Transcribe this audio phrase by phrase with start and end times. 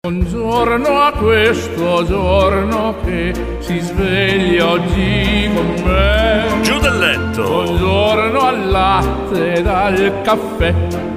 [0.00, 6.60] Buongiorno a questo giorno che si sveglia oggi con me.
[6.62, 7.42] Giù dal letto.
[7.42, 10.72] Buongiorno al latte e al caffè.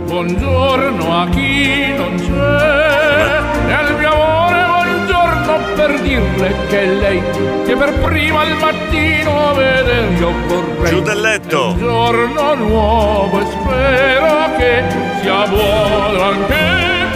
[0.06, 3.70] Buongiorno a chi non c'è.
[3.70, 7.22] E al mio amore buongiorno per dirle che è lei
[7.64, 10.90] che per prima al mattino vedere io vorrei.
[10.90, 11.68] Giù dal letto.
[11.68, 14.84] Un giorno nuovo e spero che
[15.22, 16.56] sia buono anche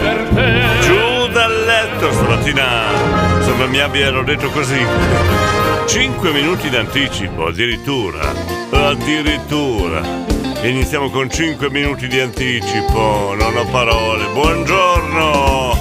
[0.00, 0.75] per te.
[1.96, 3.38] Letto stamattina.
[3.38, 4.84] Insomma, mi abbiano detto così.
[5.86, 8.34] 5 minuti d'anticipo, addirittura.
[8.68, 10.02] Addirittura.
[10.60, 13.34] Iniziamo con 5 minuti di anticipo.
[13.38, 14.26] Non ho parole.
[14.26, 15.78] Buongiorno.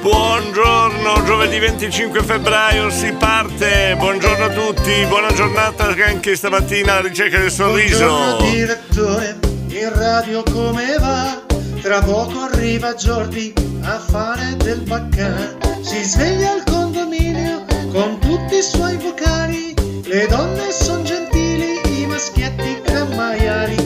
[0.00, 3.96] Buongiorno, giovedì 25 febbraio si parte.
[3.98, 8.06] Buongiorno a tutti, buona giornata anche stamattina alla ricerca del sorriso.
[8.06, 9.38] Buongiorno direttore,
[9.70, 11.47] in radio come va?
[11.82, 15.56] Tra poco arriva Jordi a fare del baccà.
[15.80, 19.74] Si sveglia al condominio con tutti i suoi vocali.
[20.04, 23.76] Le donne son gentili, i maschietti cammaiali.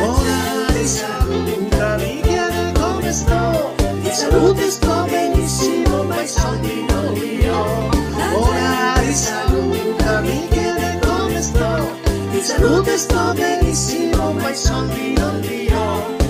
[0.00, 3.74] Ora ti saluta, mi chiede come sto.
[4.00, 7.90] Di salute sto benissimo, ma i soldi non li ho.
[8.34, 11.90] Ora ti saluta, mi chiede come sto.
[12.30, 16.21] Di salute sto benissimo, ma i soldi non li ho.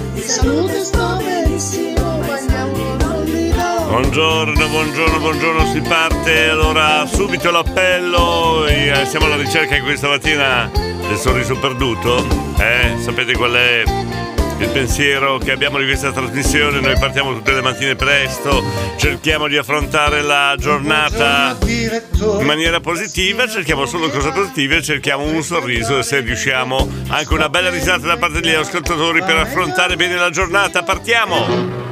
[0.42, 3.84] Salute sto benissimo, ma do.
[3.86, 6.48] Buongiorno, buongiorno, buongiorno, si parte.
[6.48, 8.66] Allora, subito l'appello.
[8.66, 12.26] eh, Siamo alla ricerca questa mattina del sorriso perduto.
[12.58, 13.84] Eh, sapete qual è
[14.72, 16.80] pensiero che abbiamo di questa trasmissione?
[16.80, 18.64] Noi partiamo tutte le mattine presto,
[18.96, 25.98] cerchiamo di affrontare la giornata in maniera positiva, cerchiamo solo cose positive, cerchiamo un sorriso
[25.98, 30.30] e se riusciamo anche una bella risata da parte degli ascoltatori per affrontare bene la
[30.30, 30.82] giornata.
[30.82, 31.91] Partiamo!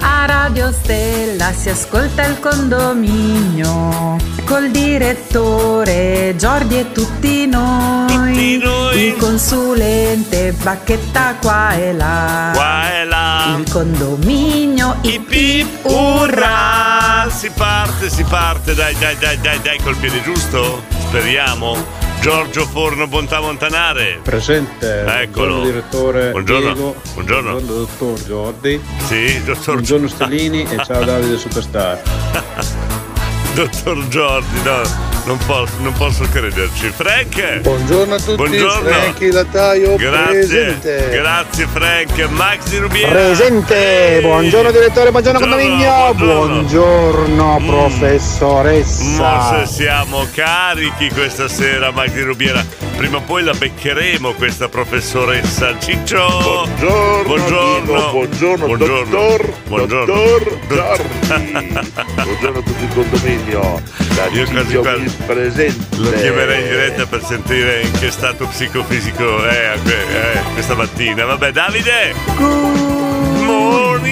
[0.00, 8.06] A Radio Stella si ascolta il condominio col direttore Giordi e tutti noi.
[8.06, 9.00] Tutti noi.
[9.06, 12.50] Il consulente Bacchetta qua e là.
[12.54, 13.56] Qua e là.
[13.58, 17.28] Il condominio Ip ip urra!
[17.28, 20.82] Si parte, si parte, dai, dai, dai, dai, dai, col piede giusto?
[21.08, 22.05] Speriamo.
[22.20, 24.18] Giorgio Forno Bontà Montanare.
[24.22, 25.46] Presente, Eccolo.
[25.60, 26.72] buongiorno direttore Buongiorno.
[26.72, 27.60] Diego, Buongiorno.
[27.60, 32.00] dottor Giordi, Sì, dottor, buongiorno Stellini e ciao Davide Superstar.
[33.54, 34.80] dottor Giordi, no,
[35.26, 36.90] non posso, non posso crederci.
[36.94, 37.58] Frank!
[37.60, 38.88] Buongiorno a tutti, Buongiorno.
[38.88, 41.08] Franchi Lataio Grazie, presente.
[41.10, 42.28] grazie Frank.
[42.30, 43.10] Max di Rubiera.
[43.10, 47.58] Presente, buongiorno direttore, buongiorno condominio, buongiorno.
[47.58, 47.66] Mm.
[47.66, 49.20] professoressa.
[49.20, 52.85] Ma se siamo carichi questa sera, Max di Rubiera.
[52.96, 56.26] Prima o poi la beccheremo questa professoressa Ciccio.
[56.42, 57.84] Buongiorno, Buongiorno.
[57.84, 59.10] Diego, buongiorno, Buongiorno.
[59.10, 60.14] dottor, Buongiorno.
[60.14, 60.96] dottor Dott-
[61.26, 61.78] Giordi.
[62.24, 63.82] buongiorno a tutti il condominio.
[64.14, 65.96] Da Io quasi Ciccio quasi presente.
[65.98, 71.24] Lo chiamerei in diretta per sentire in che stato psicofisico è eh, questa mattina.
[71.26, 72.14] Vabbè, Davide!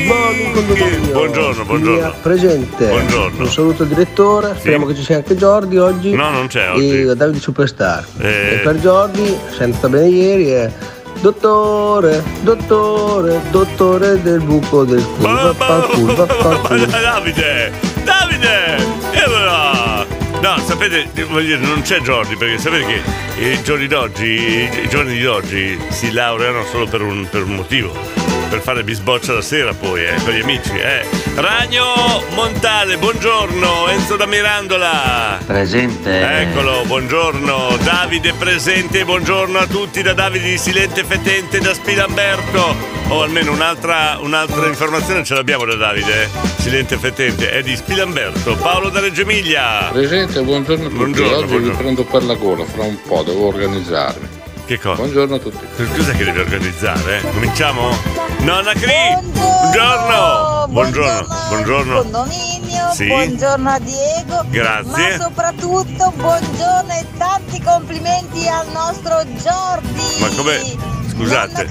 [0.03, 1.13] Morning!
[1.13, 2.15] Buongiorno, buongiorno.
[2.21, 2.89] Presente.
[2.89, 3.45] Buongiorno.
[3.45, 6.11] Un saluto al direttore, speriamo che ci sia anche Giordi oggi.
[6.11, 7.03] No, non c'è oggi.
[7.03, 8.05] E Davide Superstar.
[8.19, 8.55] Eh.
[8.55, 10.71] E per Giordi, senta bene ieri, è
[11.21, 15.29] Dottore, dottore, dottore del buco del culo.
[15.29, 16.87] Ma- ma- Vaffanculo, ma- vaffanculo.
[16.87, 17.73] Davide!
[18.03, 18.77] Davide!
[19.13, 20.05] E allora?
[20.43, 22.85] No, sapete, voglio dire, non c'è Giordi, perché sapete
[23.37, 24.25] che i giorni d'oggi,
[24.83, 27.93] i giorni di oggi si laureano solo per un, per un motivo.
[28.55, 31.05] Per fare bisboccia la sera poi, eh, con gli amici, eh.
[31.35, 35.41] Ragno Montale, buongiorno, Enzo da Mirandola.
[35.45, 36.41] Presente.
[36.43, 42.77] Eccolo, buongiorno, Davide presente, buongiorno a tutti da Davide di Silente Fetente da Spilamberto.
[43.09, 46.29] O almeno un'altra, un'altra informazione ce l'abbiamo da Davide, eh?
[46.61, 48.55] Silente Fetente, è di Spilamberto.
[48.55, 49.89] Paolo da Reggio Emilia.
[49.91, 50.97] Presente, buongiorno a tutti.
[50.97, 51.71] Buongiorno, Oggi buongiorno.
[51.73, 54.43] vi prendo per la gola, fra un po' devo organizzarmi.
[54.67, 54.97] Che cosa?
[55.03, 55.67] Buongiorno a tutti.
[55.77, 57.19] Cos'è che devi organizzare?
[57.19, 57.31] eh?
[57.33, 57.91] Cominciamo?
[58.41, 58.93] Nonna Cri!
[59.33, 60.67] Buongiorno!
[60.69, 61.27] Buongiorno!
[61.49, 61.99] Buongiorno!
[62.03, 63.07] Condominio, Sì.
[63.07, 64.45] buongiorno a Diego.
[64.49, 65.17] Grazie.
[65.19, 70.21] Ma soprattutto buongiorno e tanti complimenti al nostro Jordi.
[70.21, 70.94] Ma come?
[71.17, 71.69] Scusate.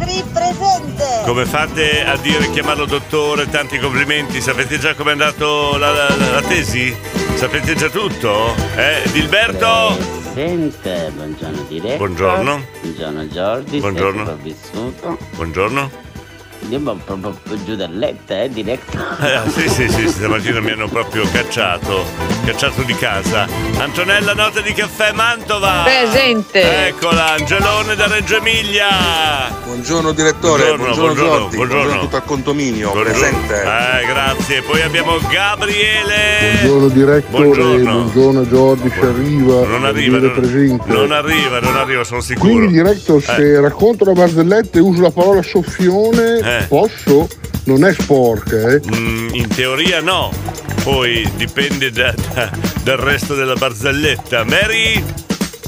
[1.25, 3.49] Come fate a dire chiamarlo dottore?
[3.49, 4.39] Tanti complimenti.
[4.41, 6.95] Sapete già com'è andato la, la- la- la tesi?
[7.35, 8.55] Sapete già tutto?
[8.75, 9.97] Eh, Dilberto?
[10.33, 11.97] Presente, buongiorno diretto.
[11.97, 12.65] Buongiorno.
[12.81, 13.79] Buongiorno Giordi.
[13.79, 14.37] Buongiorno.
[15.35, 15.91] Buongiorno.
[16.63, 18.97] Andiamo proprio giù dal letto, eh, diretto.
[19.19, 22.05] Eh, sì, sì, sì, stamattina mi hanno proprio cacciato,
[22.45, 23.45] cacciato di casa.
[23.79, 25.83] Antonella, nota di caffè Mantova.
[25.83, 26.87] Presente.
[26.87, 28.87] Eccola, Angelone da Reggio Emilia.
[29.65, 31.99] Buongiorno direttore, Buongiorno, buongiorno, buongiorno, Giordi, buongiorno.
[31.99, 33.19] tutto al condominio, Buongiorno.
[33.19, 33.61] presente.
[33.61, 34.61] Eh, grazie.
[34.61, 36.59] Poi abbiamo Gabriele.
[36.63, 37.91] Buongiorno direttore, Buongiorno.
[37.91, 39.65] buongiorno Giordi, ci arriva.
[39.67, 40.91] Non arriva, non, presente.
[40.91, 42.51] non arriva, non arriva, sono sicuro.
[42.53, 43.59] Quindi diretto, se Eh.
[43.59, 46.52] racconto la barzelletta e uso la parola soffione, Eh.
[46.67, 47.27] Posso?
[47.65, 48.81] Non è sporca, eh?
[48.95, 50.31] Mm, in teoria no.
[50.83, 52.51] Poi dipende da- da-
[52.83, 54.43] dal resto della barzelletta.
[54.43, 55.01] Mary?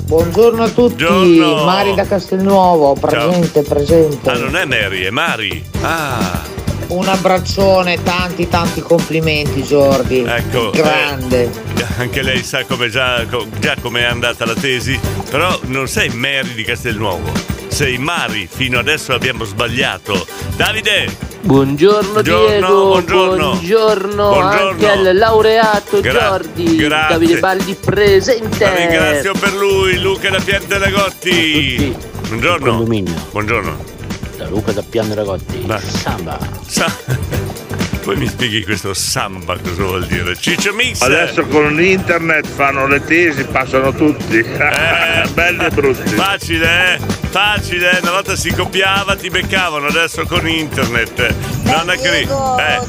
[0.04, 1.64] Buongiorno a tutti, Buongiorno.
[1.64, 4.30] Mari da Castelnuovo, presente, presente.
[4.30, 5.64] Ah, non è Mary, è Mari.
[5.82, 6.42] Ah,
[6.88, 10.20] Un abbraccione, tanti tanti complimenti Giordi.
[10.20, 10.72] ecco.
[10.72, 11.50] eh, Grande.
[11.98, 13.26] anche lei sa come già,
[13.60, 15.00] già come è andata la tesi,
[15.32, 17.32] però non sei Mary di Castelnuovo.
[17.76, 20.26] Sei Mari, fino adesso abbiamo sbagliato.
[20.56, 21.14] Davide!
[21.42, 23.50] Buongiorno, Buongiorno, Diego, buongiorno.
[23.50, 24.70] buongiorno, Buongiorno.
[24.70, 27.08] anche al laureato Gra- Giordi, grazie.
[27.18, 28.64] Davide Baldi presente.
[28.64, 31.94] La ringrazio per lui, Luca da Piante Lagotti.
[32.30, 32.70] Buongiorno.
[32.78, 33.14] Condominio.
[33.32, 33.84] Buongiorno.
[34.38, 35.68] Da Luca da Piano Ragotti.
[36.02, 36.40] Samba.
[36.66, 36.90] Sa-
[38.06, 40.36] Poi mi spieghi questo samba cosa vuol dire?
[40.38, 41.02] Ciccio Mix.
[41.02, 44.44] Adesso con l'internet fanno le tesi, passano tutti.
[45.34, 46.14] Belli e brutti.
[46.14, 47.00] Facile, eh?
[47.32, 51.34] Facile, una volta si copiava, ti beccavano, adesso con internet.
[51.64, 52.28] Non è cri- Eh,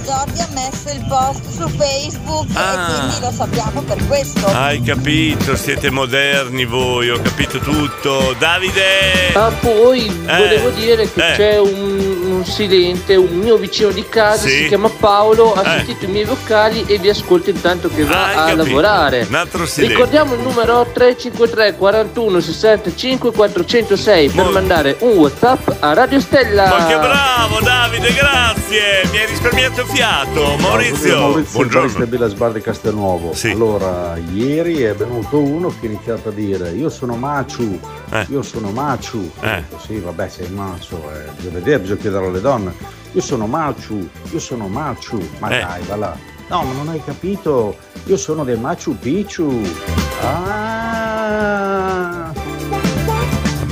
[0.05, 2.73] Giordi ha messo il post su Facebook Ah.
[2.73, 4.47] e quindi lo sappiamo per questo.
[4.49, 8.35] hai capito, siete moderni voi, ho capito tutto.
[8.39, 9.33] Davide!
[9.33, 11.37] Ah, poi Eh, volevo dire che eh.
[11.37, 14.57] c'è un, un silente, un mio vicino di casa, Sì.
[14.63, 15.77] si chiama Paolo, ha Eh.
[15.79, 18.57] sentito i miei vocali e vi ascolta intanto che va Hai a capito.
[18.57, 19.27] lavorare.
[19.29, 19.95] Un altro silente.
[19.95, 26.69] Ricordiamo il numero 353 41 65 406 per mandare un WhatsApp a Radio Stella.
[26.69, 29.09] Ma che bravo Davide, grazie!
[29.11, 30.57] Mi hai risparmiato fiato.
[30.59, 32.07] Maurizio, Maurizio buongiorno.
[32.07, 33.33] Bella Sbar di Castelnuovo.
[33.45, 37.79] Allora, ieri è venuto uno che ha iniziato a dire io sono Maciu,
[38.29, 39.31] io sono Maciu.
[39.41, 42.73] Detto, sì, vabbè, sei macio, eh, bisogna vedere, bisogna chiedere alle donne.
[43.13, 45.19] Io sono Maciu, io sono Maciu.
[45.39, 45.61] Ma Eh.
[45.61, 46.17] dai, va là.
[46.49, 47.77] No, ma non hai capito.
[48.05, 49.63] Io sono del Machu Picchu.
[50.23, 52.33] Ah.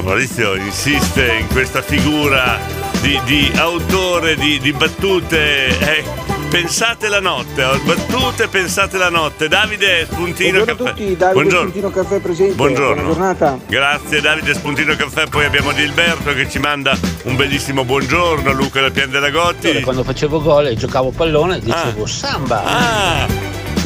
[0.03, 2.59] Maurizio insiste in questa figura
[3.01, 5.79] di, di autore di, di battute.
[5.79, 6.05] eh,
[6.49, 9.49] pensate la notte, oh, battute, pensate la notte.
[9.49, 10.91] Davide Spuntino Buongiorno a Caffè.
[10.91, 11.69] tutti, Davide Buongiorno.
[11.71, 12.55] Spuntino Caffè presente.
[12.55, 13.03] Buongiorno.
[13.03, 13.59] Buona giornata.
[13.67, 18.91] Grazie Davide Spuntino Caffè, poi abbiamo Dilberto che ci manda un bellissimo buongiorno, Luca da
[18.91, 19.81] Pian della Gotti.
[19.83, 22.63] Quando facevo gol e giocavo a pallone dicevo samba.
[22.65, 23.27] Ah,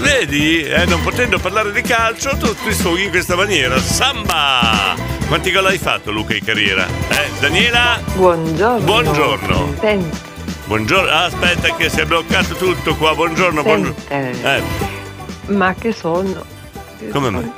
[0.01, 0.63] vedi?
[0.63, 3.79] Eh, non potendo parlare di calcio, tu ti sfoghi in questa maniera.
[3.79, 4.95] Samba!
[5.27, 6.87] Quanti gol hai fatto, Luca, in carriera?
[6.87, 8.01] Eh, Daniela?
[8.15, 8.85] Buongiorno.
[8.85, 9.75] Buongiorno.
[9.79, 10.19] Senti,
[10.69, 11.09] Buongiorno.
[11.11, 13.15] Ah, aspetta che si è bloccato tutto qua.
[13.15, 13.95] Buongiorno, buongiorno.
[14.09, 14.63] Eh,
[15.47, 16.45] ma che sonno.
[16.99, 17.51] Che Come mai?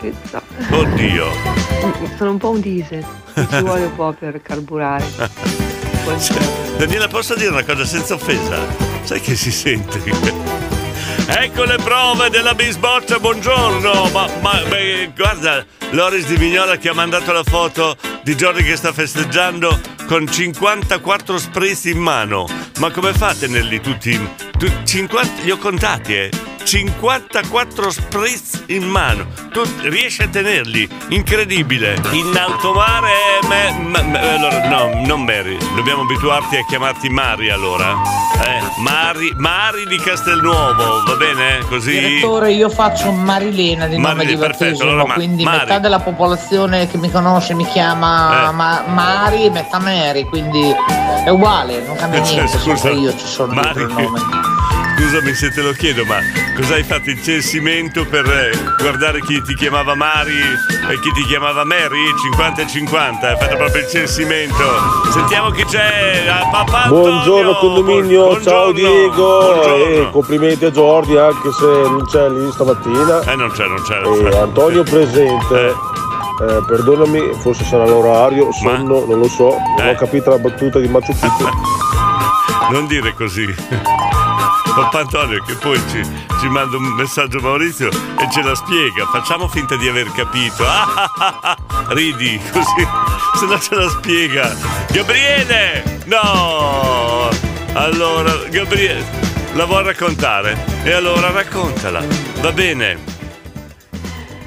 [0.71, 1.27] oddio.
[2.17, 3.05] Sono un po' un diesel.
[3.35, 5.05] Ci vuole un po' per carburare.
[6.79, 8.65] Daniela, posso dire una cosa senza offesa?
[9.03, 10.69] Sai che si sente?
[11.33, 14.11] Ecco le prove della bisboccia, buongiorno!
[14.11, 18.75] Ma, ma- beh, guarda, Loris di Vignola che ha mandato la foto di Giorgi che
[18.75, 19.79] sta festeggiando
[20.11, 22.45] con 54 spritz in mano.
[22.81, 24.19] Ma come fa a tenerli tutti?
[24.59, 26.50] tu- 50, li ho contati, eh!
[26.63, 29.27] 54 spritz in mano.
[29.51, 30.89] Tu riesci a tenerli?
[31.09, 32.01] Incredibile.
[32.13, 33.11] In alto mare,
[33.49, 35.57] me- me- me- allora, no, non Mary.
[35.75, 37.97] Dobbiamo abituarti a chiamarti Mari allora.
[38.45, 41.59] Eh, Mari, Mari di Castelnuovo, va bene?
[41.69, 41.91] Così.
[41.99, 45.59] Direttore, io faccio Marilena di nome Marilena, di perfetto, allora Ma- quindi Mari.
[45.61, 48.53] metà della popolazione che mi conosce mi chiama Eh.
[48.53, 50.75] Ma- Mari e metà Mary, quindi
[51.25, 54.50] è uguale, non cambia Cioè, niente, scusa, solo io ci sono dietro il Mari, nome.
[55.01, 56.19] Scusami se te lo chiedo, ma
[56.55, 61.23] cosa hai fatto il censimento per eh, guardare chi ti chiamava Mari e chi ti
[61.25, 62.05] chiamava Mary?
[62.23, 64.63] 50 e 50, hai fatto proprio il censimento.
[65.11, 66.27] Sentiamo chi c'è.
[66.29, 69.85] Ah, Papà Buongiorno condominio, ciao Diego Buongiorno.
[69.85, 73.21] e complimenti a Giordi anche se non c'è lì stamattina.
[73.23, 74.03] Eh non c'è, non c'è.
[74.03, 75.75] E Antonio presente.
[76.43, 79.91] Eh, perdonami, forse sarà l'orario, sonno, non lo so, non Eh.
[79.93, 81.49] ho capito la battuta di Machu Picchu.
[82.71, 83.53] Non dire così.
[84.81, 86.03] Papà Antonio che poi ci,
[86.41, 89.05] ci manda un messaggio a Maurizio e ce la spiega.
[89.13, 90.65] Facciamo finta di aver capito.
[90.65, 91.57] Ah, ah, ah, ah.
[91.89, 92.89] Ridi così,
[93.39, 94.57] se no ce la spiega.
[94.91, 96.01] Gabriele!
[96.07, 97.29] No!
[97.75, 99.05] Allora, Gabriele,
[99.53, 100.57] la vuoi raccontare?
[100.83, 102.03] E allora raccontala.
[102.41, 102.99] Va bene.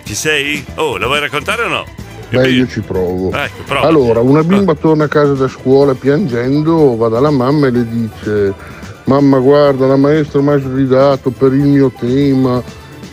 [0.03, 0.65] Ci sei?
[0.75, 1.85] Oh, la vuoi raccontare o no?
[2.31, 3.29] Beh, io ci provo.
[3.67, 3.85] Prova.
[3.85, 8.81] Allora, una bimba torna a casa da scuola piangendo, va dalla mamma e le dice:
[9.05, 12.63] Mamma, guarda, la maestra mi ha sgridato per il mio tema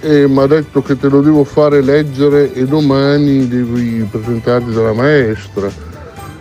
[0.01, 4.93] e mi ha detto che te lo devo fare leggere e domani devi presentarti dalla
[4.93, 5.69] maestra.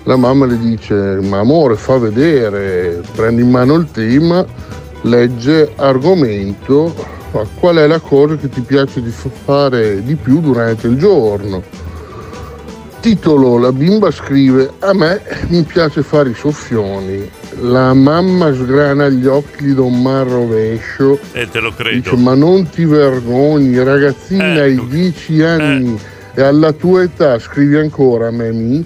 [0.03, 4.45] La mamma le dice: Ma amore, fa vedere, prendi in mano il tema,
[5.01, 6.93] legge argomento,
[7.59, 11.63] qual è la cosa che ti piace di fare di più durante il giorno.
[12.99, 17.29] Titolo, la bimba scrive, a me mi piace fare i soffioni.
[17.61, 21.17] La mamma sgrana gli occhi, gli do un man rovescio.
[21.31, 22.11] E te lo credo.
[22.11, 24.81] Dice, ma non ti vergogni, ragazzina, Ecco.
[24.81, 25.99] hai 10 anni
[26.33, 28.83] e alla tua età scrivi ancora, Memi?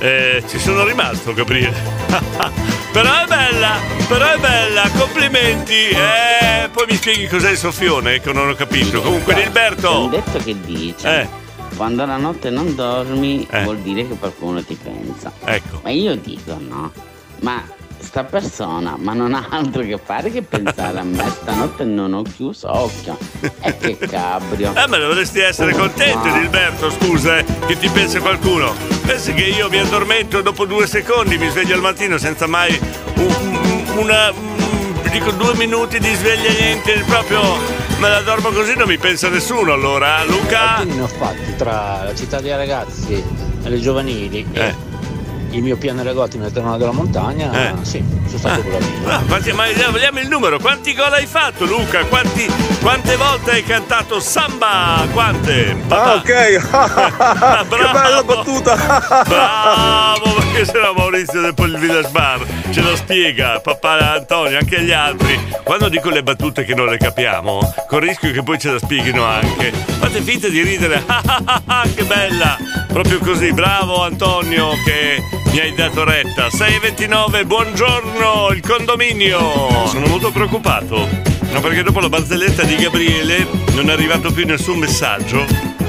[0.00, 2.70] Eh, ci sono rimasto, Gabriele.
[2.92, 3.76] però è bella,
[4.08, 5.88] però è bella, complimenti.
[5.88, 9.00] Eh, poi mi spieghi cos'è il soffione, che non ho capito.
[9.00, 10.04] Comunque, Gilberto.
[10.04, 11.28] un detto che dice Eh.
[11.76, 13.62] quando la notte non dormi Eh.
[13.64, 15.32] vuol dire che qualcuno ti pensa.
[15.44, 15.80] Ecco.
[15.82, 16.92] Ma io dico no,
[17.40, 17.62] ma
[18.02, 22.22] sta persona ma non ha altro che fare che pensare a me, stanotte non ho
[22.22, 23.16] chiuso occhio.
[23.60, 24.72] E che cabrio.
[24.74, 28.74] Eh, ma dovresti essere contento, Gilberto, scusa, eh, che ti pensa qualcuno.
[29.06, 32.78] Pensi che io mi addormento dopo due secondi, mi sveglio al mattino senza mai
[33.16, 34.30] un- un- una.
[34.30, 34.50] un-
[35.10, 37.40] dico due minuti di sveglia niente, proprio
[37.98, 40.76] me la dormo così, non mi pensa nessuno allora, Luca?
[40.76, 43.12] Alcuni ne ho fatti tra la città dei ragazzi
[43.62, 44.74] e le giovanili Eh.
[45.52, 47.72] Il mio piano negozi nel terreno della montagna, Eh.
[47.82, 49.08] sì, sono stato bravino.
[49.08, 50.58] Ah, quanti- ma vogliamo il numero?
[50.58, 52.04] Quanti gol hai fatto, Luca?
[52.06, 55.04] Quanti- quante volte hai cantato samba?
[55.12, 55.76] Quante?
[55.88, 56.68] Ah, ok.
[56.70, 59.24] Ah, che bella battuta.
[59.28, 62.40] Bravo, perché sennò Maurizio dopo il Village Bar
[62.70, 65.38] ce lo spiega, papà Antonio, anche gli altri.
[65.62, 68.78] Quando dico le battute che non le capiamo, con il rischio che poi ce la
[68.78, 69.70] spieghino anche.
[69.72, 71.04] Fate finta di ridere.
[71.66, 72.56] Ah, che bella!
[72.88, 76.48] Proprio così, bravo Antonio che mi hai dato retta.
[76.48, 79.86] 629, buongiorno, il condominio.
[79.86, 81.06] Sono molto preoccupato.
[81.50, 85.44] No, perché dopo la barzelletta di Gabriele non è arrivato più nessun messaggio.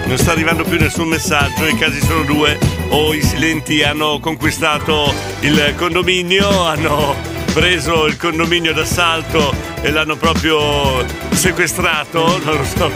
[0.05, 2.59] Non sta arrivando più nessun messaggio, i casi sono due.
[2.89, 7.15] O i silenti hanno conquistato il condominio, hanno
[7.53, 12.91] preso il condominio d'assalto e l'hanno proprio sequestrato, non lo so.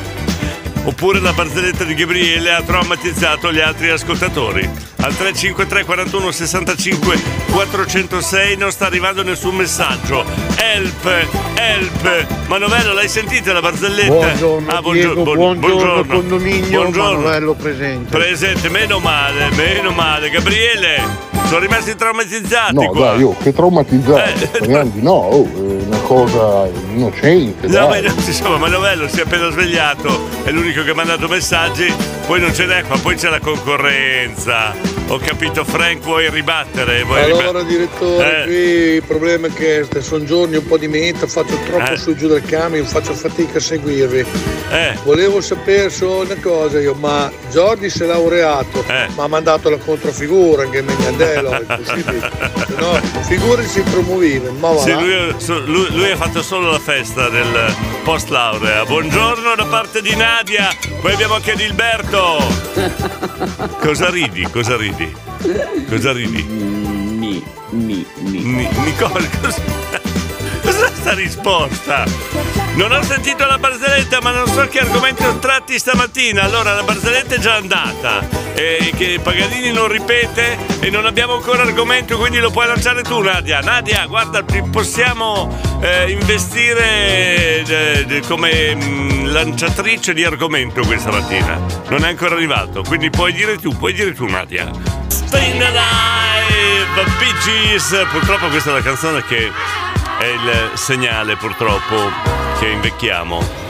[0.84, 4.97] Oppure la barzelletta di Gabriele ha traumatizzato gli altri ascoltatori.
[5.00, 10.26] Al 353 41 65 406 non sta arrivando nessun messaggio.
[10.58, 11.06] Help,
[11.56, 12.26] help.
[12.48, 14.08] Manovello, l'hai sentita la barzelletta?
[14.14, 17.14] Buongiorno, Ah, Diego, buon- buongiorno, condominio, Buongiorno.
[17.20, 18.10] Manuello presente.
[18.18, 20.30] Presente, meno male, meno male.
[20.30, 21.00] Gabriele,
[21.46, 23.12] sono rimasti traumatizzati No, qua.
[23.12, 24.64] dai, oh, che traumatizzato.
[24.64, 27.68] Eh, no, oh, è una cosa innocente.
[27.68, 28.12] No, ma dai.
[28.14, 31.94] insomma, Manovello si è appena svegliato, è l'unico che ha mandato messaggi,
[32.26, 34.97] poi non ce n'è qua, poi c'è la concorrenza.
[35.10, 37.02] Ho capito, Frank, vuoi ribattere?
[37.04, 38.44] Vuoi Allora, riba- direttore, Eh.
[38.44, 38.56] qui
[38.96, 41.98] il problema è che sono giorni un po' di meta, faccio troppo Eh.
[41.98, 44.26] su e giù del camion, faccio fatica a seguirvi.
[44.70, 44.98] Eh.
[45.06, 49.08] Volevo sapere solo una cosa io, ma Jordi si è laureato, Eh.
[49.16, 52.30] ma ha mandato la controfigura anche Megnadello, è possibile.
[52.68, 55.34] Se no, figuri si promuoveva, ma va Sì, lui,
[55.68, 57.74] lui- lui ha fatto solo la festa del
[58.04, 58.84] post laurea.
[58.84, 60.68] Buongiorno da parte di Nadia,
[61.00, 62.66] poi abbiamo anche Dilberto.
[63.80, 64.46] Cosa ridi?
[64.52, 64.96] Cosa ridi?
[65.90, 66.44] Cosa ridi?
[66.44, 68.68] Mi, mi, mi.
[68.84, 69.97] Nicole, cosa...
[71.08, 72.04] Cos'è sta risposta?
[72.76, 76.44] Non ho sentito la barzelletta, ma non so che argomento tratti stamattina.
[76.44, 78.28] Allora, la barzelletta è già andata.
[78.54, 83.22] E che Paganini non ripete e non abbiamo ancora argomento, quindi lo puoi lanciare tu,
[83.22, 83.62] Nadia.
[83.62, 91.58] Nadia, guarda, possiamo eh, investire eh, come mm, lanciatrice di argomento questa mattina.
[91.88, 94.70] Non è ancora arrivato, quindi puoi dire tu, puoi dire tu, Nadia.
[95.08, 96.86] Stayin' Alive,
[97.44, 98.06] Gees.
[98.12, 99.52] Purtroppo questa è la canzone che
[100.20, 101.96] è il segnale, purtroppo,
[102.60, 103.66] che invecchiamo.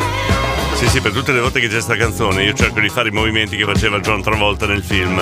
[0.75, 3.11] Sì, sì, per tutte le volte che c'è sta canzone io cerco di fare i
[3.11, 5.19] movimenti che faceva John Travolta nel film.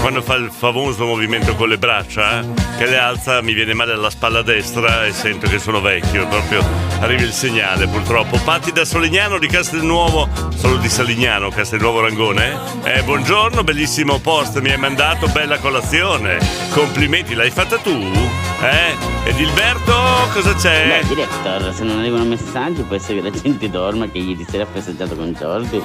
[0.00, 2.46] Quando fa il famoso movimento con le braccia, eh,
[2.76, 6.26] che le alza, mi viene male alla spalla destra e sento che sono vecchio.
[6.26, 6.64] Proprio
[7.00, 8.38] arriva il segnale, purtroppo.
[8.44, 12.58] Patti da Solignano di Castelnuovo, solo di Salignano, Castelnuovo Rangone.
[12.84, 16.38] Eh, buongiorno, bellissimo post, mi hai mandato, bella colazione.
[16.72, 18.47] Complimenti, l'hai fatta tu?
[18.60, 19.28] Eh?
[19.28, 19.92] E Dilberto
[20.32, 21.00] cosa c'è?
[21.00, 24.64] Beh, direttore, se non arrivano messaggi può essere che la gente dorma che ieri sera
[24.64, 25.80] ha festeggiato con Jordi.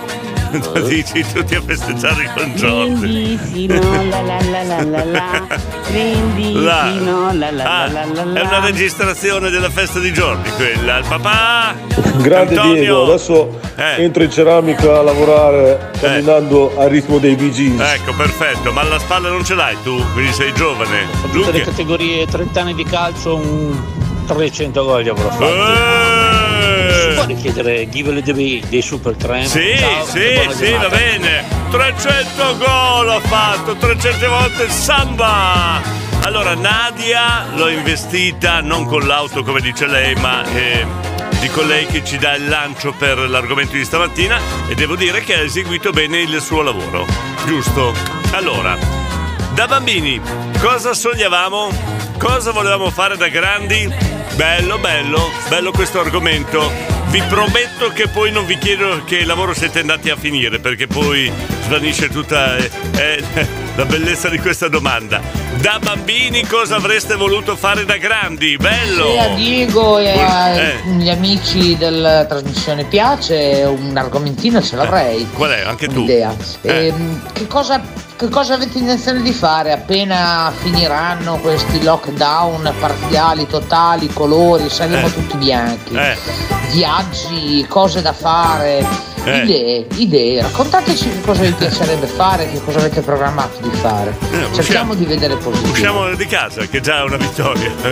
[0.73, 2.93] Lo dici tutti a festeggiare con Jordi.
[2.95, 5.47] Brindisino, la la la la la la.
[5.87, 8.65] Brindisino, la la Ah, la la la è una la.
[8.65, 10.97] registrazione della festa di Jordi quella.
[10.97, 11.75] Il papà
[12.17, 12.73] Grande Antonio.
[12.79, 14.03] Diego, adesso Eh.
[14.03, 17.79] entro in ceramica a lavorare camminando al ritmo dei Gees.
[17.79, 21.07] Ecco, perfetto, ma alla spalla non ce l'hai tu, quindi sei giovane.
[21.31, 23.77] Tutte le categorie 30 anni di calcio, un
[24.25, 25.43] 300 gol gli avrò fatti.
[25.43, 27.09] Eh.
[27.09, 29.45] Si può richiedere Give Bee dei Super Tramp?
[29.45, 30.19] Sì, Ciao, sì,
[30.55, 30.87] sì, giornata.
[30.89, 31.45] va bene.
[31.69, 35.81] 300 gol ha fatto, 300 volte samba.
[36.21, 40.85] Allora, Nadia l'ho investita non con l'auto come dice lei, ma eh,
[41.41, 44.39] di colei che ci dà il lancio per l'argomento di stamattina
[44.69, 47.05] e devo dire che ha eseguito bene il suo lavoro.
[47.45, 47.93] Giusto?
[48.31, 48.77] Allora,
[49.53, 50.19] da bambini,
[50.59, 51.69] cosa sognavamo?
[52.17, 53.91] Cosa volevamo fare da grandi?
[54.35, 56.71] Bello, bello, bello questo argomento.
[57.09, 61.31] Vi prometto che poi non vi chiedo che lavoro siete andati a finire, perché poi
[61.65, 63.23] svanisce tutta eh, eh,
[63.75, 65.21] la bellezza di questa domanda.
[65.61, 68.57] Da bambini cosa avreste voluto fare da grandi?
[68.57, 69.13] Bello!
[69.13, 70.81] E a Diego e Eh.
[70.87, 75.29] agli amici della trasmissione piace un argomentino ce l'avrei.
[75.31, 75.61] Qual è?
[75.61, 75.97] Anche tu?
[75.99, 76.35] Un'idea.
[76.61, 76.87] Eh.
[76.87, 77.79] Ehm, che, cosa,
[78.23, 85.13] che cosa avete intenzione di fare appena finiranno questi lockdown parziali, totali, colori, saremo Eh.
[85.13, 85.93] tutti bianchi?
[85.93, 86.15] Eh.
[86.71, 88.85] Viaggi, cose da fare,
[89.25, 89.39] Eh.
[89.43, 90.41] idee, idee.
[90.41, 94.15] Raccontateci che cosa vi piacerebbe fare, che cosa avete programmato di fare.
[94.31, 95.71] Eh, Cerchiamo di vedere positivo.
[95.73, 97.71] Usciamo di casa, che già è una vittoria.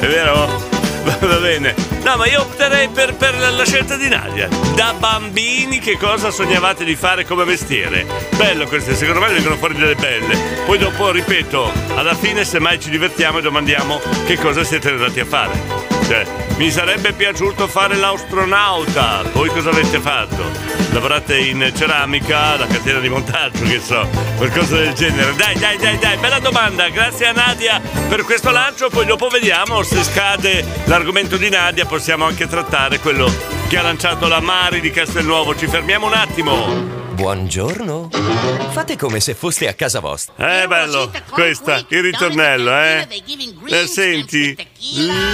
[0.00, 0.79] è vero?
[1.20, 1.74] Va bene.
[2.02, 4.48] No, ma io opterei per, per la- scelta di Nadia.
[4.74, 8.06] Da bambini che cosa sognavate di fare come mestiere?
[8.36, 10.36] Bello queste, secondo me vengono fuori delle belle.
[10.66, 15.20] Poi dopo, ripeto, alla fine se mai ci divertiamo e domandiamo che cosa siete andati
[15.20, 15.89] a fare.
[16.10, 16.26] Cioè,
[16.56, 19.22] mi sarebbe piaciuto fare l'astronauta.
[19.32, 20.42] Voi cosa avete fatto?
[20.90, 25.36] Lavorate in ceramica, la catena di montaggio, che so, qualcosa del genere.
[25.36, 26.88] Dai, dai, dai, dai, bella domanda.
[26.88, 28.88] Grazie a Nadia per questo lancio.
[28.88, 31.86] Poi dopo vediamo se scade l'argomento di Nadia.
[31.86, 33.32] Possiamo anche trattare quello
[33.68, 35.54] che ha lanciato la Mari di Castelnuovo.
[35.54, 36.99] Ci fermiamo un attimo.
[37.20, 38.08] Buongiorno.
[38.70, 40.62] Fate come se foste a casa vostra.
[40.62, 43.06] Eh, bello, questa, il ritornello, eh.
[43.66, 44.56] Eh, senti,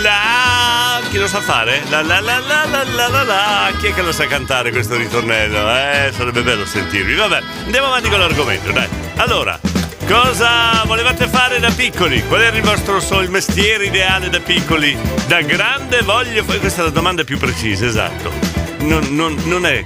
[0.02, 0.98] la...
[1.08, 1.82] Chi lo sa fare?
[1.88, 3.72] La la la la la la la la.
[3.78, 5.58] Chi è che lo sa cantare questo ritornello?
[5.76, 7.14] Eh, sarebbe bello sentirvi.
[7.14, 8.88] Vabbè, andiamo avanti con l'argomento, dai.
[9.18, 9.56] Allora,
[10.08, 12.20] cosa volevate fare da piccoli?
[12.26, 14.98] Qual era il vostro so- il mestiere ideale da piccoli?
[15.28, 16.58] Da grande voglio fare...
[16.58, 18.32] Questa è la domanda più precisa, esatto.
[18.78, 19.84] Non, non- non è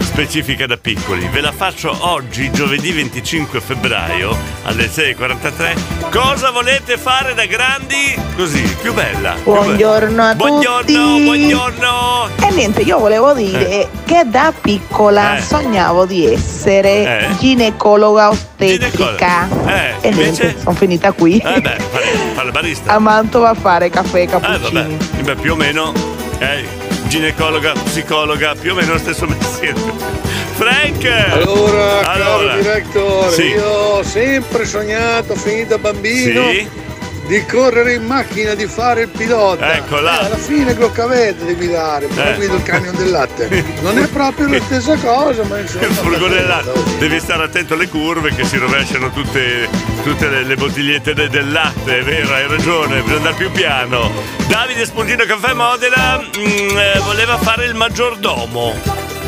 [0.00, 1.26] specifica da piccoli.
[1.28, 6.10] Ve la faccio oggi, giovedì 25 febbraio, alle 6.43.
[6.10, 8.14] Cosa volete fare da grandi?
[8.36, 9.32] Così, più bella.
[9.42, 9.62] più bella.
[9.64, 11.22] Buongiorno a Buongiorno, tutti.
[11.24, 12.28] buongiorno.
[12.48, 13.88] E niente, io volevo dire Eh.
[14.04, 15.42] che da piccola Eh.
[15.42, 17.36] sognavo di essere Eh.
[17.38, 19.48] ginecologa ostetrica.
[19.66, 20.42] Eh, e invece?
[20.42, 21.38] niente, sono finita qui.
[21.38, 22.92] Eh beh, fare, fare barista.
[22.92, 25.22] A Mantova a fare caffè e Eh, vabbè, cappuccini.
[25.22, 25.92] beh, più o meno,
[26.38, 26.66] eh,
[27.12, 29.78] ginecologa, psicologa, più o meno lo stesso mestiere.
[30.54, 31.04] Frank!
[31.04, 32.52] Allora, Allora.
[32.52, 33.42] caro direttore, Sì.
[33.48, 36.66] io ho sempre sognato, fin da bambino, Sì.
[37.26, 39.74] Di correre in macchina, di fare il pilota.
[39.74, 40.20] Ecco là.
[40.20, 42.34] Eh, alla fine gloccavete devi dare, poi Eh.
[42.34, 43.64] guido il camion del latte.
[43.82, 45.86] Non è proprio la stessa cosa, ma insomma.
[45.86, 46.72] Il furgone del latte.
[46.98, 49.68] Devi stare attento alle curve che si rovesciano tutte,
[50.02, 54.10] tutte le, le bottigliette de- del latte, è vero, hai ragione, bisogna andare più piano.
[54.46, 58.74] Davide Spuntino Caffè Modena mm, eh, voleva fare il maggiordomo.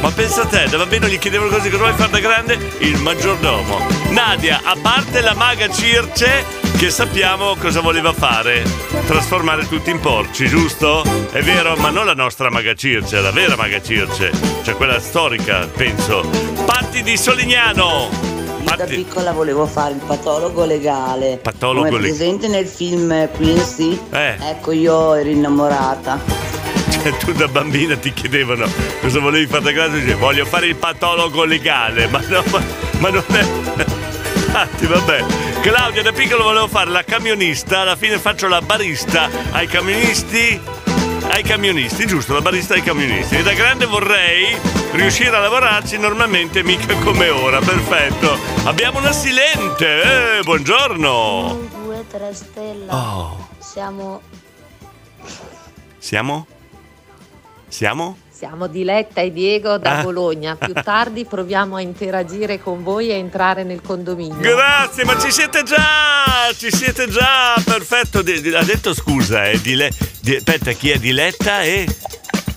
[0.00, 2.58] Ma pensa a te, da bambino gli chiedevano così cosa vuoi fare da grande?
[2.78, 3.86] Il maggiordomo.
[4.10, 6.44] Nadia, a parte la maga Circe,
[6.84, 8.62] che sappiamo cosa voleva fare.
[9.06, 11.02] Trasformare tutti in porci, giusto?
[11.30, 14.30] È vero, ma non la nostra maga Circe, la vera maga Circe.
[14.62, 16.28] Cioè quella storica, penso.
[16.66, 18.10] Patti di Solignano.
[18.76, 21.38] Da piccola volevo fare il patologo legale.
[21.38, 22.02] Patologo legale.
[22.02, 23.98] presente nel film Quincy.
[24.10, 24.36] Eh.
[24.40, 26.20] Ecco, io ero innamorata.
[26.90, 28.70] Cioè, tu da bambina ti chiedevano
[29.00, 32.62] cosa volevi fare da grande, dicevi voglio fare il patologo legale, ma no, ma,
[32.98, 33.46] ma non è.
[34.36, 35.53] Infatti, vabbè.
[35.64, 40.60] Claudia da piccolo volevo fare la camionista, alla fine faccio la barista ai camionisti.
[41.30, 43.36] Ai camionisti, giusto, la barista ai camionisti.
[43.36, 44.54] E da grande vorrei
[44.92, 47.60] riuscire a lavorarci normalmente, mica come ora.
[47.60, 48.38] Perfetto.
[48.64, 50.36] Abbiamo una silente.
[50.36, 51.68] Eh, buongiorno.
[51.82, 52.94] 2, 3 stella.
[52.94, 53.48] Oh.
[53.58, 54.20] Siamo
[55.98, 56.46] Siamo?
[57.68, 58.18] Siamo?
[58.46, 60.02] Siamo Diletta e Diego da Ah.
[60.02, 60.54] Bologna.
[60.54, 64.36] Più tardi proviamo a interagire con voi e entrare nel condominio.
[64.38, 66.52] Grazie, ma ci siete già!
[66.54, 67.54] Ci siete già!
[67.64, 68.18] Perfetto.
[68.18, 71.86] Ha detto scusa, eh, Dile- di- aspetta, chi è Diletta e.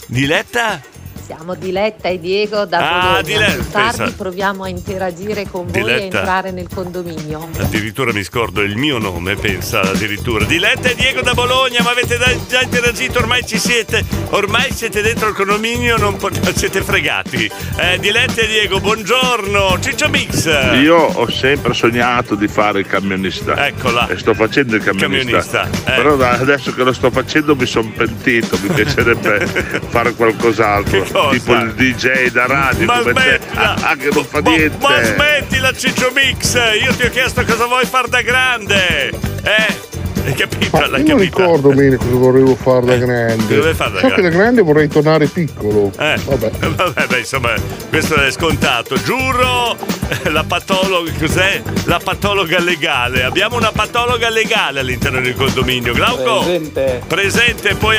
[0.07, 0.81] Diletta?
[1.27, 3.21] Siamo Diletta e Diego da Ah, Bologna.
[3.23, 6.17] Diletta, Più tardi proviamo a interagire con voi e Diletta.
[6.19, 7.49] entrare nel condominio.
[7.59, 10.45] Addirittura mi scordo il mio nome, pensa addirittura.
[10.45, 14.05] Diletta e Diego da Bologna, ma avete già interagito, ormai ci siete.
[14.29, 17.51] Ormai siete dentro il condominio, non pot- siete fregati.
[17.75, 19.79] Eh, Diletta e Diego, buongiorno.
[19.81, 20.45] Ciccio Mix.
[20.81, 23.67] Io ho sempre sognato di fare il camionista.
[23.67, 24.07] Eccola.
[24.07, 25.67] E sto facendo il camionista.
[25.67, 25.95] Camionista, eh.
[26.01, 29.45] Però adesso che lo sto facendo mi sono pentito, mi piacerebbe
[29.89, 31.15] fare qualcos'altro.
[31.17, 31.29] Cosa?
[31.31, 33.75] Tipo il DJ da radio, Ma smettila!
[33.81, 34.77] Ah, che non fa Ma, niente.
[34.79, 36.53] ma smettila Ciccio Mix!
[36.81, 39.09] Io ti ho chiesto cosa vuoi far da grande!
[39.43, 39.85] Eh?
[40.25, 40.77] Hai capito?
[40.77, 41.39] Ma L'hai io non capito?
[41.39, 43.55] ricordo bene cosa volevo fare da grande.
[43.55, 44.37] Dove fare da so che da grande?
[44.37, 45.89] grande vorrei tornare piccolo.
[45.97, 46.49] Eh, Vabbè.
[46.75, 47.53] vabbè, beh, insomma,
[47.89, 49.01] questo è scontato.
[49.01, 49.77] Giuro,
[50.25, 51.61] la patologa, cos'è?
[51.85, 53.23] La patologa legale.
[53.23, 55.93] Abbiamo una patologa legale all'interno del condominio.
[55.93, 56.39] Glauco?
[56.43, 57.01] Presente.
[57.07, 57.97] Presente, poi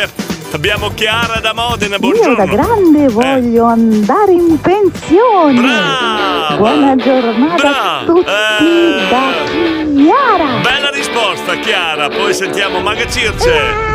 [0.57, 1.97] abbiamo Chiara da Modena.
[1.97, 2.47] Io da Buongiorno.
[2.47, 5.61] grande voglio andare in pensione.
[6.57, 8.25] Buona giornata a tutti
[9.11, 9.21] da
[9.95, 10.61] Chiara.
[10.63, 12.09] Bella risposta, Chiara.
[12.09, 13.87] Poi sentiamo Maga Circe.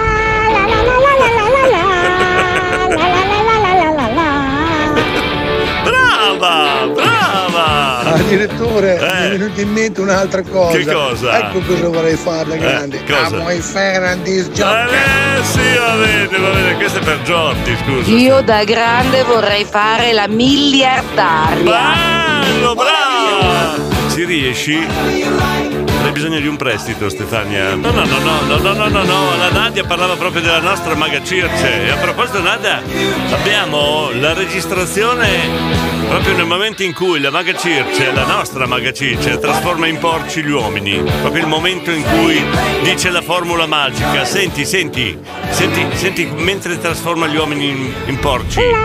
[5.83, 7.22] Brava, brava.
[7.65, 8.99] Ah, direttore, Eh.
[8.99, 10.77] mi è venuta in mente un'altra cosa.
[10.77, 11.37] Che cosa?
[11.37, 12.97] Ecco cosa vorrei fare da grande.
[12.97, 13.25] Eh, cosa?
[13.37, 18.11] Amo i Ferrandis Eh sì, va bene, va bene, questo è per Giordi, scusa.
[18.11, 21.63] Io da grande vorrei fare la miliardaria.
[21.63, 23.75] Bello, brava!
[24.13, 24.85] Ci riesci?
[26.13, 27.73] bisogno di un prestito, Stefania.
[27.75, 31.21] No, no, no, no, no, no, no, no, La Nadia parlava proprio della nostra maga
[31.23, 31.85] Circe.
[31.85, 32.81] E a proposito, Nadia,
[33.31, 35.27] abbiamo la registrazione
[36.07, 40.43] proprio nel momento in cui la maga Circe, la nostra maga Circe, trasforma in porci
[40.43, 41.01] gli uomini.
[41.21, 42.41] Proprio il momento in cui
[42.83, 44.23] dice la formula magica.
[44.23, 45.17] Senti, senti,
[45.49, 48.59] senti, senti mentre trasforma gli uomini in, in porci.
[48.61, 48.77] La,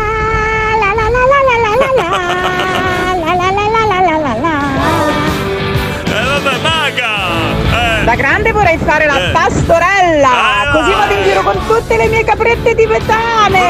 [0.80, 2.07] la, la, la, la, la, la, la.
[8.08, 9.30] Da grande vorrei fare la Eh.
[9.32, 10.30] pastorella,
[10.72, 13.60] così vado in giro con tutte le mie caprette tibetane.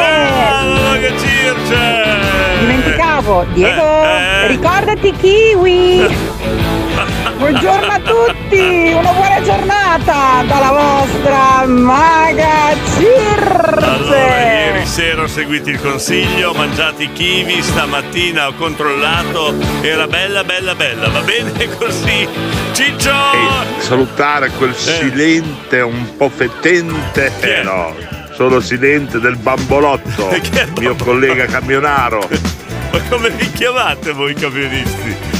[0.80, 2.60] Maga Circe!
[2.60, 4.46] Dimenticavo, Diego, Eh, eh.
[4.46, 6.66] ricordati kiwi.
[7.38, 14.16] Buongiorno a tutti, una buona giornata dalla vostra maga Allora, Circe.
[14.16, 20.42] ieri sera ho seguito il consiglio, ho mangiato i kiwi, stamattina ho controllato, era bella,
[20.42, 22.28] bella, bella, va bene così?
[22.72, 23.10] Ciccio!
[23.10, 27.30] E salutare quel silente un po' fetente.
[27.40, 27.94] Eh no,
[28.34, 30.28] sono silente del bambolotto,
[30.80, 32.28] mio collega camionaro.
[32.90, 35.36] Ma come vi chiamate voi camionisti?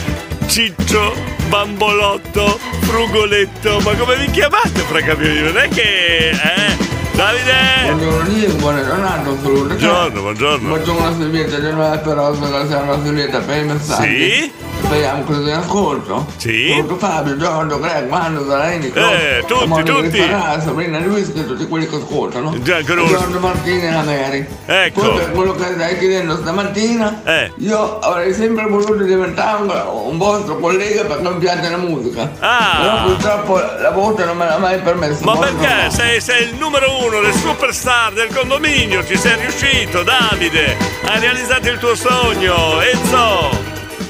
[0.48, 1.14] Ciccio,
[1.48, 5.42] bambolotto, frugoletto, ma come vi chiamate fra camionisti?
[5.42, 6.30] Non è che...
[6.30, 6.76] Eh?
[7.14, 7.77] Davide!
[7.88, 9.64] Buongiorno giornata, Bruno.
[9.64, 10.77] Buongiorno, buongiorno.
[10.77, 14.31] Facciamo una servietta generale però una servietta per i messaggi.
[14.31, 14.53] Sì?
[14.81, 16.27] Speriamo che ti ascolto.
[16.37, 16.72] Sì?
[16.77, 20.18] Molto Fabio, Giorgio, Greg, Mando, Zaleni, Eh, tutti, Monica tutti.
[20.18, 22.55] Ferrara, Sabrina Luis, tutti quelli che ascoltano.
[22.94, 23.07] Loro.
[23.07, 24.46] Giorgio Martini e la Mary.
[24.66, 25.01] Ecco.
[25.01, 27.53] Poi per quello che stai chiedendo stamattina, Eh.
[27.57, 32.31] io avrei sempre voluto diventare un, vostro collega perché mi piace la musica.
[32.38, 32.79] Ah.
[32.81, 35.24] Però purtroppo la voce non me l'ha mai permesso.
[35.24, 35.90] Ma perché?
[35.90, 37.33] Sei, sei il numero uno, le
[37.78, 40.76] superstar del condominio, ci sei riuscito, Davide!
[41.04, 42.80] Hai realizzato il tuo sogno!
[42.80, 43.50] Enzo!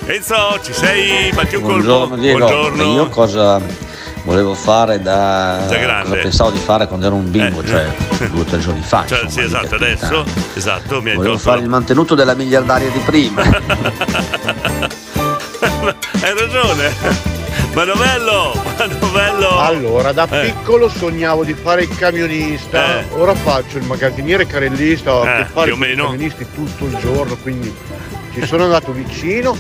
[0.07, 1.31] Enzo, ci sei?
[1.33, 2.17] Batti un Buongiorno colpo.
[2.17, 2.95] Diego, Buongiorno.
[2.95, 3.61] io cosa
[4.25, 5.67] volevo fare da...
[5.69, 6.09] Da grande.
[6.09, 7.95] cosa pensavo di fare quando ero un bimbo, cioè
[8.31, 9.05] due o tre giorni fa.
[9.07, 10.25] Cioè, insomma, sì, esatto, adesso.
[10.55, 13.43] Esatto, mi hai Volevo fare il mantenuto della miliardaria di prima.
[16.21, 17.38] Hai ragione!
[17.75, 18.53] Ma novello!
[18.65, 19.59] Ma novello!
[19.61, 20.51] Allora, da Eh.
[20.53, 23.05] piccolo sognavo di fare il camionista, Eh.
[23.13, 26.05] ora faccio il magazziniere carellista, Eh, fare più o i meno.
[26.05, 27.73] camionisti tutto il giorno, quindi
[28.35, 29.57] ci sono andato vicino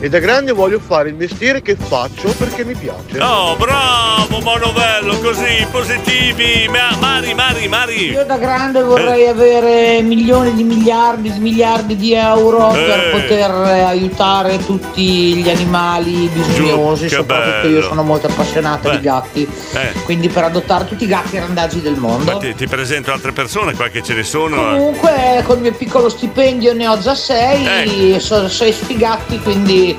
[0.00, 3.20] e da grande voglio fare il mestiere che faccio perché mi piace.
[3.22, 6.66] Oh, bravo, ma novello, così, positivi!
[6.68, 8.10] Ma- Mari, Mari, Mari!
[8.10, 12.82] Io da grande vorrei avere milioni di miliardi di miliardi di euro Eh.
[12.82, 17.78] per poter eh, aiutare tutti gli animali bisognosi, che soprattutto bello.
[17.78, 18.96] io sono molto appassionata Beh.
[18.96, 19.92] di gatti, Eh.
[20.04, 22.38] quindi per adottare tutti i gatti randaggi del Ma mondo.
[22.38, 24.56] ti, ti presento altre persone qua che ce ne sono.
[24.56, 29.89] Comunque col mio piccolo stipendio ne ho già sei, sono sei sfigati, quindi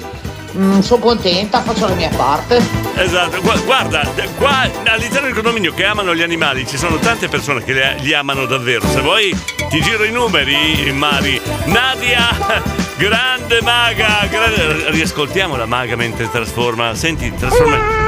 [0.57, 2.61] mm, sono contenta, faccio la mia parte.
[2.95, 7.63] Esatto, Gu- guarda, qua all'interno del condominio che amano gli animali ci sono tante persone
[7.63, 8.87] che li amano davvero.
[8.87, 9.35] Se vuoi
[9.69, 11.39] Ti giro i numeri, Mari.
[11.65, 12.27] Nadia,
[12.97, 14.27] grande maga.
[14.29, 16.93] grande- Riascoltiamo la maga mentre trasforma.
[16.93, 17.99] Senti, trasforma.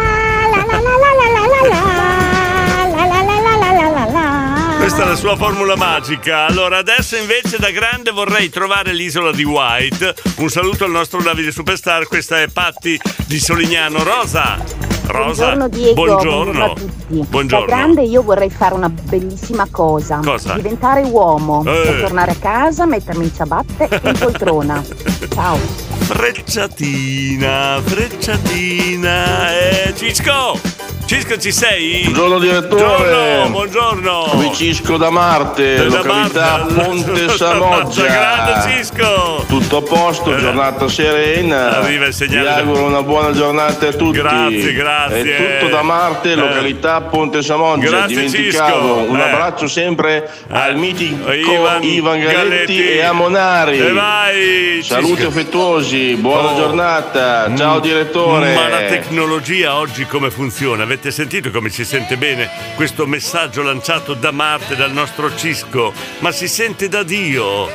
[4.83, 6.45] Questa è la sua formula magica.
[6.45, 10.13] Allora, adesso invece da grande vorrei trovare l'isola di White.
[10.39, 12.05] Un saluto al nostro Davide Superstar.
[12.05, 14.03] Questa è Patti di Solignano.
[14.03, 14.57] Rosa.
[15.05, 15.55] Rosa.
[15.55, 16.65] Buongiorno Diego, Buongiorno.
[16.65, 17.25] a tutti.
[17.29, 17.65] Buongiorno.
[17.65, 20.19] Da grande io vorrei fare una bellissima cosa.
[20.21, 20.55] Cosa?
[20.55, 21.63] Diventare uomo.
[21.65, 21.99] Eh.
[22.01, 24.83] Tornare a casa, mettermi in ciabatte e in poltrona.
[25.33, 25.92] Ciao.
[26.05, 29.57] Frecciatina, frecciatina.
[29.57, 30.59] Eh, Cisco!
[31.05, 32.01] Cisco, ci sei?
[32.03, 33.45] Buongiorno direttore.
[33.49, 34.19] Buongiorno, buongiorno.
[34.35, 36.73] Qui Cisco da Marte, Da località Marte.
[36.73, 38.61] Ponte Grande Samoggia.
[38.61, 39.45] Cisco.
[39.47, 41.77] Tutto a posto, giornata serena.
[41.79, 42.41] Arriva il segnale.
[42.63, 44.17] Vi auguro una buona giornata a tutti.
[44.17, 45.37] Grazie, grazie.
[45.37, 46.35] È tutto da Marte, Eh.
[46.35, 47.89] località Ponte Samoggia.
[47.89, 48.99] Grazie, Dimenticavo.
[49.01, 49.11] Cisco.
[49.11, 49.23] Un Eh.
[49.23, 52.81] abbraccio sempre al mitico Ivan Ivan, Galetti, Galetti.
[52.91, 53.77] e a Monari.
[53.77, 55.27] E vai, Saluti Cisco.
[55.27, 56.55] affettuosi, buona Oh.
[56.55, 57.55] giornata.
[57.55, 58.53] Ciao direttore.
[58.55, 60.83] Ma la tecnologia oggi come funziona?
[60.83, 65.93] Avete sentito come si sente bene questo messaggio lanciato da Marte, dal nostro Cisco?
[66.19, 67.69] Ma si sente da Dio!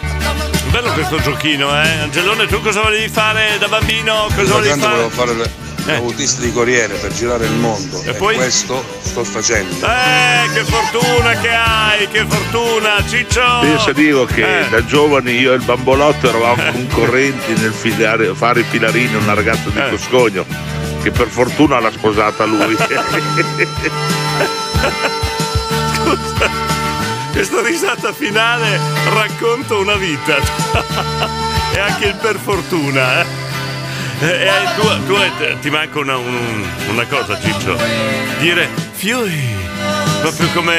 [0.71, 1.89] Bello questo giochino, eh?
[2.03, 4.27] Angelone, tu cosa volevi fare da bambino?
[4.35, 4.93] Cosa volevi fare?
[4.95, 8.37] volevo fare l'autista di corriere per girare il mondo e, poi?
[8.37, 9.87] questo sto facendo.
[9.87, 13.59] Eh, che fortuna che hai, che fortuna, Ciccio!
[13.61, 14.69] Pensa dico che Eh.
[14.69, 19.35] da giovani io e il bambolotto eravamo concorrenti nel filare- fare i filarini a una
[19.35, 19.73] ragazza Eh.
[19.73, 20.45] di Coscogno
[21.03, 22.77] che per fortuna l'ha sposata lui.
[25.95, 26.51] Scusa,
[27.33, 28.79] questa risata finale
[29.15, 30.37] racconta una vita.
[31.75, 33.38] e anche il per fortuna, eh.
[34.21, 37.77] Eh, eh, tu, tu, eh, ti manca una, un- una cosa, Ciccio.
[38.41, 39.41] Dire fiui.
[40.21, 40.75] Proprio come.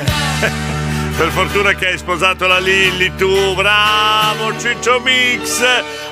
[0.00, 0.02] Eh.
[1.16, 5.62] Per fortuna che hai sposato la Lilly, tu, bravo Ciccio Mix!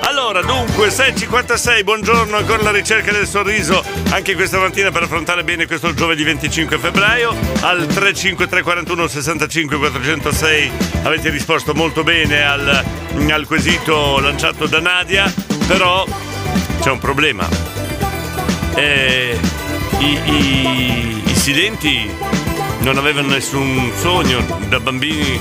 [0.03, 5.67] Allora, dunque, 6.56, buongiorno, ancora la ricerca del sorriso, anche questa mattina per affrontare bene
[5.67, 10.71] questo giovedì 25 febbraio, al 35341 65 406
[11.03, 12.85] avete risposto molto bene al,
[13.29, 15.33] al quesito lanciato da Nadia,
[15.67, 16.07] però
[16.83, 17.49] c'è un problema.
[18.75, 19.39] Eh,
[19.99, 22.11] i, i- i silenti
[22.81, 25.41] non avevano nessun sogno da bambini,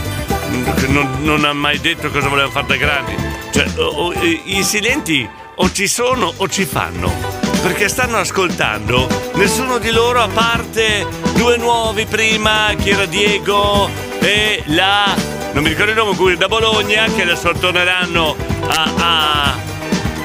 [0.88, 3.16] non, non ha mai detto cosa volevano fare da grandi.
[3.52, 7.40] Cioè, o- o- i silenti o ci sono o ci fanno.
[7.62, 14.64] Perché stanno ascoltando nessuno di loro a parte due nuovi prima, che era Diego e
[14.68, 15.14] la.
[15.54, 18.36] non mi ricordo il nome, da Bologna, che adesso torneranno
[18.68, 19.56] a- a,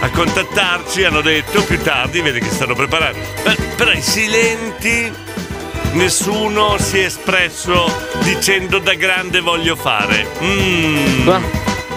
[0.00, 3.18] a contattarci, hanno detto più tardi, vedi che stanno preparando.
[3.42, 5.12] Per- Però i silenti
[5.92, 7.84] nessuno si è espresso
[8.22, 10.26] dicendo da grande voglio fare.
[10.42, 11.26] Mm.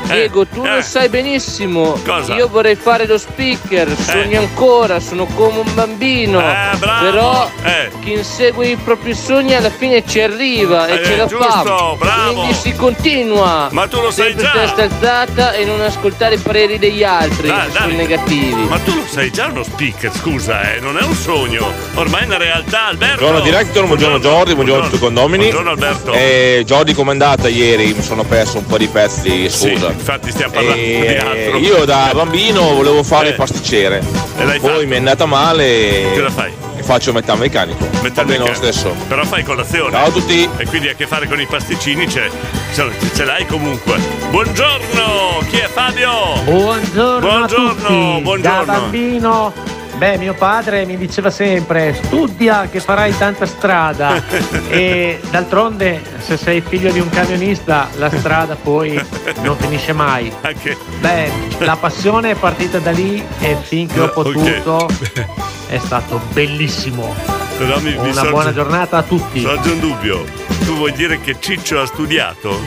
[0.10, 0.76] Ma, Diego, tu eh.
[0.76, 2.00] lo sai benissimo.
[2.04, 2.34] Cosa?
[2.36, 6.40] Io vorrei fare lo speaker, sogno ancora, sono come un bambino.
[6.40, 7.06] Eh, bravo.
[7.06, 7.90] Però Eh.
[8.02, 11.96] chi insegue i propri sogni alla fine ci arriva e Eh, ce la giusto, fa.
[11.98, 12.34] bravo.
[12.34, 13.70] Quindi si continua.
[13.72, 14.50] Ma tu lo sai già.
[14.52, 17.96] testa alzata e non ascoltare i pareri degli altri Dai, che sono dai.
[17.96, 18.64] negativi.
[18.68, 22.26] Ma tu lo sai già uno speaker, scusa, eh, non è un sogno, ormai è
[22.26, 23.18] una realtà, Alberto.
[23.20, 25.44] Buongiorno director, buongiorno Jordi, buongiorno a tutti i condomini.
[25.44, 26.14] Buongiorno Alberto.
[26.14, 27.94] Eh, Jordi com'è andata ieri?
[27.94, 29.94] Mi sono perso un po' di pezzi, Sì, scusa.
[30.00, 31.58] Infatti stiamo parlando di Eh, altro.
[31.58, 33.30] io da bambino volevo fare Eh.
[33.32, 34.02] il pasticcere.
[34.38, 34.88] E l'hai Poi fatto?
[34.88, 36.52] mi è andata male Cosa fai?
[36.78, 37.86] e faccio metà meccanico.
[38.02, 38.54] Va bene lo Meccanico.
[38.54, 38.96] stesso.
[39.08, 39.92] Però fai colazione.
[39.92, 40.50] Ciao a tutti.
[40.58, 42.30] E quindi a che fare con i pasticcini c'è.
[42.74, 43.98] Ce, ce l'hai comunque.
[44.30, 45.40] Buongiorno!
[45.50, 46.12] Chi è Fabio?
[46.46, 48.22] Buongiorno, Buongiorno, a tutti.
[48.22, 48.42] buongiorno.
[48.42, 49.54] Da bambino,
[50.00, 54.24] beh, mio padre mi diceva sempre: studia che farai tanta strada.
[54.70, 59.00] e d'altronde, se sei figlio di un camionista, la strada poi
[59.42, 60.32] non finisce mai.
[60.42, 60.78] Anche.
[61.00, 64.88] Beh, la passione è partita da lì e finché ho potuto
[65.68, 67.14] è stato bellissimo.
[67.58, 69.42] Però mi, mi Una sorge- buona giornata a tutti.
[69.42, 70.24] Sorge un dubbio.
[70.66, 72.58] Tu vuoi dire che Ciccio ha studiato?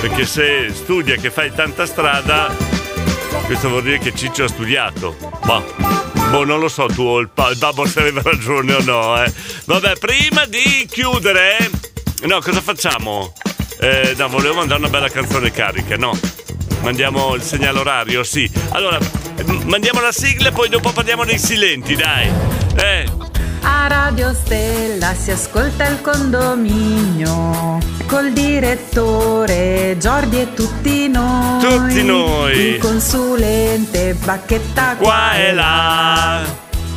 [0.00, 2.52] Perché se studia che fai tanta strada,
[3.46, 5.14] questo vuol dire che Ciccio ha studiato.
[5.44, 5.62] Ma
[6.34, 9.22] boh, non lo so tu o il, pa- il babbo se aveva ragione o no,
[9.22, 9.32] eh.
[9.66, 11.70] Vabbè, prima di chiudere,
[12.22, 13.32] no, cosa facciamo?
[13.80, 16.18] Eh, no, volevo mandare una bella canzone carica, no?
[16.82, 18.50] Mandiamo il segnale orario, sì.
[18.70, 18.98] Allora,
[19.64, 22.28] mandiamo la sigla e poi dopo parliamo dei silenti, dai.
[22.76, 23.06] Eh,
[23.62, 31.60] A Radio Stella si ascolta il condominio col direttore Giordi e tutti noi.
[31.60, 32.58] Tutti noi.
[32.58, 36.40] Il consulente Bacchetta qua e là.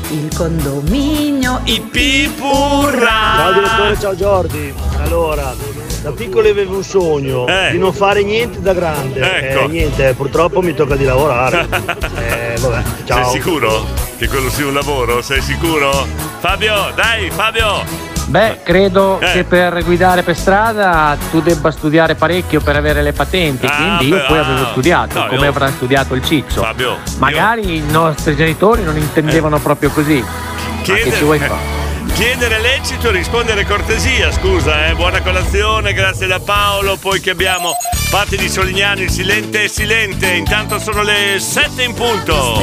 [0.10, 3.36] Il condominio I pipurra.
[3.38, 4.74] Ciao direttore, ciao Giordi.
[5.02, 5.54] Allora,
[6.02, 7.72] Da piccolo avevo un sogno Eh.
[7.72, 9.20] di non fare niente da grande.
[9.20, 9.64] Ecco.
[9.64, 11.68] Eh, niente, purtroppo mi tocca di lavorare.
[12.16, 13.24] eh, vabbè, ciao.
[13.24, 13.86] Sei sicuro
[14.18, 15.22] che quello sia un lavoro?
[15.22, 15.92] Sei sicuro?
[16.40, 18.07] Fabio, dai, Fabio!
[18.28, 19.32] Beh, credo Eh.
[19.32, 24.08] che per guidare per strada tu debba studiare parecchio per avere le patenti, Ah, quindi
[24.10, 24.42] io poi ah.
[24.42, 26.62] avevo studiato, No, come io- avrà studiato il Ciccio.
[26.62, 30.20] Fabio, Magari i nostri genitori non intendevano proprio così.
[30.22, 31.76] Ma che ci vuoi fare?
[32.16, 34.94] Chiedere lecito, rispondere cortesia, scusa, eh.
[34.96, 36.98] Buona colazione, grazie da Paolo.
[36.98, 37.72] Poi che abbiamo
[38.10, 40.28] Patti di Solignano, il silente e silente.
[40.28, 42.60] Intanto sono le 7 in punto.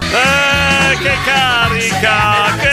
[0.00, 2.70] Eh, che carica, che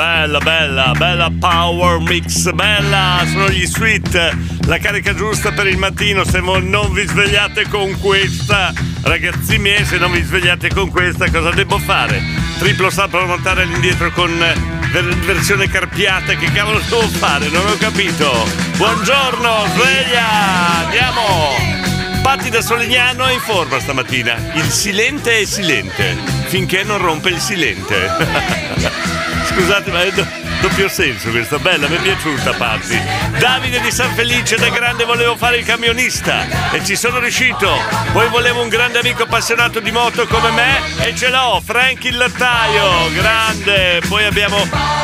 [0.00, 3.22] Bella, bella, bella Power Mix, bella.
[3.30, 4.34] Sono gli sweet.
[4.64, 6.24] La carica giusta per il mattino.
[6.24, 11.50] Se non vi svegliate con questa, ragazzi miei, se non vi svegliate con questa, cosa
[11.50, 12.18] devo fare?
[12.58, 16.34] Triplo salto montare all'indietro con ver- versione carpiata.
[16.34, 17.50] Che cavolo devo fare?
[17.50, 18.48] Non ho capito.
[18.78, 20.82] Buongiorno, sveglia!
[20.82, 22.22] Andiamo!
[22.22, 24.34] Patti da Solignano è in forma stamattina.
[24.54, 29.28] Il silente è silente, finché non rompe il silente.
[29.52, 30.26] Scusate, ma è do-
[30.60, 32.98] doppio senso questa, bella, mi è piaciuta Patti.
[33.38, 37.68] Davide di San Felice, da grande volevo fare il camionista e ci sono riuscito.
[38.12, 42.16] Poi volevo un grande amico appassionato di moto come me e ce l'ho, Frank il
[42.16, 44.00] lattaio, grande.
[44.08, 44.56] Poi abbiamo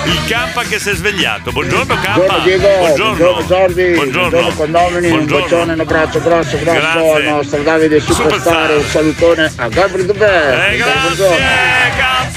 [0.04, 1.50] il Campa che si è svegliato.
[1.50, 2.38] Buongiorno Campa.
[2.38, 4.48] Buongiorno Diego, buongiorno Buongiorno.
[4.54, 5.44] condomini, un Buongiorno.
[5.44, 7.12] bacione, un abbraccio grosso grosso Grazie.
[7.14, 10.70] al nostro Davide Superstar e un salutone a Gabriele Dubè.
[10.70, 11.36] Eh, grazie,
[11.96, 12.35] Campa!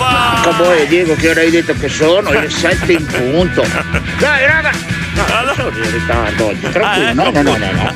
[0.50, 3.62] Cowboy e Diego che ora hai detto che sono le 7 in punto.
[4.18, 4.72] Dai raga!
[5.14, 7.96] No, sono in ritardo oggi, tranquillo, Ah, no, ecco no, no, no, no.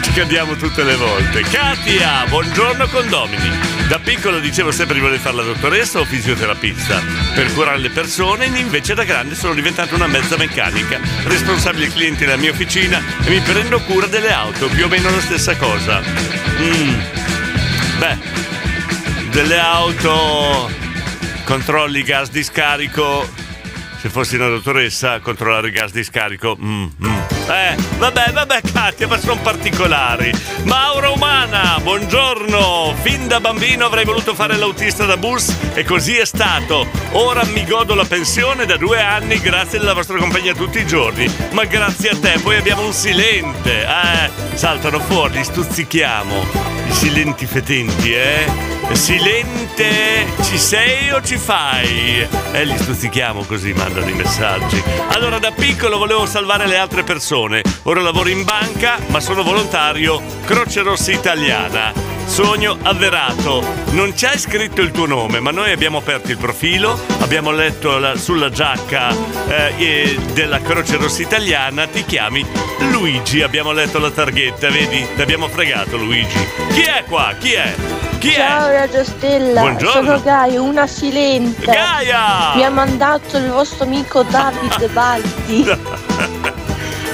[0.00, 1.42] Ci cadiamo tutte le volte.
[1.42, 3.50] Katia, buongiorno condomini.
[3.88, 7.02] Da piccolo dicevo sempre di voler fare la dottoressa o fisioterapista
[7.34, 12.38] per curare le persone, invece da grande sono diventato una mezza meccanica, responsabile clienti nella
[12.38, 16.00] mia officina e mi prendo cura delle auto, più o meno la stessa cosa.
[16.00, 17.00] Mm.
[17.98, 18.33] Beh,
[19.34, 20.70] delle auto,
[21.44, 23.28] controlli gas di scarico.
[24.00, 26.56] Se fossi una dottoressa, controllare gas di scarico.
[26.56, 27.18] mm, mm.
[27.48, 30.32] Eh, vabbè, vabbè, Katia, ma sono particolari.
[30.62, 32.94] Mauro Umana, buongiorno.
[33.02, 36.86] Fin da bambino avrei voluto fare l'autista da bus e così è stato.
[37.12, 41.28] Ora mi godo la pensione da due anni grazie alla vostra compagnia tutti i giorni.
[41.50, 43.82] Ma grazie a te, poi abbiamo un silente.
[43.82, 46.46] Eh, saltano fuori, stuzzichiamo.
[46.86, 48.73] I silenti fetenti, eh?
[48.94, 52.26] Silente, ci sei o ci fai?
[52.52, 54.82] E li stuzzichiamo così, mandano i messaggi.
[55.08, 57.62] Allora, da piccolo volevo salvare le altre persone.
[57.82, 61.92] Ora lavoro in banca, ma sono volontario Croce Rossa Italiana.
[62.24, 63.62] Sogno avverato.
[63.90, 68.16] Non c'è scritto il tuo nome, ma noi abbiamo aperto il profilo, abbiamo letto la-
[68.16, 69.10] sulla giacca
[69.48, 72.46] eh, eh, della Croce Rossa Italiana, ti chiami
[72.90, 75.06] Luigi, abbiamo letto la targhetta, vedi?
[75.14, 76.38] Ti abbiamo fregato Luigi.
[76.72, 77.34] Chi è qua?
[77.38, 77.74] Chi è?
[78.24, 78.78] Chi Ciao è?
[78.78, 80.02] Radio Stella, Buongiorno.
[80.02, 81.70] sono Gaia, una silente.
[81.70, 82.54] Gaia!
[82.54, 85.70] Mi ha mandato il vostro amico Davide Baldi.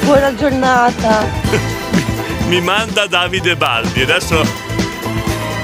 [0.03, 1.27] Buona giornata.
[2.47, 4.41] Mi manda Davide Baldi, adesso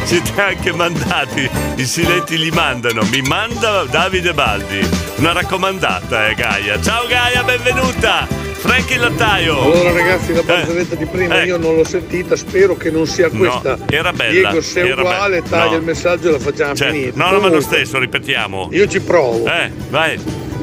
[0.03, 4.85] siete anche mandati, i silenti li mandano, mi manda Davide Baldi,
[5.19, 6.83] una raccomandata eh Gaia.
[6.83, 8.27] Ciao Gaia, benvenuta!
[8.67, 9.61] Frank il lattaio!
[9.61, 11.47] Allora ragazzi la Eh, barzelletta di prima eh.
[11.47, 13.79] io non l'ho sentita, spero che non sia No, questa.
[13.89, 15.57] era bella, Diego se è uguale bella.
[15.57, 15.77] taglia No.
[15.77, 17.13] il messaggio e la facciamo Cioè, finita.
[17.17, 18.69] no, no, ma lo Comunque, stesso, ripetiamo.
[18.73, 19.47] Io ci provo.
[19.47, 20.19] Eh, vai.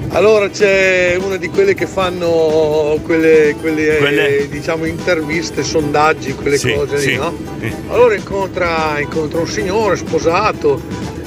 [0.10, 4.48] Allora c'è una di quelle che fanno quelle, quelle, eh, Quelle?
[4.50, 7.10] diciamo interviste, sondaggi, quelle Sì, cose sì.
[7.12, 7.36] lì, no?
[7.60, 7.74] Sì.
[7.90, 10.80] Allora incontra, incontra un signore sposato,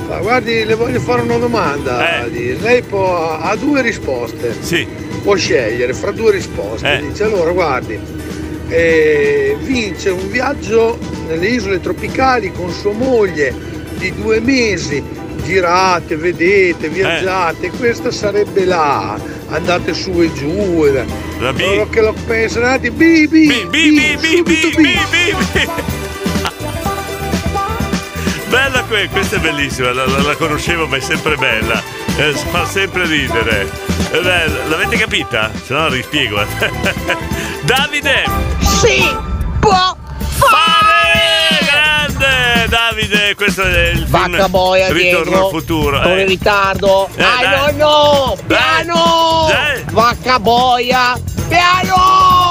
[0.07, 2.57] fa, guardi le voglio fare una domanda, Eh.
[2.61, 4.87] Lei può, ha due risposte, Sì.
[5.23, 7.01] può scegliere fra due risposte, Eh.
[7.09, 7.99] dice allora guardi,
[8.69, 13.53] eh, vince un viaggio nelle isole tropicali con sua moglie
[13.99, 15.03] di due mesi,
[15.45, 20.85] girate, vedete, viaggiate, questa sarebbe là, andate su e giù.
[20.87, 21.05] e-
[21.38, 21.61] La B.
[21.61, 25.96] Loro che lo pensano, andate, bi, bi, Bi, bi, bi, bi, bi, bi, bi.
[28.49, 31.83] Bella que- questa è bellissima, la, la- la conoscevo ma è sempre bella,
[32.17, 33.69] Eh, fa sempre ridere.
[34.13, 35.51] Eh, beh, l'avete capita?
[35.65, 36.41] Se no rispiego.
[36.41, 36.47] eh.
[37.63, 38.25] Davide!
[38.61, 39.05] Sì,
[39.61, 41.59] può fare!
[41.64, 42.68] Grande!
[42.68, 45.45] Davide, questo è il film Vacca boia, Ritorno Diego.
[45.45, 46.03] al futuro.
[46.03, 46.20] Sono eh.
[46.20, 47.09] in ritardo.
[47.16, 47.77] Eh, Ai dai.
[47.77, 48.37] no, no!
[48.47, 49.47] Piano!
[49.51, 49.85] Dai.
[49.91, 51.18] Vacca boia!
[51.49, 52.45] Piano!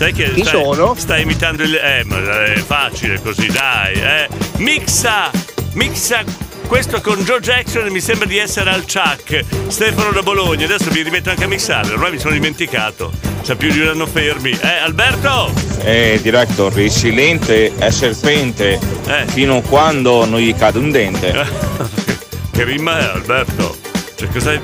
[0.00, 0.94] Sai che Chi stai, sono?
[0.96, 1.74] stai imitando il.
[1.74, 4.28] Eh, ma è facile così, dai, eh.
[4.56, 5.30] Mixa!
[5.74, 6.24] mixa
[6.66, 9.44] questo con Joe Jackson e mi sembra di essere al Chuck.
[9.68, 13.12] Stefano da Bologna, adesso vi rimetto anche a mixare, ormai mi sono dimenticato.
[13.42, 14.58] C'è più di un anno fermi.
[14.58, 15.52] Eh, Alberto!
[15.82, 18.78] Eh, director, il silente è serpente
[19.26, 21.46] fino a quando non gli cade un dente.
[22.52, 23.76] che rima è Alberto?
[24.14, 24.60] Cioè, cosa hai,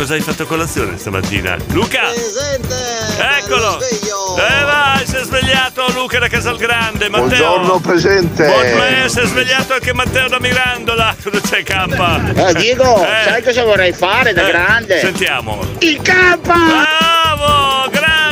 [0.00, 1.58] cosa hai fatto a colazione stamattina?
[1.72, 2.10] Luca!
[3.36, 3.78] Eccolo!
[3.82, 7.26] Eh vai, si è svegliato Luca da Casalgrande, Matteo!
[7.26, 8.46] Buongiorno presente!
[8.46, 11.14] Buon si è svegliato anche Matteo da Mirandola!
[11.22, 12.18] Cosa c'è campa?
[12.34, 13.24] Eh, Diego, Eh.
[13.24, 15.00] sai cosa vorrei fare da Eh, grande?
[15.00, 15.60] Sentiamo!
[15.80, 16.54] Il campa!
[16.54, 17.90] Bravo!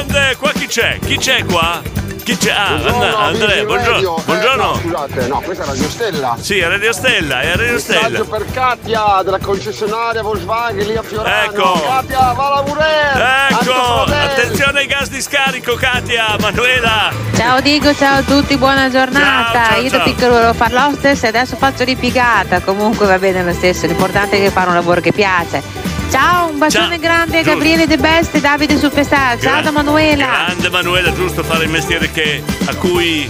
[0.08, 0.36] Grande!
[0.36, 0.98] Qua chi c'è?
[1.04, 1.80] Chi c'è qua?
[2.24, 2.50] Chi c'è?
[2.50, 4.22] Ah, And- Andrea, buongiorno.
[4.24, 4.74] Buongiorno.
[4.74, 6.36] Eh, scusate, no, questa è Radio Stella.
[6.40, 8.08] Sì, è Radio Stella, è Radio Stella.
[8.08, 11.44] Messaggio per Katia della concessionaria Volkswagen lì a Fiorano.
[11.44, 11.80] Ecco.
[11.80, 13.48] Katia, va a lavorare!
[13.50, 17.10] Ecco, attenzione ai gas di scarico, Katia, Manuela.
[17.34, 19.52] Ciao Diego, ciao a tutti, buona giornata.
[19.52, 22.60] Ciao, ciao, Io da piccolo volevo fare l'hostess e adesso faccio ripiegata.
[22.60, 25.87] Comunque va bene lo stesso, l'importante è che fare un lavoro che piace.
[26.10, 26.98] Ciao, un bacione Ciao.
[26.98, 27.42] grande a.
[27.42, 29.38] Gabriele De Best e Davide Superstar.
[29.38, 30.24] Ciao Gra- da Manuela.
[30.26, 33.28] Grande Manuela, giusto fare il mestiere che, a cui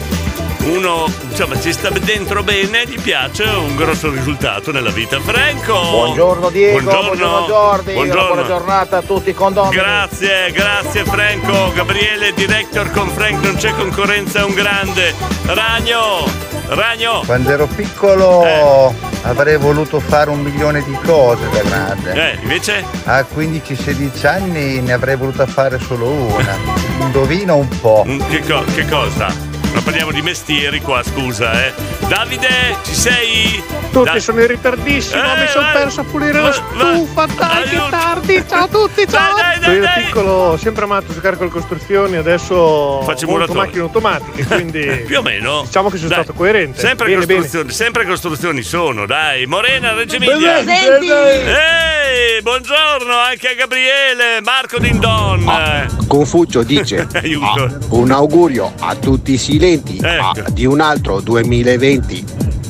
[0.65, 5.19] uno insomma ci sta dentro bene, gli piace, un grosso risultato nella vita.
[5.21, 5.81] Franco!
[5.91, 8.27] Buongiorno Diego, Buongiorno, buongiorno, Jordi, Buongiorno.
[8.27, 9.75] buona giornata a tutti i condomini.
[9.75, 11.73] Grazie, grazie Franco.
[11.73, 15.15] Gabriele, director con Frank, non c'è concorrenza, è un grande.
[15.47, 16.25] Ragno,
[16.69, 17.23] Ragno.
[17.25, 22.13] Quando ero piccolo avrei voluto fare un milione di cose da grande.
[22.33, 22.85] Eh, invece?
[23.05, 26.57] A 15-16 anni ne avrei voluta fare solo una.
[27.01, 28.05] Indovina un po'.
[28.07, 29.47] Mm, Che, co- che cosa?
[29.73, 31.73] Non parliamo di mestieri qua, scusa, eh.
[32.09, 33.63] Davide, ci sei?
[33.93, 35.73] Tutti Da- sono in ritardissimo, Eh, mi sono vai.
[35.83, 39.35] perso a pulire la stufa, dai che tardi, ciao a tutti, ciao!
[39.37, 40.05] Dai, dai, Io da dai.
[40.05, 45.19] piccolo ho sempre amato giocare con le costruzioni, adesso Faccio molto macchine automatiche, quindi Più
[45.19, 45.63] o meno.
[45.65, 46.81] diciamo che sono Dai, stato coerente.
[46.81, 47.41] Sempre Bene, bene.
[47.41, 49.47] costruzioni, sempre costruzioni sono, dai.
[49.47, 50.59] Morena, Reggio Emilia.
[50.59, 56.07] Ehi, buongiorno anche a Gabriele, Marco Dindon.
[56.07, 57.65] Confucio dice Aiuto.
[57.65, 60.41] ah, un augurio a tutti i silenti Ecco.
[60.41, 62.25] ah, di un altro 2020.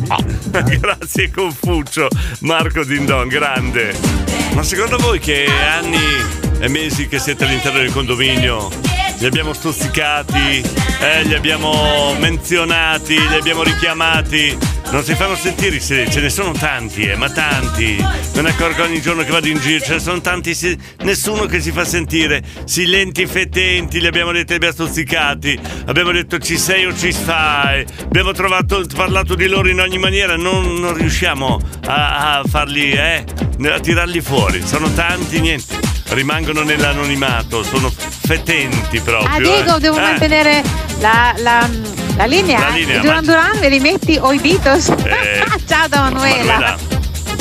[0.80, 2.09] Grazie Confucio,
[2.41, 3.95] Marco Dindon, grande.
[4.55, 5.99] Ma secondo voi che anni
[6.59, 8.70] e mesi che siete all'interno del condominio
[9.18, 10.62] li abbiamo stuzzicati,
[11.01, 14.57] eh, li abbiamo menzionati, li abbiamo richiamati?
[14.91, 17.97] Non si fanno sentire, se- ce ne sono tanti, eh, ma tanti.
[18.34, 21.45] Me ne accorgo ogni giorno che vado in giro, ce ne sono tanti, si- nessuno
[21.45, 22.43] che si fa sentire.
[22.64, 25.61] Silenti fetenti, li abbiamo detto, li abbiamo stuzzicati.
[25.86, 27.84] Abbiamo detto ci sei o ci stai.
[28.03, 33.24] Abbiamo trovato, parlato di loro in ogni maniera, non, non riusciamo a, a farli, eh,
[33.70, 34.62] a tirarli fuori.
[34.66, 35.97] Sono tanti, niente.
[36.09, 39.28] Rimangono nell'anonimato, sono fetenti proprio.
[39.30, 39.80] Ah Diego, eh.
[39.80, 40.00] devo Eh.
[40.00, 40.62] mantenere
[41.00, 41.68] la, la,
[42.16, 42.61] la linea.
[42.61, 44.88] La linea, Duran ma- Duran me li metti o i Beatles.
[44.88, 46.52] Eh, ciao da Manuela.
[46.52, 46.76] Manuela,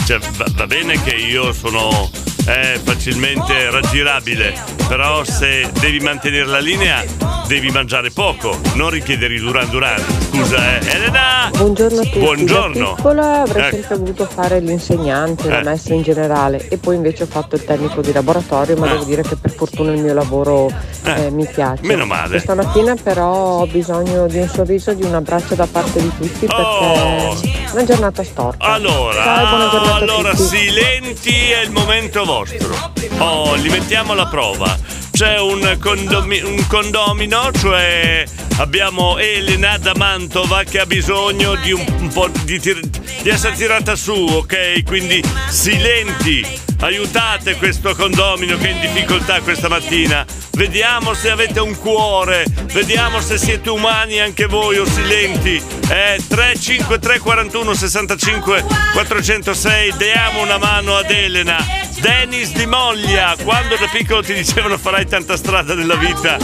[0.05, 2.09] cioè, va, va bene che io sono
[2.45, 4.53] eh, facilmente raggirabile,
[4.87, 7.03] però se devi mantenere la linea
[7.47, 10.03] devi mangiare poco, non richiedere i Duran Duran.
[10.29, 10.87] Scusa, eh.
[10.95, 11.49] Elena!
[11.55, 12.19] Buongiorno a tutti.
[12.19, 12.89] Buongiorno.
[12.89, 13.75] Da piccola avrei Ecco.
[13.77, 15.63] sempre voluto fare l'insegnante, la Eh.
[15.63, 18.89] maestra in generale e poi invece ho fatto il tecnico di laboratorio, ma Eh.
[18.91, 20.69] devo dire che per fortuna il mio lavoro
[21.05, 21.81] eh, mi piace.
[21.83, 22.31] meno male.
[22.31, 26.45] Questa mattina però ho bisogno di un sorriso, di un abbraccio da parte di tutti
[26.45, 27.33] perché Oh.
[27.41, 28.65] è una giornata storta.
[28.65, 30.43] Allora, Ciao buona allora tutti.
[30.57, 32.75] silenti è il momento vostro.
[33.19, 35.05] Oh, li mettiamo alla prova.
[35.17, 38.23] C'è un, condomi- un condomino, cioè
[38.57, 42.87] abbiamo Elena da Mantova che ha bisogno di un, po' di, tir-
[43.23, 44.83] di essere tirata su, ok?
[44.83, 46.45] Quindi silenti,
[46.79, 50.25] aiutate questo condomino che è in difficoltà questa mattina.
[50.51, 55.61] Vediamo se avete un cuore, vediamo se siete umani anche voi o silenti.
[55.89, 61.57] Eh, 353 41 65 406, diamo una mano ad Elena.
[61.99, 66.37] Dennis di Moglia, quando da piccolo ti dicevano farai tanta strada nella vita.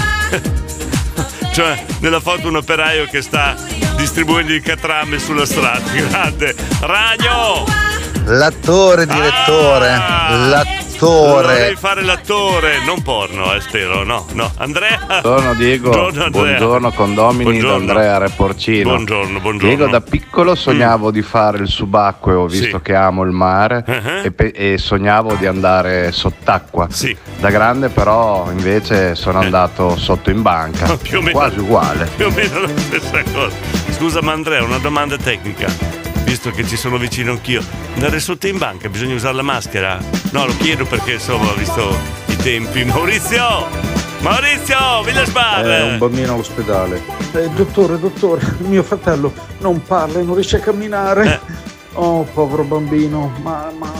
[1.53, 3.55] cioè, nella foto un operaio che sta
[3.95, 5.91] distribuendo i catrame sulla strada.
[5.91, 6.55] Grande.
[6.81, 7.92] Ragno!
[8.25, 9.99] L'attore, direttore.
[9.99, 11.75] Vorrei L'attore.
[11.77, 14.49] fare l'attore, non porno, eh, spero, no, no.
[14.57, 14.99] Andrea?
[15.21, 16.43] Buongiorno Diego, Buongiorno, Andrea.
[16.57, 17.85] buongiorno condomini Buongiorno.
[17.85, 18.89] da Andrea Reporcino.
[18.91, 19.75] Buongiorno, buongiorno.
[19.75, 22.81] Diego, da piccolo sognavo di fare il subacqueo visto Sì.
[22.83, 24.23] che amo il mare Uh-huh.
[24.25, 26.87] e, pe- e sognavo di andare sott'acqua.
[27.39, 30.97] Da grande però invece sono andato sotto in banca, Eh.
[31.03, 31.37] Più o meno.
[31.37, 32.09] quasi uguale.
[32.15, 33.55] Più o meno la stessa cosa.
[33.89, 35.67] Scusa, ma Andrea, una domanda tecnica.
[36.23, 37.63] Visto che ci sono vicino anch'io,
[37.93, 39.99] andare sotto in banca bisogna usare la maschera?
[40.31, 41.95] No, lo chiedo perché insomma ho visto
[42.27, 42.83] i tempi.
[42.85, 43.67] Maurizio!
[44.19, 45.03] Maurizio!
[45.03, 45.65] Village Bar!
[45.65, 47.01] È un bambino all'ospedale.
[47.33, 51.39] Eh, dottore, dottore, mio fratello non parla, non riesce a camminare.
[51.93, 53.91] Oh, povero bambino, ma, ma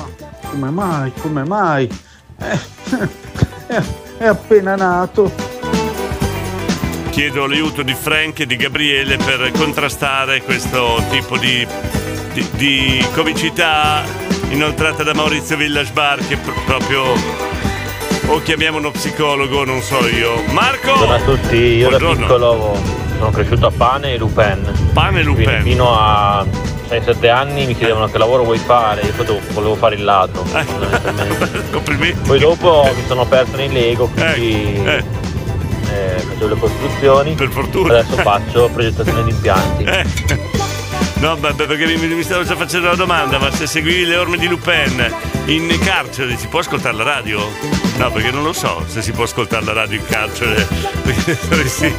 [0.50, 1.90] come mai, come mai?
[2.40, 2.60] Eh,
[3.68, 3.82] è,
[4.18, 5.32] è appena nato.
[7.10, 11.68] Chiedo l'aiuto di Frank e di Gabriele per contrastare questo tipo di,
[12.34, 14.04] di, di comicità
[14.50, 17.04] inoltrata da Maurizio Village Bar che pr- proprio
[18.28, 20.42] o chiamiamo uno psicologo, non so io.
[20.52, 20.94] Marco!
[20.96, 22.16] Buongiorno a tutti, io Buongiorno.
[22.16, 22.78] da piccolo
[23.18, 24.90] sono cresciuto a Pane e Lupin.
[24.94, 25.46] Pane e Lupin.
[25.46, 26.46] Quindi fino a
[26.90, 30.44] 6-7 anni mi chiedevano che lavoro vuoi fare, io potevo- volevo fare il ladro.
[30.46, 31.64] fondamentalmente.
[31.72, 32.28] Complimenti.
[32.28, 35.04] Poi dopo mi sono perso nei Lego, quindi eh.
[35.92, 37.34] eh, facevo le costruzioni.
[37.34, 38.00] Per fortuna.
[38.00, 39.84] Adesso faccio progettazione di impianti.
[41.24, 44.36] No, beh, perché mi, mi stavo già facendo la domanda, ma se seguivi le orme
[44.38, 45.10] di Lupin
[45.46, 47.50] in carcere si può ascoltare la radio?
[47.96, 50.68] No, perché non lo so se si può ascoltare la radio in carcere.
[51.50, 51.96] Avresti,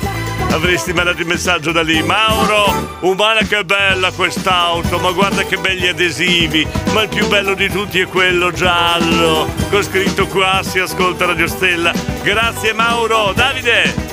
[0.51, 2.03] avresti mandato il messaggio da lì.
[2.03, 6.69] Mauro, umana che bella quest'auto, ma guarda che belli adesivi.
[6.93, 9.51] Ma il più bello di tutti è quello giallo.
[9.71, 11.95] Con scritto qua si ascolta Radio Stella.
[12.23, 13.33] Grazie Mauro.
[13.35, 14.04] Davide!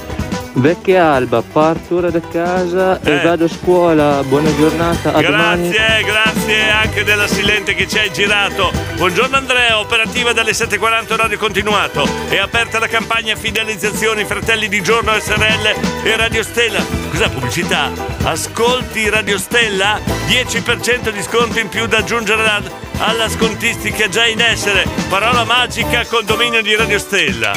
[0.53, 3.21] Vecchia Alba, parto ora da casa e Eh.
[3.23, 4.21] vado a scuola.
[4.23, 5.69] Buona giornata, a domani.
[5.69, 8.71] Grazie, grazie anche della Silente che ci hai girato.
[8.97, 12.05] Buongiorno Andrea, operativa dalle 7.40 orario continuato.
[12.27, 16.83] È aperta la campagna fidelizzazione Fratelli di Giorno SRL e Radio Stella.
[17.09, 17.89] Cos'è pubblicità?
[18.23, 19.99] Ascolti Radio Stella?
[20.27, 22.61] 10% di sconto in più da aggiungere alla,
[23.01, 24.85] alla scontistica già in essere.
[25.09, 27.51] Parola magica condominio di Radio Stella.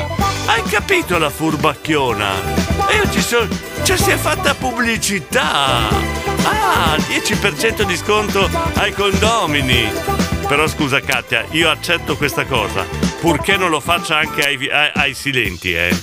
[0.46, 2.30] Hai capito la furbacchiona?
[2.88, 3.48] E io ci sono.
[3.82, 5.88] Ci si è fatta pubblicità!
[6.44, 9.90] Ah, 10% di sconto ai condomini!
[10.48, 12.86] Però scusa Katia, io accetto questa cosa,
[13.20, 15.94] purché non lo faccia anche ai, ai- ai silenti, eh.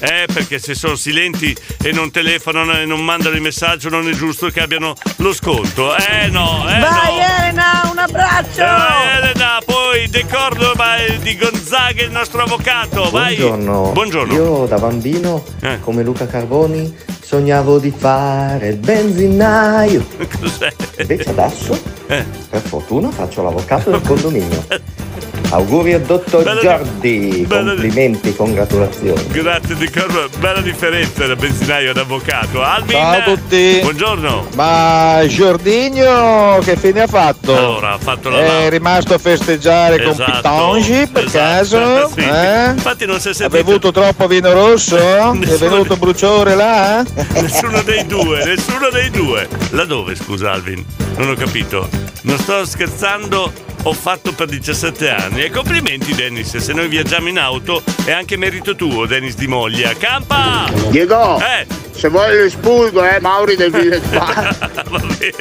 [0.00, 4.12] Eh, perché se sono silenti e non telefonano e non mandano il messaggio, non è
[4.12, 5.96] giusto che abbiano lo sconto.
[5.96, 7.24] Eh no, eh Vai no.
[7.38, 8.62] Elena, un abbraccio!
[8.62, 13.36] Eh, Elena, poi De Cordova di Gonzaga il nostro avvocato, vai!
[13.36, 13.90] Buongiorno.
[13.92, 14.32] Buongiorno.
[14.34, 15.44] Io da bambino,
[15.80, 20.06] come Luca Carboni, sognavo di fare il benzinaio.
[20.40, 20.72] Cos'è?
[20.98, 22.24] Invece adesso, Eh.
[22.48, 24.64] per fortuna, faccio l'avvocato del condominio.
[25.50, 29.26] Auguri al dottor Bella di- Giordi, bella di- complimenti, congratulazioni.
[29.28, 32.62] Grazie di Cordova, bella differenza da benzinaio ad avvocato.
[32.62, 32.90] Alvin!
[32.90, 33.78] Ciao a tutti.
[33.80, 34.48] Buongiorno!
[34.56, 37.56] Ma Giordino che fine ha fatto?
[37.56, 38.68] Allora, ha fatto la È laurea.
[38.68, 42.10] rimasto a festeggiare con Esatto, Pitongi per esatto, caso?
[42.14, 42.20] sì.
[42.20, 42.70] Eh?
[42.72, 44.96] Infatti non si è Ha sentito bevuto troppo vino rosso?
[45.32, 47.02] È venuto bruciore là?
[47.40, 49.48] nessuno dei due, nessuno dei due.
[49.70, 50.84] Laddove, scusa Alvin?
[51.16, 51.88] Non ho capito.
[52.22, 53.50] Non sto scherzando,
[53.82, 55.42] ho fatto per 17 anni.
[55.44, 59.92] E complimenti Dennis, se noi viaggiamo in auto è anche merito tuo, Dennis di Moglia.
[59.98, 60.66] Campa!
[60.88, 61.66] Diego, Eh!
[61.94, 64.70] se vuoi lo espulgo, eh, Mauri del Village Bar.
[64.88, 65.32] Va bene.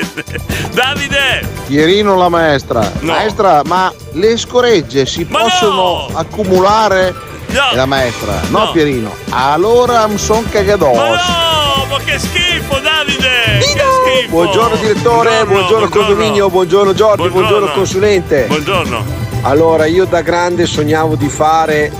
[0.71, 1.47] Davide!
[1.67, 2.91] Pierino la maestra.
[3.01, 7.13] Maestra, ma le scoregge si possono accumulare?
[7.49, 7.71] No.
[7.71, 8.71] E la maestra, no, No.
[8.71, 9.15] Pierino.
[9.29, 10.95] Allora mi son cagados.
[10.97, 13.59] Ma no, ma che schifo Davide!
[13.59, 13.81] Che
[14.17, 14.29] schifo!
[14.29, 18.45] Buongiorno direttore, buongiorno, condominio, buongiorno Giorgio, buongiorno, consulente.
[18.47, 19.25] Buongiorno.
[19.41, 21.91] Allora, io da grande sognavo di fare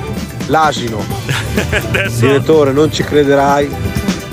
[0.48, 1.04] l'asino.
[1.72, 3.70] Adesso Direttore, non ci crederai,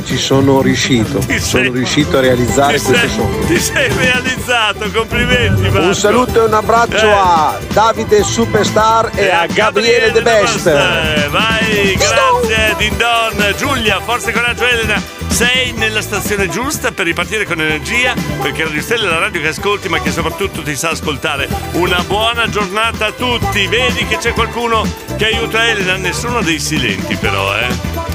[0.05, 1.20] ci sono riuscito.
[1.39, 3.45] Sono riuscito a realizzare ti questo sei, sogno.
[3.47, 5.87] ti sei realizzato, complimenti Marco.
[5.87, 7.12] Un saluto e un abbraccio Eh.
[7.12, 10.66] a Davide Superstar e a Gabriele De Best.
[10.66, 15.03] Eh, Vai, grazie Dindon, Giulia, forza e coraggio Elena.
[15.35, 19.49] Sei nella stazione giusta per ripartire con energia, perché Radio Stella è la radio che
[19.49, 21.49] ascolti, ma che soprattutto ti sa ascoltare.
[21.72, 23.66] Una buona giornata a tutti.
[23.66, 27.66] Vedi che c'è qualcuno che aiuta Elena, nessuno dei silenti però, eh.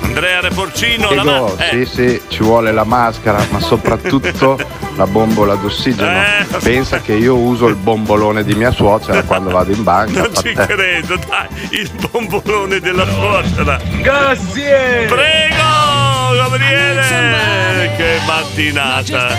[0.01, 1.86] Andrea Reporcino, la Diego, ma- eh.
[1.86, 4.57] sì, sì, ci vuole la maschera, ma soprattutto
[4.95, 6.22] la bombola d'ossigeno.
[6.22, 6.45] Eh.
[6.63, 10.22] Pensa che io uso il bombolone di mia suocera quando vado in banca.
[10.22, 10.65] Non ci te.
[10.65, 13.78] credo, dai, il bombolone della suocera.
[14.01, 15.05] Grazie!
[15.07, 15.89] Prego,
[16.34, 17.95] Gabriele!
[17.95, 19.36] Che mattinata!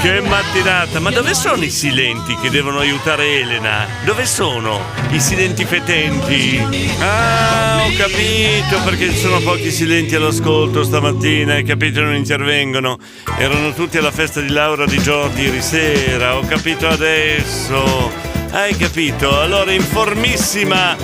[0.00, 1.00] Che mattinata!
[1.00, 3.86] Ma dove sono i silenti che devono aiutare Elena?
[4.04, 4.80] Dove sono
[5.10, 6.60] i silenti fetenti?
[7.00, 12.00] Ah, ho capito perché ci sono pochi silenti all'ascolto stamattina, hai capito?
[12.00, 12.98] Non intervengono.
[13.38, 18.10] Erano tutti alla festa di Laura di Giordi ieri sera, ho capito adesso.
[18.50, 19.40] Hai capito?
[19.40, 20.94] Allora, informissima,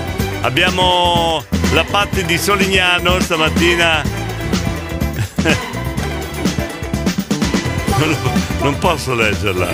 [0.42, 1.42] abbiamo
[1.72, 4.27] la Patti di Solignano stamattina.
[8.06, 8.16] Non,
[8.62, 9.66] non posso leggerla.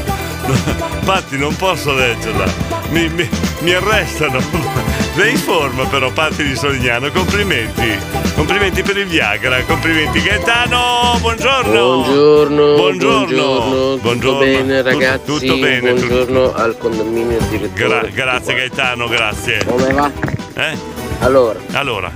[1.04, 2.44] Patti, non posso leggerla.
[2.90, 3.28] Mi, mi,
[3.60, 4.38] mi arrestano.
[5.16, 7.10] Lei in forma però, Patti di Solignano.
[7.10, 7.96] Complimenti.
[8.34, 9.62] Complimenti per il Viagra.
[9.64, 10.20] Complimenti.
[10.22, 11.72] Gaetano, buongiorno.
[11.72, 12.74] Buongiorno.
[12.74, 13.98] Buongiorno.
[14.00, 15.24] Tutto bene Tutto- ragazzi.
[15.24, 17.72] tutto bene, tutto- Buongiorno al condominio direttore.
[17.74, 19.64] Gra- grazie Gaetano, grazie.
[19.64, 20.10] Come va?
[20.54, 20.76] Eh?
[21.20, 22.10] Allora, Allora,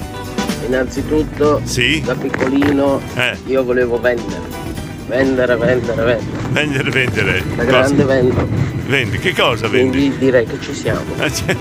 [0.66, 1.62] innanzitutto,
[2.02, 3.00] da piccolino
[3.46, 4.57] io volevo vendere.
[5.08, 6.20] Vendere, vendere, vendere.
[6.50, 7.42] vendere, vendere.
[7.56, 8.46] Da grande vendo.
[8.86, 9.96] Vendi, che cosa vendi?
[9.96, 11.00] Quindi direi che ci siamo.
[11.18, 11.56] Ah, cioè,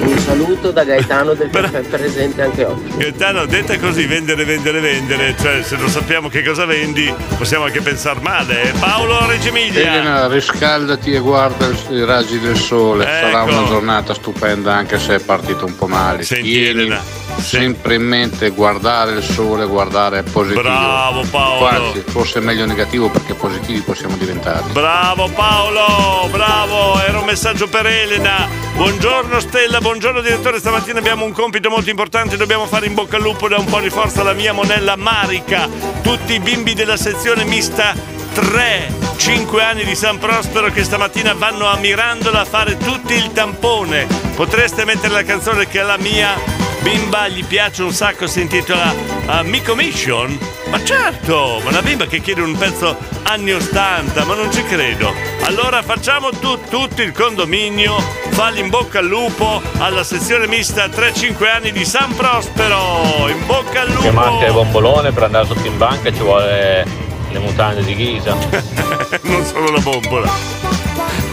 [0.00, 2.96] Un saluto da Gaetano del caffè presente anche oggi.
[2.96, 7.80] Gaetano, detta così, vendere, vendere, vendere, cioè se non sappiamo che cosa vendi, possiamo anche
[7.80, 8.72] pensare male.
[8.80, 9.80] Paolo Reggio Emilia.
[9.80, 13.04] Elena, riscaldati e guarda i raggi del sole.
[13.04, 13.56] Sarà Ecco.
[13.56, 16.24] una giornata stupenda anche se è partito un po' male.
[16.24, 17.00] Senti, Tieni Elena,
[17.38, 20.62] sempre in mente guardare il sole, guardare positivo.
[20.62, 21.66] Bravo, Paolo.
[21.66, 24.62] Anzi, forse è meglio negativo perché positivi possiamo diventare.
[24.72, 28.48] Bravo Paolo, bravo, era un messaggio per Elena.
[28.74, 33.22] Buongiorno Stella, buongiorno direttore, stamattina abbiamo un compito molto importante, dobbiamo fare in bocca al
[33.22, 35.68] lupo da un po' di forza alla mia monella Marica.
[36.02, 37.94] Tutti i bimbi della sezione mista
[38.32, 43.30] 3, 5 anni di San Prospero che stamattina vanno a Mirandola a fare tutti il
[43.32, 44.06] tampone.
[44.34, 46.34] Potreste mettere la canzone che alla mia
[46.82, 48.94] bimba gli piace un sacco, si intitola
[49.26, 50.38] Amico Mission?
[50.68, 55.12] Ma certo, ma una bimba che chiede un pezzo anni 80, ma non ci credo.
[55.42, 57.96] Allora facciamo tu, tutto il condominio,
[58.30, 63.28] falli in bocca al lupo alla sezione mista 3-5 anni di San Prospero.
[63.28, 64.02] In bocca al lupo!
[64.02, 66.86] Che manca il bombolone per andare sotto in banca ci vuole
[67.30, 68.34] le mutande di ghisa.
[69.22, 70.30] non solo la bombola.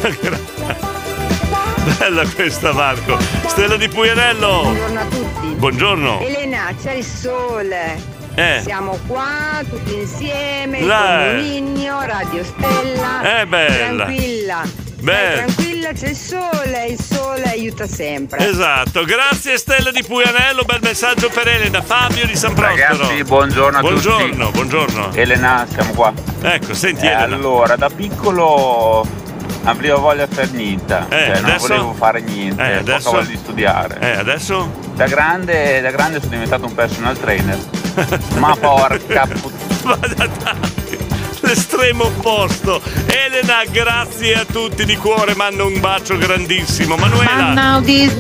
[1.98, 3.18] Bella questa Marco.
[3.48, 5.19] Stella di Puglianello.
[5.60, 6.18] Buongiorno.
[6.20, 6.38] Buongiorno.
[6.38, 8.02] Elena, c'è il sole.
[8.36, 8.62] Eh.
[8.64, 13.42] Siamo qua tutti insieme, condominio, Radio Stella.
[13.42, 14.06] Eh, bella.
[14.06, 14.62] Tranquilla.
[15.02, 15.34] Beh.
[15.46, 18.48] Tranquilla, c'è il sole, il sole aiuta sempre.
[18.48, 22.98] Esatto, grazie Stella di Puglianello, bel messaggio per Elena, Fabio di San Prospero.
[22.98, 24.52] Ragazzi, buongiorno a buongiorno, tutti.
[24.58, 26.14] Buongiorno, Elena, siamo qua.
[26.42, 27.36] Ecco, senti Eh, Elena.
[27.36, 29.06] allora, da piccolo
[29.70, 31.68] avevo voglia di fare niente, Eh, cioè, non adesso?
[31.68, 33.12] volevo fare niente, Eh, poca adesso?
[33.12, 33.98] voglia di studiare.
[34.00, 34.72] Eh, adesso?
[34.96, 37.58] Da grande, da grande sono diventato un personal trainer.
[38.40, 40.78] Ma porca puttana.
[41.50, 42.80] L'estremo opposto.
[43.08, 46.96] Elena, grazie a tutti di cuore, mando un bacio grandissimo.
[46.96, 47.54] Manuela.
[47.54, 48.14] now this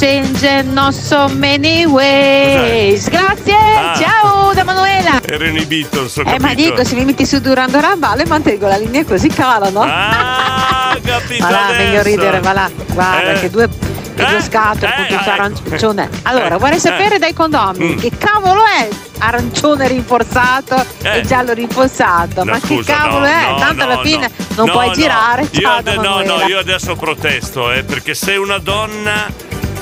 [0.00, 3.08] changed in not so many ways.
[3.08, 3.94] Grazie, Ah.
[3.96, 5.20] ciao da Manuela.
[5.24, 9.04] Erano i Beatles, Eh, ma dico, se mi metti su Durando Rambale mantengo la linea
[9.04, 9.82] così calano.
[9.86, 12.68] Ah, capito Va là, meglio ridere, va là.
[12.92, 13.38] Guarda Eh.
[13.38, 13.68] che due,
[14.14, 16.08] che due scatole con tutto arancione.
[16.22, 16.58] Allora, Eh.
[16.58, 17.18] vorrei sapere Eh.
[17.18, 17.98] dai condomini Mm.
[17.98, 18.88] che cavolo è
[19.18, 21.18] arancione rinforzato Eh.
[21.18, 22.44] e giallo rinforzato?
[22.44, 23.50] No, ma scusa, che cavolo no, è?
[23.50, 24.44] no, Tanto alla fine no.
[24.56, 25.48] non No, puoi girare.
[25.52, 29.26] Io da no, no, io adesso protesto, eh, perché se una donna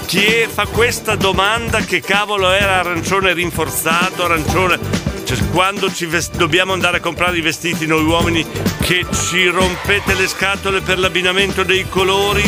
[0.07, 4.79] ti fa questa domanda che cavolo era arancione rinforzato, arancione.
[5.25, 8.45] Cioè, quando ci ves- dobbiamo andare a comprare i vestiti noi uomini
[8.81, 12.43] che ci rompete le scatole per l'abbinamento dei colori?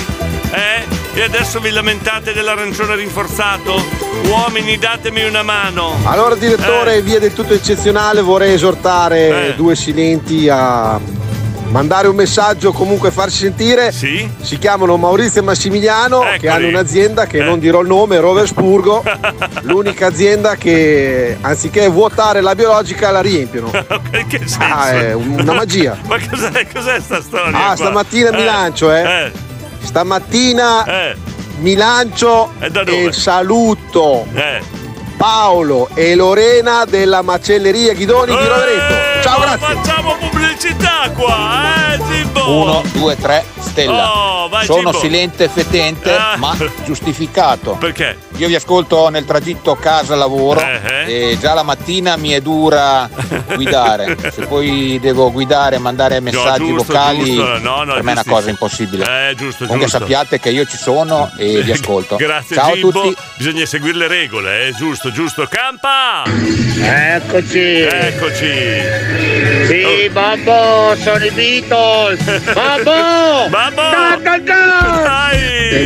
[0.50, 1.01] Eh?
[1.14, 3.74] E adesso vi lamentate dell'arancione rinforzato?
[4.28, 5.94] Uomini, datemi una mano.
[6.04, 7.02] Allora direttore, Eh.
[7.02, 9.54] via del tutto eccezionale, vorrei esortare Eh.
[9.54, 10.98] due silenti a
[11.68, 13.92] mandare un messaggio, comunque farsi sentire.
[13.92, 16.48] Si chiamano Maurizio e Massimiliano, che Eccoli.
[16.48, 17.44] hanno un'azienda che Eh.
[17.44, 19.02] non dirò il nome, Roversburgo,
[19.62, 23.70] l'unica azienda che anziché vuotare la biologica la riempiono.
[24.28, 24.58] Che senso?
[24.60, 25.98] Ah, è una magia.
[26.08, 27.54] Ma cos'è, cos'è sta storia?
[27.58, 27.76] Ah, qua?
[27.76, 29.50] stamattina mi lancio, eh.
[29.82, 31.14] Stamattina
[31.58, 34.26] mi lancio e saluto
[35.16, 39.22] Paolo e Lorena della macelleria Ghidoni di Rovereto.
[39.22, 39.74] Ciao, grazie.
[39.76, 42.50] Facciamo pubblicità qua, eh, Zimbo?
[42.50, 44.12] 1, 2, 3, stella.
[44.12, 44.98] Oh, vai, Sono Gimbo.
[44.98, 46.34] silente e fetente, Ah.
[46.38, 47.76] ma giustificato.
[47.78, 48.18] Perché?
[48.38, 50.60] Io vi ascolto nel tragitto casa-lavoro
[51.06, 53.08] e già la mattina mi è dura
[53.54, 54.16] guidare.
[54.32, 57.58] Se poi devo guidare e mandare messaggi giusto, vocali, giusto.
[57.58, 59.30] No, no, per me è una cosa impossibile.
[59.30, 59.98] Eh, giusto, Comunque giusto.
[59.98, 62.16] sappiate che io ci sono e vi ascolto.
[62.16, 62.88] Grazie Ciao Gimbo.
[62.88, 63.16] a tutti.
[63.36, 65.46] Bisogna seguire le regole, eh, giusto, giusto.
[65.48, 66.24] Campa!
[66.80, 67.80] Eccoci!
[67.80, 68.50] Eccoci!
[69.66, 72.20] Sì, babbo, sono i Beatles!
[72.52, 73.48] Babbo!
[73.48, 73.82] Babbo!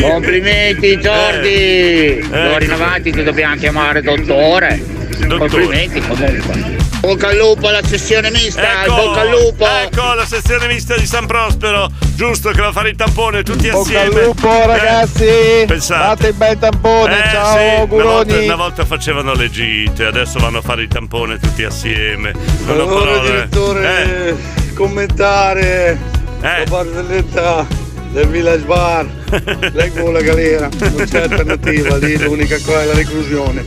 [0.00, 2.26] Complimenti Jordi!
[2.28, 4.82] D'ora in avanti ti dobbiamo chiamare dottore!
[5.28, 6.86] Complimenti comunque!
[7.07, 8.82] Bocca al lupo alla sessione mista!
[8.82, 9.64] Ecco, Bocca al lupo!
[9.64, 13.68] Ecco la sezione mista di San Prospero, giusto che va a fare il tampone tutti
[13.70, 14.24] Bocca al assieme.
[14.24, 15.24] lupo Eh, ragazzi!
[15.68, 16.04] pensate.
[16.04, 20.40] Fate il bel tampone, Eh, ciao sì, una, volta, una volta facevano le gite, adesso
[20.40, 22.32] vanno a fare il tampone tutti assieme.
[22.64, 23.30] Non ho Allora parole.
[23.30, 25.98] direttore, Eh, commentare
[26.40, 26.59] Eh.
[26.59, 27.66] La barzelletta
[28.16, 29.06] del Village Bar,
[29.74, 33.62] leggo la galera, non c'è alternativa, lì l'unica cosa è la reclusione.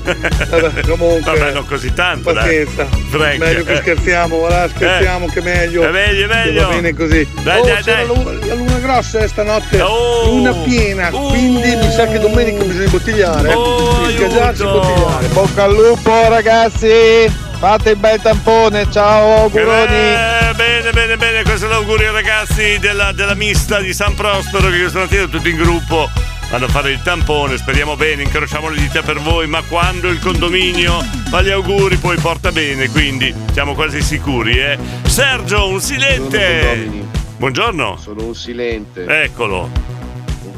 [0.49, 1.37] Vabbè, comunque.
[1.37, 2.65] Vabbè, non così tanto, dai.
[2.65, 2.87] Pazienza.
[3.09, 3.77] Frank, meglio che eh.
[3.77, 5.83] scherziamo, guarda, scherziamo che meglio.
[5.83, 6.61] È meglio, è meglio.
[6.63, 7.27] Va bene così.
[7.43, 8.07] Dai, oh, dai, c'è dai.
[8.07, 10.25] La, luna, la luna grossa è stanotte, Oh.
[10.25, 13.53] luna piena, quindi mi sa che domenica bisogna bottigliare.
[13.53, 14.13] Oh, eh.
[14.13, 15.27] Sgaggiarsi e bottigliare.
[15.27, 17.48] Bocca al lupo ragazzi!
[17.59, 19.93] Fate il bel tampone, ciao auguroni!
[19.93, 24.69] Eh, bene, bene, bene, questo è l'augurio ai ragazzi della, della mista di San Prospero
[24.69, 26.09] che questa mattina tutti in gruppo
[26.49, 30.19] vanno a fare il tampone, speriamo bene, incrociamo le dita per voi, ma quando il
[30.19, 34.77] condominio fa gli auguri poi porta bene, quindi siamo quasi sicuri, eh.
[35.05, 37.07] Sergio, un silente!
[37.35, 37.97] Buongiorno.
[37.97, 39.03] Sono un silente.
[39.03, 39.98] Eccolo.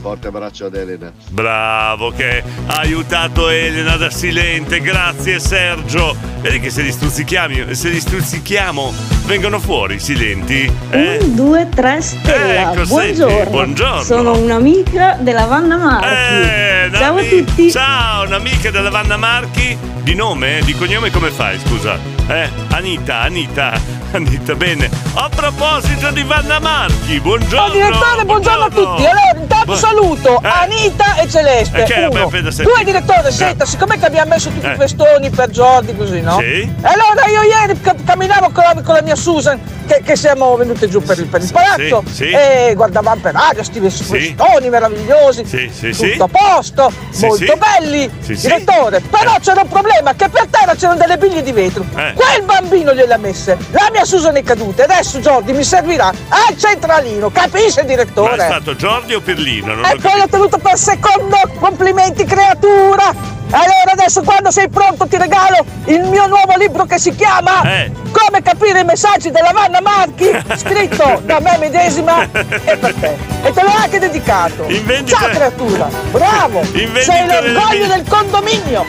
[0.01, 1.11] Forte abbraccio ad Elena.
[1.29, 6.15] Bravo che ha aiutato Elena da silente, grazie Sergio.
[6.39, 8.91] Vedi che se li stuzzichiamo, se li stuzzichiamo
[9.25, 10.69] vengono fuori silenti.
[10.89, 11.17] Eh?
[11.21, 12.71] Un, due, tre, stella.
[12.71, 13.29] Ecco, buongiorno.
[13.35, 14.01] senti, buongiorno.
[14.01, 16.07] Sono un'amica della Vanna Marchi.
[16.07, 17.69] Eh, Ciao a tutti.
[17.71, 19.77] Ciao, un'amica della Vanna Marchi.
[20.01, 20.61] Di nome?
[20.65, 21.95] Di cognome come fai, scusa?
[22.27, 22.49] Eh?
[22.69, 23.79] Anita, Anita,
[24.13, 24.89] Anita, bene.
[25.13, 27.67] A proposito di Vanna Marchi, buongiorno.
[27.67, 29.05] Oh, direttore, buongiorno, a tutti.
[29.05, 31.81] Allora, intanto saluto Anita e Celeste.
[31.81, 32.27] Eh, che- Uno.
[32.29, 32.41] vabbè.
[32.41, 34.73] Due, direttore, senta, siccome che abbiamo messo tutti Eh.
[34.73, 36.39] i festoni per Jordi così, no?
[36.39, 36.69] Sì.
[36.81, 40.89] Allora io ieri ca- camminavo con la, con la mia Susan, che, che siamo venute
[40.89, 42.29] giù per il, per il palazzo, sì, sì.
[42.31, 45.45] e guardavamo per aria sti ves- festoni meravigliosi.
[45.45, 48.09] Sì, sì, tutto a posto, molto belli.
[48.19, 48.47] Sì, sì.
[48.47, 51.85] Direttore, però c'era un problema, che per terra c'erano delle biglie di vetro.
[51.95, 52.13] Eh.
[52.13, 56.57] Quel bambino gliele ha messe, la mia Susan è caduta, adesso Jordi mi servirà al
[56.57, 58.35] centralino, capisce Ma direttore?
[58.35, 59.73] è stato Giordi o Pirlino?
[59.75, 63.39] Non E poi l'ho tenuto per secondo, complimenti creatura!
[63.53, 67.91] Allora adesso quando sei pronto ti regalo il mio nuovo libro che si chiama Eh.
[68.09, 73.17] Come capire i messaggi della Vanna Marchi, scritto da me medesima e per te.
[73.43, 74.63] E te l'ho anche dedicato.
[74.69, 76.63] Invendita- Ciao creatura, bravo!
[76.71, 78.85] Sei delle l'orgoglio mie- del condominio!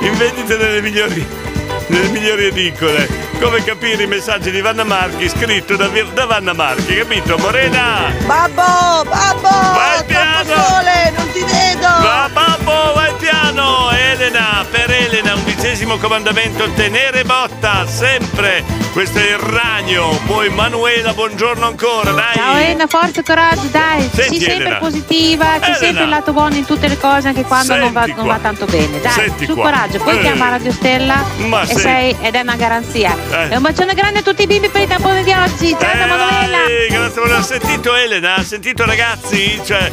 [0.00, 1.26] In vendita nelle migliori,
[1.88, 3.24] nelle migliori edicole.
[3.40, 7.36] Come capire i messaggi di Vanna Marchi scritto da, da Vanna Marchi, capito?
[7.38, 8.10] Morena!
[8.24, 9.48] Babbo, babbo!
[9.48, 10.54] Vai piano!
[10.54, 11.86] sole, non ti vedo!
[11.86, 13.90] Va babbo, vai piano!
[13.90, 14.90] Elena, per
[15.66, 18.64] Elena, undicesimo comandamento, tenere botta, sempre!
[18.92, 20.18] Questo è il ragno.
[20.24, 22.34] Poi Manuela, buongiorno ancora, dai!
[22.34, 26.64] Ciao Elena, forza, coraggio, dai, Senti, sii sempre positiva, c'è sempre il lato buono in
[26.64, 29.00] tutte le cose, anche quando non va, non va tanto bene.
[29.00, 29.64] Dai, Senti su qua.
[29.64, 30.20] coraggio, poi Eh.
[30.20, 33.16] chiama Radio Stella Ma e sei- sei, ed è una garanzia.
[33.30, 33.48] Eh.
[33.52, 35.70] E un bacione grande a tutti i bimbi per i tamponi di oggi.
[35.78, 36.58] Ciao da Manuela!
[36.88, 37.38] Grazie, Manuela.
[37.38, 38.34] Ha sentito Elena?
[38.36, 39.60] Ha sentito ragazzi?
[39.64, 39.90] Cioè,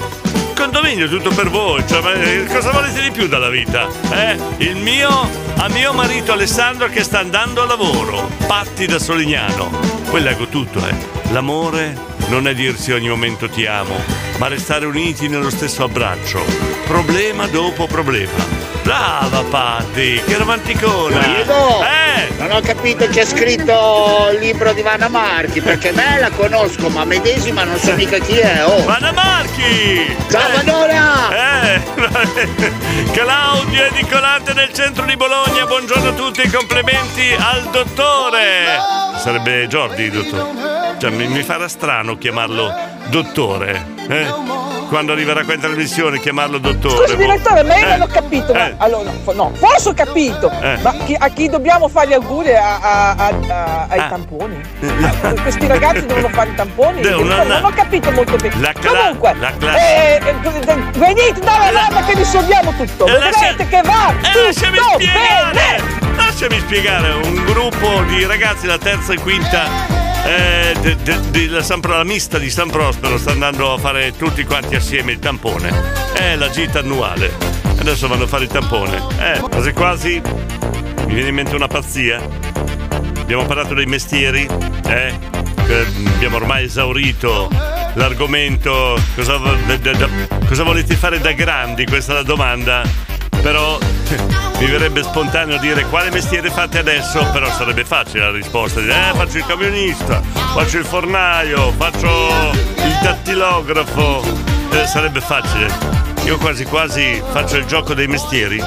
[0.64, 1.86] condominio tutto per voi.
[1.86, 3.90] Cioè, eh, cosa volete di più dalla vita?
[4.12, 4.38] Eh?
[4.58, 5.10] Il mio,
[5.58, 8.30] a mio marito Alessandro che sta andando a lavoro.
[8.48, 9.70] Patti da Solignano.
[10.10, 10.96] Poi leggo tutto, eh.
[11.32, 11.98] L'amore
[12.30, 13.96] non è dirsi ogni momento ti amo,
[14.38, 16.42] ma restare uniti nello stesso abbraccio.
[16.86, 18.73] Problema dopo problema.
[18.84, 21.18] Brava Patti, che romanticona!
[21.20, 22.34] Diego, Eh!
[22.38, 27.06] non ho capito c'è scritto il libro di Vanna Marchi perché me la conosco ma
[27.06, 28.84] medesima non so mica chi è oh.
[28.84, 30.16] Vanna Marchi!
[30.30, 31.74] Ciao Eh, Vanora!
[31.76, 31.82] Eh,
[33.14, 38.66] Claudio Edicolante del centro di Bologna, buongiorno a tutti, complimenti al dottore!
[39.18, 40.96] Sarebbe Jordi, dottore.
[41.00, 42.74] Cioè, mi, mi farà strano chiamarlo
[43.08, 43.86] dottore.
[44.10, 44.72] eh?
[44.90, 46.96] Quando arriverà qua in trasmissione chiamarlo dottore.
[46.96, 47.22] Scusi boh.
[47.22, 48.76] direttore, ma io Eh, non ho capito, ma eh.
[48.78, 50.78] allora, no, fo- no, forse ho capito, Eh.
[50.82, 54.08] ma chi- a chi dobbiamo fare gli auguri a- a- a- ai Ah.
[54.10, 54.62] tamponi?
[55.22, 57.02] Ah, questi ragazzi devono fare i tamponi?
[57.02, 58.56] Devono- Direttore, non ho capito molto bene.
[58.60, 60.36] La cla- Comunque, la cla- eh, eh,
[60.72, 65.52] eh, venite dalla mamma che risolviamo tutto, Eh, vedrete che va Eh, lasciami spiegare!
[65.54, 66.02] bene!
[66.16, 71.98] Lasciami spiegare, un gruppo di ragazzi, la terza e quinta eh, de- de- San Pro-
[71.98, 75.72] la mista di San Prospero sta andando a fare tutti quanti assieme il tampone.
[76.14, 77.32] È la gita annuale.
[77.80, 78.98] Adesso vanno a fare il tampone.
[79.20, 80.22] Eh, quasi quasi
[81.08, 82.22] mi viene in mente una pazzia.
[83.20, 84.48] Abbiamo parlato dei mestieri,
[84.88, 85.18] eh?
[86.16, 87.50] abbiamo ormai esaurito
[87.96, 89.00] l'argomento.
[89.16, 89.40] Cosa,
[90.48, 91.86] cosa volete fare da grandi?
[91.86, 92.82] Questa è la domanda.
[93.42, 93.78] Però
[94.60, 98.80] mi verrebbe spontaneo dire quale mestiere fate adesso, però sarebbe facile la risposta.
[98.80, 100.22] Dire, eh, faccio il camionista,
[100.54, 102.08] faccio il fornaio, faccio
[102.76, 104.24] il dattilografo.
[104.72, 105.68] Eh, sarebbe facile.
[106.26, 108.62] Io quasi quasi faccio il gioco dei mestieri.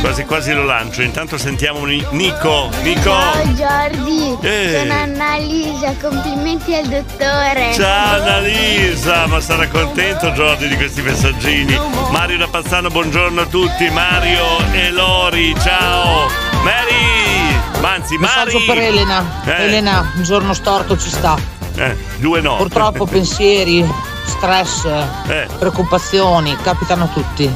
[0.00, 1.02] Quasi quasi lo lancio.
[1.02, 2.70] Intanto sentiamo Ni- Nico.
[2.82, 3.02] Nico!
[3.10, 4.78] Ciao Jordi, Eh.
[4.80, 7.72] sono Annalisa, complimenti al dottore.
[7.74, 11.78] Ciao Annalisa, ma sarà contento Giordi di questi messaggini.
[12.10, 13.88] Mario da Pazzano, buongiorno a tutti.
[13.90, 14.42] Mario
[14.72, 16.28] e Lori, ciao.
[16.62, 18.64] Mary, ma anzi Messaggio Mari.
[18.66, 19.42] per Elena.
[19.44, 19.64] Eh.
[19.64, 21.36] Elena, un giorno storto ci sta.
[21.76, 22.56] Eh, due no.
[22.56, 23.86] Purtroppo pensieri,
[24.24, 24.84] stress,
[25.28, 25.46] Eh.
[25.58, 27.50] preoccupazioni capitano a tutti.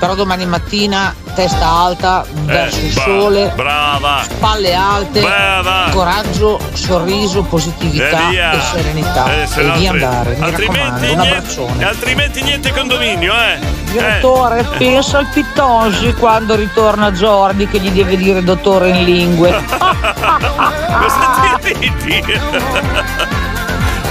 [0.00, 4.22] Però domani mattina testa alta verso il bra- sole, Brava.
[4.22, 5.90] spalle alte, Brava.
[5.92, 9.42] coraggio, sorriso, positività E e serenità.
[9.42, 11.84] Eh, se e di andare, mi altrimenti, raccomando, un niente, abbraccione.
[11.84, 13.58] altrimenti niente condominio, eh.
[13.90, 19.52] Direttore, pensa al Pittongi quando ritorna Jordi che gli deve dire dottore in lingue.
[19.70, 22.22] Cosa ti ridi?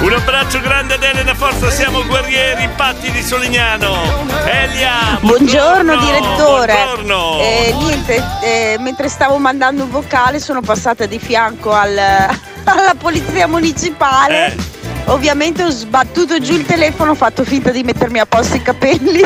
[0.02, 3.97] Un abbraccio grande ad Elena Forza, siamo guerrieri, patti di Solignano.
[4.45, 5.18] Elia!
[5.20, 6.74] Buongiorno direttore.
[6.74, 7.39] Buongiorno.
[7.41, 11.97] Eh, niente, eh, mentre stavo mandando un vocale sono passata di fianco al-
[12.64, 14.47] alla polizia municipale.
[14.47, 14.78] Eh.
[15.08, 19.22] Ovviamente ho sbattuto giù il telefono, ho fatto finta di mettermi a posto i capelli,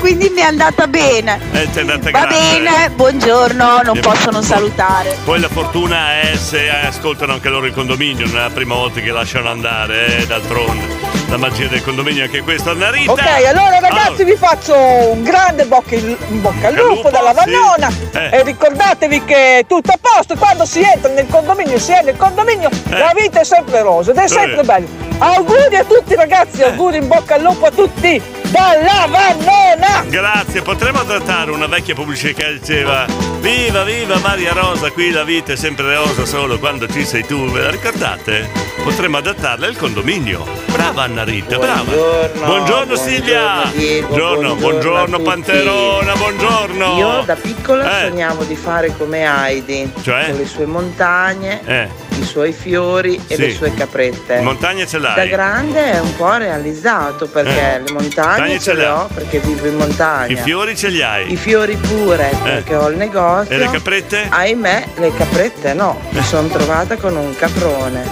[0.00, 1.38] quindi mi è andata bene.
[1.52, 2.34] Eh, ti è andata Va grande.
[2.34, 5.16] bene, buongiorno, non Eh, posso non salutare.
[5.24, 9.00] Poi la fortuna è se ascoltano anche loro il condominio, non è la prima volta
[9.00, 10.98] che lasciano andare, eh, d'altronde.
[11.28, 13.12] La magia del condominio è anche questa, Narita.
[13.12, 18.38] Ok, allora ragazzi vi faccio un grande bocca, in bocca al lupo dalla Vannona Eh.
[18.38, 22.16] e ricordatevi che è tutto a posto, quando si entra nel condominio, si è nel
[22.16, 24.64] condominio, la vita è sempre rosa ed è sempre Eh.
[24.64, 24.86] bella.
[25.18, 28.20] Auguri a tutti ragazzi, auguri in bocca al lupo a tutti
[28.50, 30.04] dalla Vannona!
[30.08, 33.06] Grazie, potremmo trattare una vecchia pubblicità che diceva
[33.40, 37.50] Viva, viva Maria Rosa, qui la vita è sempre rosa solo quando ci sei tu,
[37.50, 38.48] ve la ricordate?
[38.82, 40.46] Potremmo adattarla al condominio.
[40.70, 41.82] Brava Anna Rita, brava.
[41.82, 43.62] Buongiorno, buongiorno Silvia.
[43.72, 45.18] buongiorno, buongiorno, buongiorno.
[45.20, 46.96] Panterona, buongiorno.
[46.98, 48.08] Io da piccola Eh.
[48.08, 50.26] sognavo di fare come Heidi, Cioè?
[50.30, 51.88] con le sue montagne, Eh,
[52.30, 53.40] suoi fiori e Sì.
[53.40, 54.40] le sue caprette.
[54.40, 55.14] montagne ce l'hai.
[55.16, 57.80] Da grande è un po' realizzato perché Eh.
[57.80, 60.32] le montagne Montagne ce ce le ho perché vivo in montagna.
[60.32, 61.32] I fiori ce li hai.
[61.32, 63.54] I fiori pure perché ho il negozio.
[63.54, 64.26] E le caprette?
[64.30, 68.04] Ahimè, le caprette no, mi sono trovata con un caprone.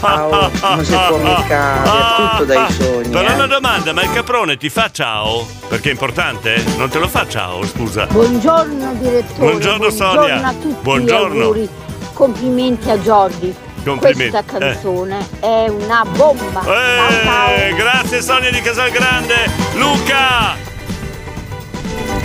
[0.00, 3.08] Ah, oh, non si può mica aver tutto dai sogni.
[3.08, 3.32] Però eh.
[3.34, 5.46] una domanda, ma il caprone ti fa ciao?
[5.68, 6.54] Perché è importante?
[6.54, 6.62] eh?
[6.76, 8.06] Non te lo fa ciao, scusa.
[8.06, 9.38] Buongiorno direttore.
[9.50, 10.42] Buongiorno, Sonia.
[10.46, 10.76] a tutti.
[10.82, 11.90] Buongiorno.
[12.22, 13.52] Complimenti a Jordi.
[13.84, 14.30] Complimenti.
[14.30, 16.62] Questa canzone è una bomba.
[16.62, 17.54] Ciao ciao.
[17.56, 19.34] Eh, grazie Sonia di Casalgrande.
[19.74, 20.71] Luca!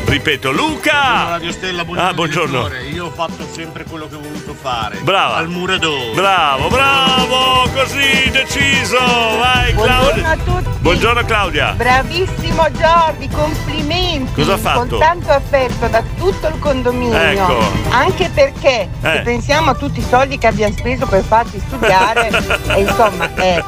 [0.07, 1.27] Ripeto, Luca!
[1.31, 2.09] Radio Stella, buongiorno.
[2.09, 2.69] Ah, buongiorno.
[2.93, 4.99] Io ho fatto sempre quello che ho voluto fare.
[4.99, 5.35] Brava.
[5.35, 6.13] Al muradore.
[6.13, 8.97] Bravo, bravo, così deciso.
[8.97, 10.29] Vai Buongiorno Claudia.
[10.29, 10.77] a tutti.
[10.79, 11.73] Buongiorno Claudia.
[11.73, 14.31] Bravissimo Jordi, complimenti.
[14.33, 14.87] Cosa ha fatto?
[14.87, 17.17] Con tanto affetto da tutto il condominio.
[17.19, 17.59] Ecco.
[17.89, 19.11] Anche perché Eh.
[19.11, 22.29] se pensiamo a tutti i soldi che abbiamo speso per farti studiare,
[22.69, 23.61] e insomma, eh,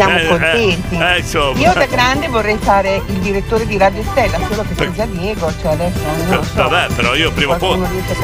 [0.00, 0.96] siamo Eh, eh, contenti.
[0.98, 1.58] eh, insomma.
[1.58, 5.52] Io da grande vorrei fare il direttore di Radio Stella, solo che c'è già Diego,
[5.60, 6.68] cioè adesso non lo so.
[6.68, 7.80] Vabbè, però io prima o poi.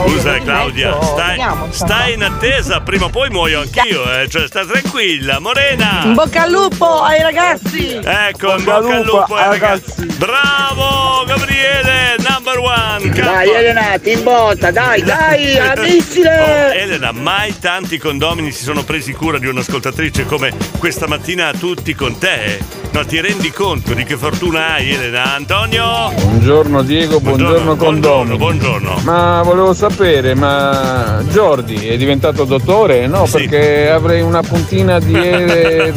[0.07, 4.29] Scusa di Claudia, mezzo, stai, vediamo, stai in attesa, prima o poi muoio anch'io, eh.
[4.29, 6.01] Cioè, sta tranquilla, Morena!
[6.05, 8.01] In bocca al lupo ai ragazzi!
[8.03, 10.07] Ecco, in bocca al lupo ai ragazzi.
[10.16, 13.09] Bravo, Gabriele, number one.
[13.11, 16.74] Dai Elena, ti botta, dai, dai, Oh, amicile!
[16.74, 22.17] Elena, mai tanti condomini si sono presi cura di un'ascoltatrice come questa mattina tutti con
[22.17, 22.61] te?
[22.93, 25.35] No, ti rendi conto di che fortuna hai, Elena?
[25.35, 26.12] Antonio?
[26.14, 28.37] Buongiorno Diego, buongiorno, condomini.
[28.37, 29.01] Buongiorno.
[29.03, 33.09] Ma volevo sapere, ma Jordi è diventato dottore?
[33.09, 35.93] No, perché avrei una puntina di eh,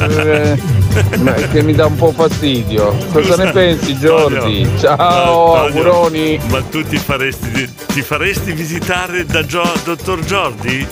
[1.52, 2.98] che mi dà un po' fastidio.
[3.12, 4.68] Cosa ne pensi Jordi?
[4.80, 6.40] Ciao, Antonio, auguroni.
[6.50, 10.88] Ma tu ti faresti, ti faresti visitare da Gio- dottor Jordi?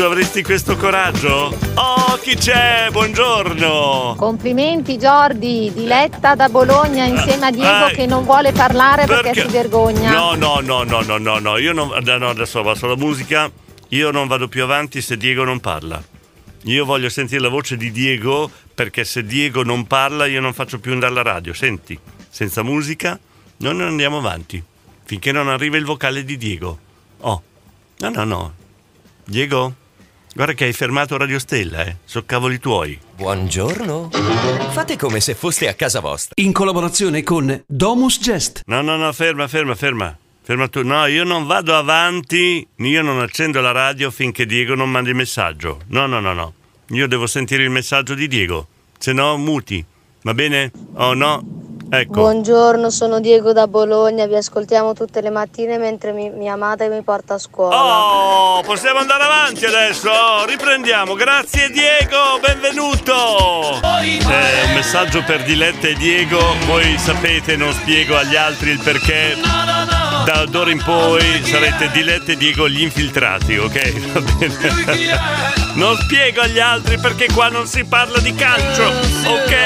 [0.00, 1.54] Tu avresti questo coraggio?
[1.74, 2.88] Oh, chi c'è?
[2.90, 4.14] Buongiorno!
[4.16, 9.42] Complimenti Jordi, diletta da Bologna insieme a Diego Ah, che non vuole parlare perché, perché-
[9.42, 10.10] si vergogna.
[10.10, 11.88] No, no, no, no, no, no, no, io non.
[12.02, 13.50] no, adesso abbasso la musica.
[13.88, 16.02] Io non vado più avanti se Diego non parla.
[16.62, 20.78] Io voglio sentire la voce di Diego perché se Diego non parla io non faccio
[20.78, 21.52] più andare la radio.
[21.52, 23.20] Senti, senza musica
[23.58, 24.64] noi non andiamo avanti
[25.04, 26.78] finché non arriva il vocale di Diego.
[27.18, 27.42] Oh,
[27.98, 28.54] no, no, no.
[29.26, 29.74] Diego,
[30.34, 31.96] guarda che hai fermato Radio Stella, eh.
[32.04, 32.98] So cavoli tuoi.
[33.16, 34.10] Buongiorno.
[34.70, 36.34] Fate come se foste a casa vostra.
[36.36, 38.62] In collaborazione con Domus Gest.
[38.66, 40.16] No, no, no, ferma, ferma, ferma.
[40.42, 40.82] Ferma tu.
[40.82, 45.16] No, io non vado avanti, io non accendo la radio finché Diego non manda il
[45.16, 45.80] messaggio.
[45.88, 46.54] No, no, no, no.
[46.88, 48.66] Io devo sentire il messaggio di Diego.
[48.98, 49.84] Se no, muti.
[50.22, 50.70] Va bene?
[50.94, 51.68] Oh no?
[51.92, 52.12] Ecco.
[52.12, 57.02] Buongiorno, sono Diego da Bologna, vi ascoltiamo tutte le mattine mentre mi- mia madre mi
[57.02, 57.76] porta a scuola.
[58.56, 60.08] Oh, possiamo andare avanti adesso.
[60.08, 61.14] Oh, Riprendiamo.
[61.14, 63.80] Grazie Diego, benvenuto.
[64.02, 66.38] Eh, un messaggio per Diletta e Diego.
[66.66, 69.36] Voi sapete, non spiego agli altri il perché.
[70.24, 74.12] Da d'ora in poi sarete Dilette e Diego gli infiltrati, ok?
[74.12, 75.18] Va bene.
[75.74, 79.56] Non spiego agli altri perché qua non si parla di calcio, ok?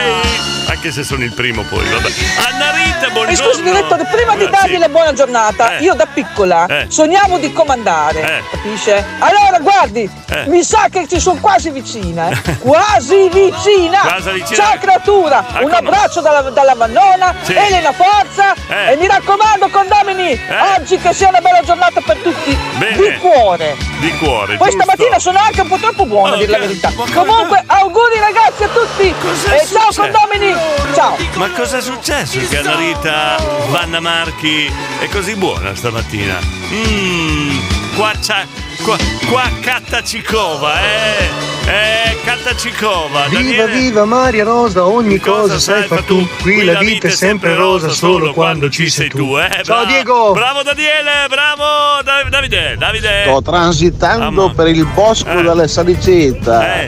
[0.66, 2.08] Anche se sono il primo poi, vabbè.
[2.50, 3.50] Anna Rita, Mi buongiorno.
[3.52, 4.78] scusi direttore, prima di Eh, dargli sì.
[4.78, 5.82] le buona giornata, Eh.
[5.82, 6.86] io da piccola Eh.
[6.88, 8.42] sognavo di comandare, Eh.
[8.50, 9.04] capisce?
[9.18, 10.46] Allora guardi, Eh.
[10.48, 12.56] mi sa che ci sono quasi vicina, eh.
[12.58, 14.00] quasi vicina!
[14.00, 14.54] Quasi vicina.
[14.64, 17.52] Ciao creatura, Ah, un abbraccio dalla, dalla Vannona, Sì.
[17.54, 18.92] Elena Forza Eh.
[18.92, 20.33] e mi raccomando condomini,
[20.78, 22.96] oggi che sia una bella giornata per tutti, Bene.
[22.96, 23.76] di cuore!
[24.00, 24.82] Di cuore, Poi giusto.
[24.82, 26.92] stamattina sono anche un po' troppo buona a dire la verità.
[26.92, 29.14] Comunque, auguri ragazzi a tutti!
[29.20, 30.54] Cos'è e ciao condomini!
[30.94, 31.16] Ciao!
[31.34, 33.36] Ma cosa è successo che Anna Rita
[33.68, 36.38] Vanna Marchi è così buona stamattina?
[36.68, 38.62] Mmm, qua c'ha.
[38.84, 38.98] Qua,
[39.30, 41.28] qua Kattacikova, eh!
[41.66, 43.26] Eh, Kattacikova!
[43.28, 46.26] Viva Daniele- viva Maria Rosa, ogni cosa sai far tu.
[46.42, 49.38] Qui la vita è sempre rosa solo quando ci sei tu.
[49.38, 50.32] Eh, Ciao bra- Diego!
[50.32, 53.22] Bravo Daniele, bravo Dav- Davide, Davide.
[53.24, 55.42] Sto transitando per il bosco Eh.
[55.42, 56.82] delle Saliceta.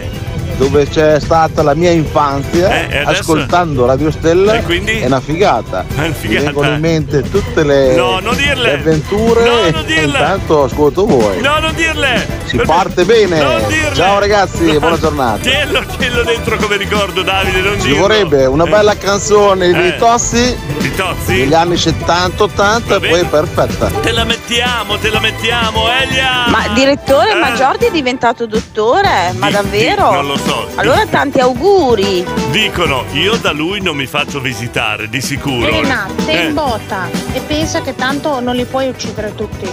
[0.56, 3.20] Dove c'è stata la mia infanzia, Eh, e adesso?
[3.20, 5.00] ascoltando Radio Stella, E quindi?
[5.00, 5.84] è una figata.
[5.86, 6.44] È una Mi figata.
[6.46, 8.62] vengono in mente tutte le, No, non dirle.
[8.62, 10.04] le avventure No, non e dirle.
[10.06, 11.40] intanto ascolto voi.
[11.42, 12.26] No, non dirle!
[12.46, 13.38] Si parte bene.
[13.42, 13.94] Non dirle.
[13.94, 15.38] Ciao ragazzi, buona giornata.
[15.42, 18.00] Tienilo, tienilo dentro come ricordo, Davide, non Ci dirlo.
[18.00, 18.70] vorrebbe una Eh.
[18.70, 19.72] bella canzone Eh.
[19.74, 21.32] di Tossi Di Tozzi?
[21.32, 23.90] negli anni 70-80 e poi perfetta.
[24.00, 26.46] Te la mettiamo, te la mettiamo, Elia!
[26.48, 27.56] Ma direttore, ma Eh.
[27.56, 29.32] Jordi è diventato dottore?
[29.36, 30.08] Ma Di- davvero?
[30.08, 30.44] di- non lo so.
[30.76, 32.24] Allora tanti auguri.
[32.50, 35.66] Dicono, io da lui non mi faccio visitare, di sicuro.
[35.66, 39.68] Elena, sei Eh, in botta e pensa che tanto non li puoi uccidere tutti.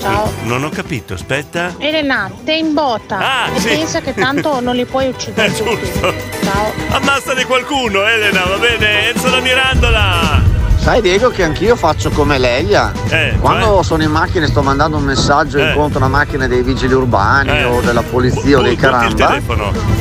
[0.00, 0.30] Ciao.
[0.44, 1.74] Non ho capito, aspetta.
[1.78, 3.68] Elena, sei in botta Ah, e sì.
[3.68, 5.78] pensa che tanto non li puoi uccidere È tutti.
[5.80, 6.14] giusto.
[6.42, 6.72] Ciao.
[6.90, 9.08] Ammazzane qualcuno, Elena, va bene?
[9.10, 10.53] Enzo la Mirandola!
[10.84, 12.92] Sai Diego che anch'io faccio come Leia.
[13.08, 15.68] Eh, Quando sono in macchina e sto mandando un messaggio Eh.
[15.70, 17.64] incontro una macchina dei vigili urbani Eh.
[17.64, 19.38] o della polizia o dei caramba.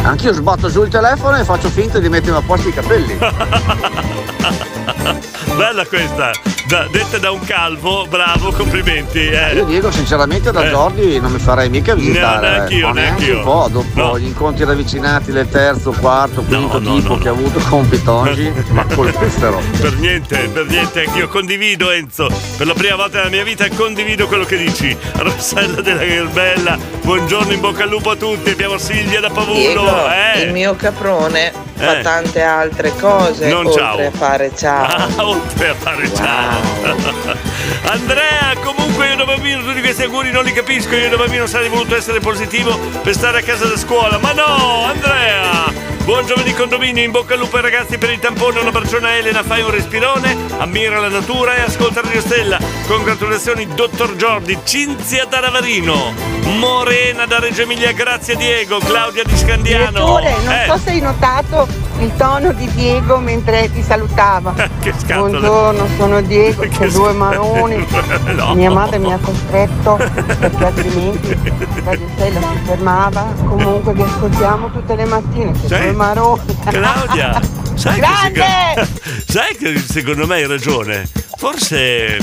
[0.03, 3.17] Anch'io sbatto giù il telefono e faccio finta di mettermi a posto i capelli.
[5.55, 6.31] Bella questa,
[6.67, 9.19] da- detta da un calvo, bravo, complimenti.
[9.27, 9.53] Eh.
[9.53, 10.69] Io Diego sinceramente da Eh.
[10.69, 12.47] Jordi non mi farei mica visitare.
[12.47, 13.37] No, neanch'io, ma neanche neanch'io.
[13.37, 17.31] un po' dopo gli incontri ravvicinati del terzo, quarto, quinto no, tipo no, che ha
[17.31, 19.61] avuto con Pitongi, ma colpissero.
[19.79, 22.29] Per niente, per niente, anch'io condivido Enzo.
[22.57, 24.97] Per la prima volta nella mia vita condivido quello che dici.
[25.17, 28.49] Rossella della Gherbella, buongiorno, in bocca al lupo a tutti.
[28.49, 29.53] Abbiamo Silvia da Pavulo.
[29.57, 30.41] Diego, eh.
[30.41, 32.01] il mio caprone fa Eh.
[32.01, 34.07] tante altre cose Non oltre ciao.
[34.07, 34.85] a fare ciao.
[34.85, 36.61] Ah, oltre a fare ciao.
[37.89, 40.95] Andrea, comunque io da bambino tutti questi auguri non li capisco.
[40.95, 44.17] Io da bambino sarei voluto essere positivo per stare a casa da scuola.
[44.19, 45.91] Ma no, Andrea!
[46.03, 49.11] Buon giovedì condominio, in bocca al lupo ai ragazzi per il tampone, una baciona a
[49.13, 52.59] Elena, fai un respirone, ammira la natura e ascolta Radio Stella.
[52.87, 56.13] Congratulazioni dottor Giordi, Cinzia da Ravarino,
[56.57, 59.91] Morena da Reggio Emilia, grazie Diego, Claudia di Scandiano.
[60.19, 61.67] Direttore, non Eh, so se hai notato
[61.99, 64.53] il tono di Diego mentre ti salutava.
[64.81, 65.29] che scatole.
[65.39, 67.85] Buongiorno, sono Diego, c'ho due maroni.
[68.33, 68.55] No.
[68.55, 71.37] Mia madre mi ha costretto perché altrimenti
[71.83, 73.31] Radio Stella si fermava.
[73.45, 75.67] Comunque vi ascoltiamo tutte le mattine, c'è Sì.
[75.83, 76.41] due maroni.
[76.65, 77.39] Claudia,
[77.75, 77.99] sai
[78.31, 78.87] che,
[79.27, 81.07] sai che secondo me hai ragione?
[81.37, 82.17] Forse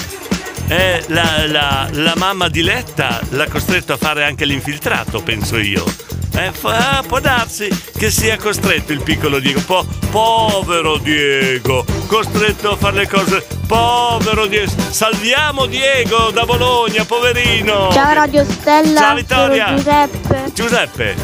[0.66, 5.84] è la, la- la mamma di Letta l'ha costretto a fare anche l'infiltrato, penso io.
[6.32, 7.68] Eh, fa- può darsi
[7.98, 9.60] che sia costretto il piccolo Diego.
[9.60, 13.46] Po- povero Diego, costretto a fare le cose.
[13.66, 14.70] Povero Diego.
[14.90, 17.90] Salviamo Diego da Bologna, poverino.
[17.92, 19.74] Ciao Radio Stella, Ciao, Vittoria.
[19.74, 20.50] Giuseppe.
[20.54, 21.14] Giuseppe.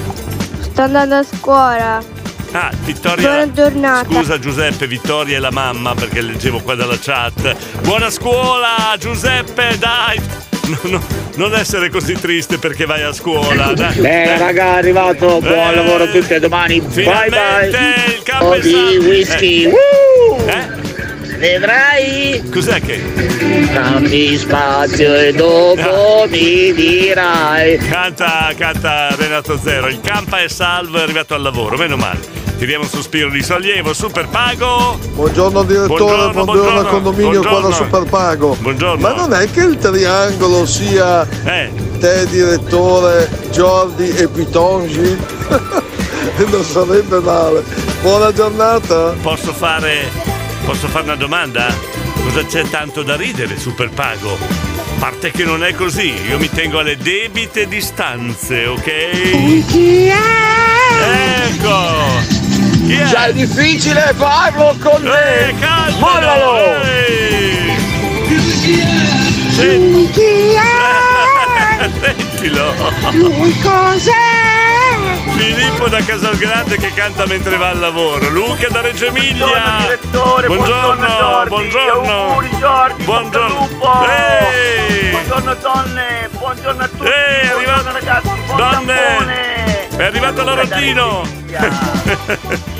[0.61, 2.03] Sto andando a scuola.
[2.53, 3.29] Ah, Vittoria.
[3.29, 4.13] Buona giornata.
[4.15, 7.57] Scusa Giuseppe, Vittoria è la mamma perché leggevo qua dalla chat.
[7.83, 10.21] Buona scuola, Giuseppe, dai!
[10.67, 11.03] No, no,
[11.37, 13.73] non essere così triste perché vai a scuola.
[13.73, 13.95] dai.
[14.01, 16.81] Bene raga, è arrivato, buon Eh, lavoro a tutti e domani.
[16.81, 17.69] Bye bye.
[18.17, 19.63] il campo Oh, di whisky.
[19.65, 19.69] Eh.
[19.69, 20.47] Woo!
[20.49, 20.85] Eh?
[21.37, 22.43] Vedrai.
[22.51, 23.01] Cos'è che?
[23.73, 27.77] Cambi spazio e dopo mi dirai.
[27.77, 29.89] Canta, canta Renato Zero.
[29.89, 32.45] Il campa è salvo, è arrivato al lavoro, meno male.
[32.59, 34.99] Tiriamo un sospiro di sollievo, super pago.
[35.13, 37.85] Buongiorno direttore, Buongiorno, buongiorno, buongiorno, al condominio qua da buongiorno.
[37.85, 38.57] Superpago.
[38.61, 39.09] Buongiorno.
[39.09, 41.71] Ma non è che il triangolo sia Eh.
[42.01, 45.17] te direttore, Jordi e Pitongi?
[46.51, 47.63] non sarebbe male.
[48.01, 49.15] Buona giornata.
[49.21, 50.11] Posso fare.
[50.65, 51.67] Posso fare una domanda?
[52.25, 54.33] Cosa c'è tanto da ridere, super pago?
[54.33, 58.87] A parte che non è così, io mi tengo alle debite distanze, ok?
[60.99, 62.46] Ecco!
[62.87, 63.05] Chi è?
[63.05, 65.55] Già è difficile farlo con Eh, te.
[65.59, 65.99] calmalo!
[65.99, 66.83] Mollalo.
[66.83, 67.75] Ehi!
[69.51, 70.11] Senti.
[70.13, 71.91] chi è?
[72.01, 72.75] Sentilo.
[73.13, 74.13] Lui cos'è?
[75.37, 78.29] Filippo da Casalgrande che canta mentre va al lavoro.
[78.31, 79.47] Luca da Reggio Emilia.
[79.47, 82.13] Buongiorno, direttore, buongiorno, Giordi, buongiorno.
[82.13, 83.69] auguri, Giordi, Buongiorno.
[85.11, 89.56] Buongiorno donne, buongiorno a tutti, Ehi, arrivato- ragazzi, buon Donne.
[89.97, 91.23] È arrivato l'Arrotino.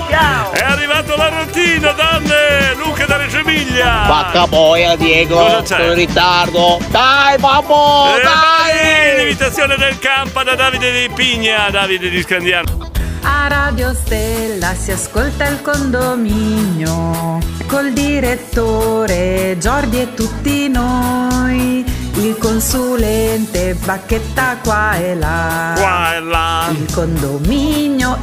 [0.09, 0.53] Ciao.
[0.53, 2.75] È arrivato l'Arrotino, donne.
[2.77, 4.05] Luca da Reggio Emilia.
[4.07, 5.67] Vacca boia Diego, Cosa c'è?
[5.77, 6.79] sono in ritardo.
[6.89, 9.19] Dai, babbo, Eh, dai!
[9.19, 12.91] L'imitazione del campo da Davide di Pigna, Davide di Scandiano.
[13.23, 21.85] A Radio Stella si ascolta il condominio col direttore Giordi e tutti noi,
[22.17, 25.73] il consulente Bacchetta qua e là.
[25.77, 26.67] Qua e là.
[26.71, 28.19] Il condominio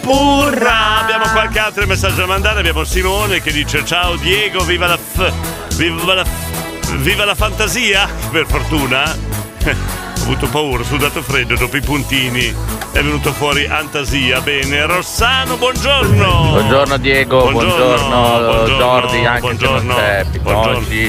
[0.00, 1.00] Purra!
[1.02, 2.60] Abbiamo qualche altro messaggio da mandare.
[2.60, 5.32] Abbiamo Simone che dice: Ciao Diego, viva la f.
[5.76, 8.08] Viva la f- Viva la fantasia!
[8.30, 10.07] Per fortuna.
[10.28, 12.54] Ho avuto paura, ho sudato freddo dopo i puntini.
[12.92, 14.42] È venuto fuori fantasia.
[14.42, 14.84] Bene.
[14.84, 16.50] Rossano, buongiorno!
[16.50, 20.26] Buongiorno Diego, buongiorno, Jordi, anche se non c'è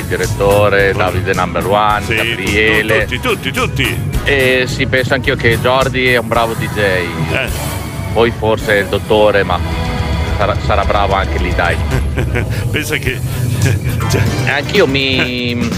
[0.07, 3.01] direttore, Davide Number One, Sì, Gabriele.
[3.03, 4.01] tutti, tutti, tutti.
[4.23, 6.77] E sì, penso anch'io che Jordi è un bravo DJ.
[6.77, 7.49] Eh.
[8.13, 9.59] Poi forse il dottore, ma
[10.37, 11.75] sarà, sarà bravo anche lì, dai.
[12.71, 13.19] Pensa che.
[14.45, 15.69] E anch'io mi,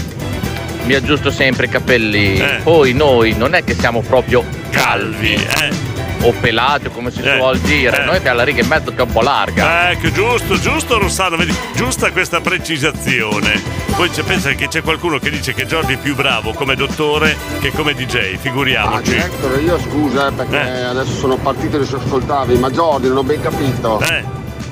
[0.84, 2.38] mi aggiusto sempre i capelli.
[2.38, 2.60] Eh.
[2.62, 5.34] Poi noi non è che siamo proprio calvi.
[5.34, 5.90] eh.
[6.24, 8.02] O pelati, o come si suol dire.
[8.02, 8.04] eh.
[8.04, 9.90] Noi abbiamo la riga in mezzo che è un po' larga.
[9.90, 13.60] Ecco, giusto, giusto Rossano, vedi, giusta questa precisazione.
[13.96, 17.36] Poi c'è, pensa che c'è qualcuno che dice che Giorgi è più bravo come dottore
[17.60, 19.10] che come DJ, Ah, figuriamoci.
[19.12, 23.22] direttore, io scusa eh, perché adesso sono partito e se ascoltavi, ma Jordi non ho
[23.24, 24.00] ben capito.
[24.00, 24.24] Eh.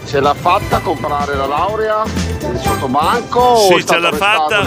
[0.06, 2.02] Ce l'ha fatta a comprare la laurea
[2.40, 4.66] in sottobanco o è Sì, ce l'ha fatta,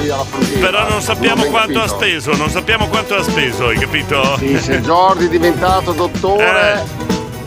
[0.60, 1.98] però non sappiamo ben quanto ha capito.
[1.98, 4.38] speso, non sappiamo quanto ha speso, hai capito?
[4.38, 6.86] Sì, se Jordi è diventato dottore,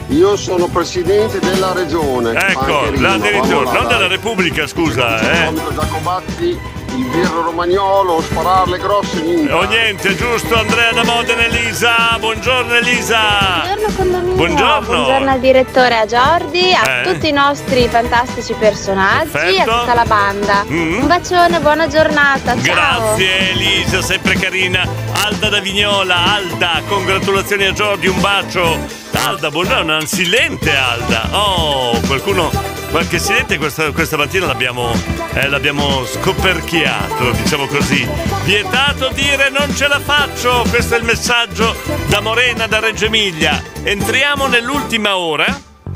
[0.08, 2.32] io sono presidente della regione.
[2.32, 2.50] Eh.
[2.52, 4.06] Ecco, addirittura, non della.
[4.08, 5.46] Repubblica, scusa, eh.
[5.46, 6.58] Comico Giacobazzi,
[6.96, 9.56] il birro romagnolo, spararle grosse minchia.
[9.56, 12.16] O niente, giusto Andrea da Modena Elisa.
[12.18, 13.18] Buongiorno Elisa.
[13.64, 14.34] Buongiorno condominio.
[14.36, 14.86] Buongiorno.
[14.86, 17.12] Buongiorno al direttore, a Giordi, a Eh.
[17.12, 19.70] tutti i nostri fantastici personaggi e Perfetto.
[19.70, 20.64] a tutta la banda.
[20.68, 20.98] Mm.
[21.00, 22.54] Un bacione, buona giornata.
[22.62, 23.14] Ciao.
[23.16, 24.86] Grazie Elisa, sempre carina.
[25.24, 29.04] Alda da Vignola, Alda, congratulazioni a Giorgi, un bacio.
[29.16, 31.28] Alda, buongiorno, un silente Alda.
[31.32, 32.50] Oh, qualcuno,
[32.90, 34.92] qualche silente questa, questa mattina l'abbiamo,
[35.32, 38.06] eh, l'abbiamo scoperchiato, diciamo così.
[38.44, 41.74] Vietato dire non ce la faccio, questo è il messaggio
[42.06, 43.60] da Morena, da Reggio Emilia.
[43.82, 45.46] Entriamo nell'ultima ora,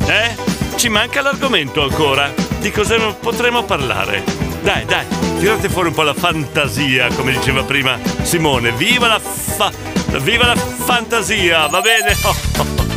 [0.07, 0.37] eh?
[0.77, 2.33] Ci manca l'argomento ancora.
[2.59, 4.25] Di cosa potremo parlare?
[4.63, 5.07] Dai, dai,
[5.39, 8.73] tirate fuori un po' la fantasia, come diceva prima Simone.
[8.73, 9.73] Viva la fa-
[10.19, 12.89] Viva la fantasia, va bene?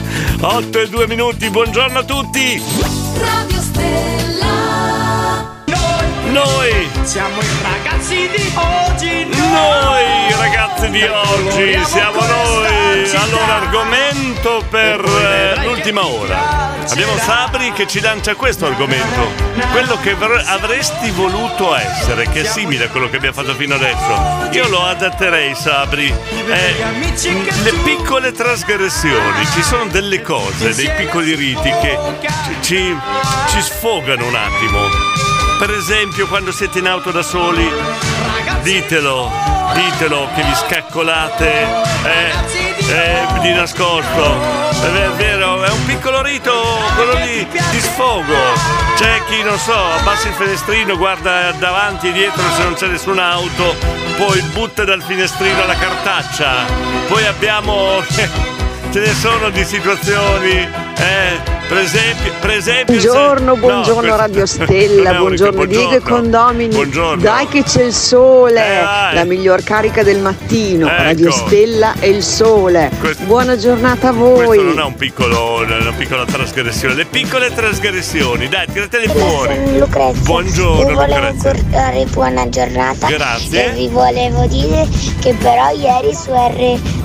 [0.46, 2.62] 8 e 2 minuti, buongiorno a tutti!
[3.18, 4.13] Radio Stella.
[6.34, 9.26] Noi siamo i ragazzi di oggi.
[9.26, 13.12] Noi ragazzi di oggi siamo noi.
[13.16, 16.72] Allora, argomento per eh, l'ultima ora.
[16.90, 19.32] Abbiamo Sabri che ci lancia questo argomento,
[19.72, 23.76] quello che vr- avresti voluto essere, che è simile a quello che abbiamo fatto fino
[23.76, 24.50] adesso.
[24.54, 26.08] Io lo adatterei, Sabri.
[26.48, 26.76] Eh,
[27.64, 31.98] le piccole trasgressioni, ci sono delle cose, dei piccoli riti che
[32.62, 32.98] ci-
[33.50, 35.32] ci sfogano un attimo.
[35.58, 37.70] Per esempio, quando siete in auto da soli,
[38.64, 39.32] ditelo,
[39.74, 41.66] ditelo che vi scaccolate
[42.04, 42.32] eh,
[42.90, 44.72] eh, di nascosto.
[44.82, 46.52] È ve- vero, è un piccolo rito,
[46.96, 48.36] quello lì di sfogo.
[48.96, 53.32] C'è chi, non so, abbassa il finestrino, guarda davanti e dietro se non c'è nessuna
[53.32, 53.76] auto,
[54.18, 56.66] poi butta dal finestrino la cartaccia.
[57.08, 58.02] Poi abbiamo.
[58.94, 64.16] Ce ne sono di situazioni, eh, per esempio, per esempio se- Buongiorno, no, buongiorno questo-
[64.18, 66.76] Radio Stella, buongiorno Diego e condomini.
[66.76, 67.20] Buongiorno.
[67.24, 70.88] Dai che c'è il sole, Eh, la miglior carica del mattino.
[70.88, 71.02] Ecco.
[71.02, 72.92] Radio Stella e il sole.
[73.00, 74.64] Questo- Buona giornata a Questo voi.
[74.64, 79.80] non è un piccolo, una piccola trasgressione, le piccole trasgressioni, dai, tiratele fuori.
[79.80, 80.22] Lucrezia.
[80.22, 82.06] Buongiorno, volevo Lucrezia.
[82.12, 83.08] buona giornata.
[83.08, 83.72] Grazie.
[83.72, 84.88] E vi volevo dire
[85.20, 87.02] che però ieri su R.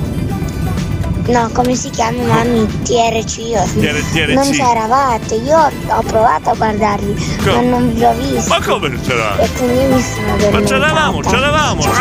[1.29, 2.67] No, come si chiama mami?
[2.85, 3.53] TRC.
[3.79, 4.33] TR- TRC.
[4.33, 8.49] Non c'eravate, io ho provato a guardarvi, Co- ma non vi ho visto.
[8.49, 9.37] Ma come non c'era?
[9.39, 10.59] E quindi mi sono addormentata.
[10.59, 11.93] Ma ce l'avamo, ce l'avamo, Ciao.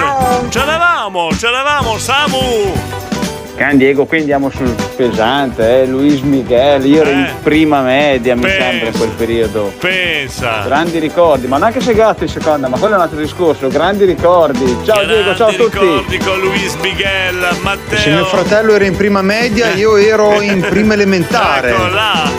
[0.49, 3.16] ce, ce l'avamo, ce l'avamo, Samu!
[3.57, 5.85] Can Diego, qui andiamo sul pesante, eh?
[5.87, 7.33] Luis Miguel, io ero in Eh.
[7.41, 8.57] prima media mi Pensa.
[8.61, 9.73] sembra in quel periodo.
[9.79, 10.61] Pensa.
[10.63, 14.77] Grandi ricordi, ma neanche segato in seconda, ma quello è un altro discorso, grandi ricordi.
[14.85, 15.79] Ciao Diego, ciao a Grandi tutti.
[15.79, 17.97] ricordi con Luis Miguel, Matteo.
[17.97, 21.71] Se mio fratello era in prima media, io ero in prima elementare.
[21.71, 22.29] Ecco là.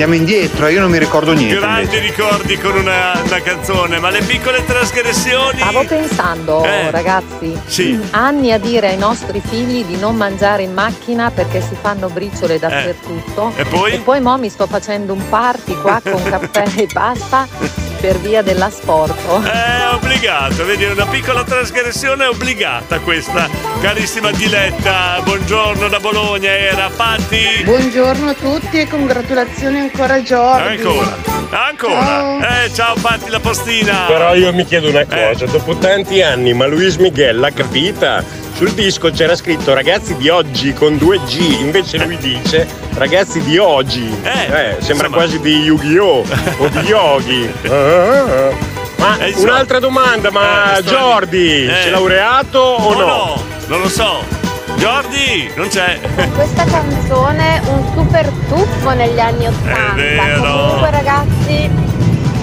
[0.00, 1.56] Andiamo indietro, io non mi ricordo niente.
[1.56, 2.00] Grandi invece.
[2.00, 5.58] ricordi con una, una canzone, ma le piccole trasgressioni.
[5.58, 6.92] Stavo pensando, Eh.
[6.92, 7.98] ragazzi, Sì.
[8.12, 12.60] anni a dire ai nostri figli di non mangiare in macchina perché si fanno briciole
[12.60, 13.52] dappertutto.
[13.56, 13.62] Eh.
[13.62, 13.92] E poi?
[13.94, 17.48] E poi mo mi sto facendo un party qua con caffè e pasta
[18.00, 19.42] per via dell'asporto.
[19.42, 23.48] È obbligato, vedi, una piccola trasgressione è obbligata questa.
[23.80, 27.62] Carissima Diletta, buongiorno da Bologna, era Patti.
[27.64, 30.82] Buongiorno a tutti e congratulazioni ancora Giorgi.
[30.86, 31.16] Ancora,
[31.50, 32.00] ancora.
[32.00, 32.40] Ciao.
[32.40, 34.04] Eh, ciao Patti la postina.
[34.06, 35.06] Però io mi chiedo una Eh.
[35.32, 38.24] cosa, dopo tanti anni, ma Luis Miguel l'ha capita?
[38.54, 43.56] Sul disco c'era scritto ragazzi di oggi con due G, invece lui dice ragazzi di
[43.56, 44.08] oggi.
[44.24, 45.08] Eh, sembra insomma.
[45.10, 46.24] quasi di Yu-Gi-Oh!
[46.58, 47.52] o di Yogi.
[48.98, 51.74] Ma Eh, un'altra domanda, ma Eh, Jordi Eh.
[51.82, 53.42] si è laureato o Oh, no?
[53.68, 54.22] Non lo so.
[54.76, 55.98] Jordi, non c'è.
[56.34, 59.92] Questa canzone un super tuffo negli anni Ottanta.
[59.94, 60.40] vero.
[60.42, 61.70] Comunque ragazzi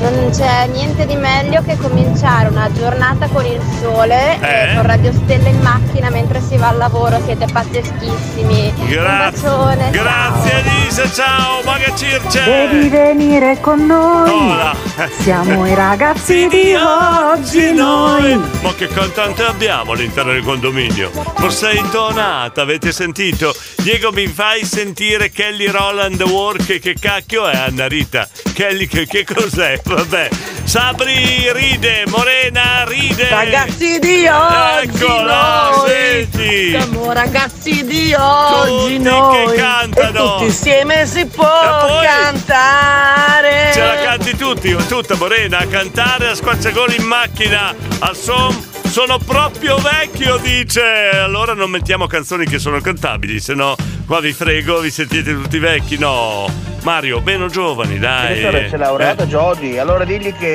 [0.09, 4.71] non c'è niente di meglio che cominciare una giornata con il sole Eh?
[4.71, 8.73] e con Radio Stella in macchina mentre si va al lavoro, siete pazzeschissimi.
[8.77, 9.41] Un Grazie.
[9.41, 9.89] bacione.
[9.91, 12.43] Grazie Elisa, ciao, Maga Circe.
[12.43, 14.29] Devi venire con noi.
[14.29, 14.75] Hola.
[15.19, 18.35] Siamo i ragazzi di oggi noi.
[18.61, 21.09] Ma che cantante abbiamo all'interno del condominio?
[21.35, 23.53] Forse è intonata, avete sentito?
[23.81, 28.27] Diego mi fai sentire Kelly Roland Work, che cacchio è Anna Rita?
[28.53, 29.79] Kelly che, che cos'è?
[29.95, 30.27] Vabbè.
[30.65, 33.29] Sabri ride, Morena ride.
[33.29, 36.69] Ragazzi di oggi Eccola, noi senti.
[36.71, 40.07] Siamo ragazzi di oggi Tutti noi che cantano.
[40.09, 46.35] E tutti insieme si può cantare Ce la canti tutti, tutta Morena, a cantare a
[46.35, 48.73] squarciagoli in macchina, al son.
[48.89, 51.09] Sono proprio vecchio, dice.
[51.13, 55.57] Allora non mettiamo canzoni che sono cantabili, se no qua vi frego, vi sentite tutti
[55.57, 55.97] vecchi.
[55.97, 56.49] No,
[56.85, 58.35] Mario, meno giovani, dai.
[58.35, 60.53] Direttore, c'è laureato Eh, Jody, allora digli che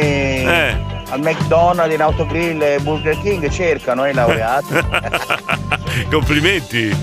[0.69, 0.77] Eh.
[1.11, 4.75] al McDonald's, in Autogrill e Burger King cercano i laureati.
[6.09, 6.97] Complimenti.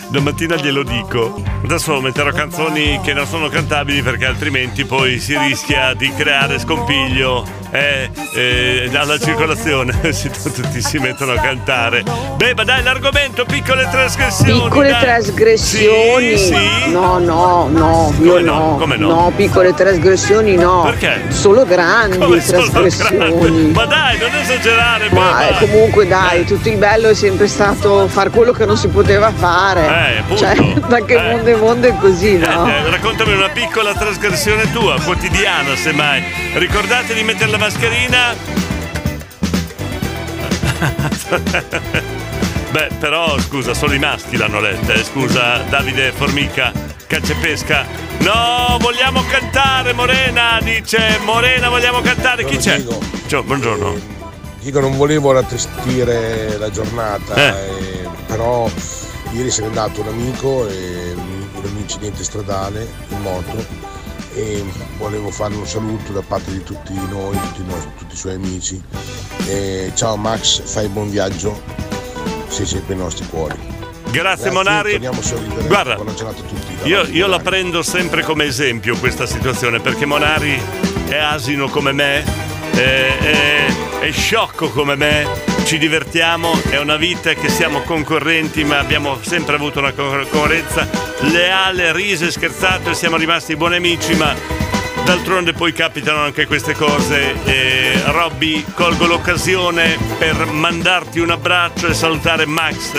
[0.08, 1.40] Domattina glielo dico.
[1.62, 7.46] Adesso metterò canzoni che non sono cantabili perché altrimenti poi si rischia di creare scompiglio
[7.72, 9.92] eh, eh, alla circolazione
[10.54, 12.02] tutti si mettono a cantare.
[12.36, 14.60] Beh, ma dai, l'argomento, piccole trasgressioni.
[14.64, 15.00] Piccole dai.
[15.00, 16.36] trasgressioni?
[16.36, 16.90] Sì, sì.
[16.90, 18.58] No, no, no, io Come no?
[18.58, 18.76] no.
[18.76, 19.32] Come no?
[19.34, 20.82] piccole trasgressioni no.
[20.84, 21.22] Perché?
[21.28, 23.16] Solo grandi Come trasgressioni.
[23.16, 23.72] grandi?
[23.72, 28.30] Ma dai, non esagerare, Ma eh, comunque dai, tutto il bello è sempre stato far
[28.30, 30.22] quello che non si poteva fare.
[30.28, 30.54] Eh, cioè,
[30.86, 31.22] da che Eh.
[31.22, 32.68] mondo è mondo è così, no?
[32.68, 36.22] Eh, raccontami una piccola trasgressione tua, quotidiana semmai.
[36.54, 38.34] Ricordate di mettere la mascherina.
[42.72, 46.72] Beh, però scusa, solo i maschi l'hanno letta, eh, scusa Davide Formica,
[47.06, 47.86] caccia e pesca.
[48.18, 52.44] No, vogliamo cantare, Morena, dice Morena, vogliamo cantare.
[52.44, 52.84] Chi c'è?
[53.28, 53.94] Ciao, buongiorno.
[54.60, 57.46] Dico, non volevo rattristire la giornata, Eh.
[57.46, 58.68] eh, però
[59.30, 63.91] ieri se n'è andato un amico e in un incidente stradale in moto
[64.34, 64.64] e
[64.98, 68.34] volevo farle un saluto da parte di tutti noi, tutti i, nostri- tutti i suoi
[68.34, 68.82] amici.
[69.46, 71.60] E ciao Max, fai buon viaggio,
[72.48, 73.58] sei sempre nei nostri cuori.
[74.10, 74.94] Grazie, Monari.
[75.06, 75.66] A sorridere.
[75.66, 76.88] Guarda, buona giornata a tutti.
[76.88, 80.60] Io, io la prendo sempre come esempio questa situazione perché Monari
[81.08, 82.22] è asino come me,
[82.72, 85.26] è, è- è sciocco come me,
[85.64, 90.88] ci divertiamo, è una vita che siamo concorrenti ma abbiamo sempre avuto una concorrenza
[91.20, 94.34] leale, riso e scherzato e siamo rimasti buoni amici ma
[95.04, 97.34] d'altronde poi capitano anche queste cose.
[97.44, 102.92] E Robby, colgo l'occasione per mandarti un abbraccio e salutare Max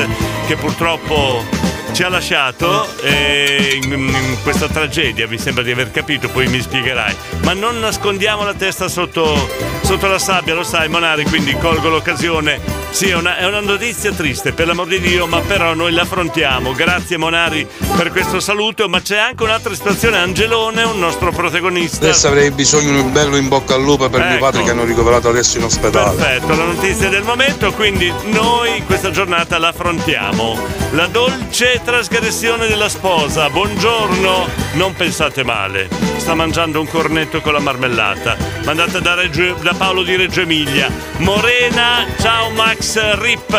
[0.47, 1.62] che purtroppo
[1.93, 6.59] ci ha lasciato eh, in, in questa tragedia, mi sembra di aver capito, poi mi
[6.59, 7.15] spiegherai.
[7.43, 9.47] Ma non nascondiamo la testa sotto,
[9.81, 12.81] sotto la sabbia, lo sai Monari, quindi colgo l'occasione.
[12.89, 16.73] Sì, è una, è una notizia triste, per l'amor di Dio, ma però noi l'affrontiamo.
[16.73, 22.05] Grazie Monari per questo saluto, ma c'è anche un'altra situazione, Angelone, un nostro protagonista.
[22.05, 24.45] Adesso avrei bisogno di un bello in bocca al lupo per mio Ecco.
[24.45, 26.15] padre che hanno ricoverato adesso in ospedale.
[26.15, 30.59] Perfetto, la notizia del momento, quindi noi questa giornata l'affrontiamo.
[30.91, 33.49] La dolce trasgressione della sposa.
[33.49, 34.47] Buongiorno.
[34.73, 35.87] non pensate male.
[36.17, 38.35] Sta mangiando un cornetto con la marmellata.
[38.65, 40.89] Mandata da, Reggio- da Paolo di Reggio Emilia.
[41.17, 43.51] Morena, ciao Max Rip.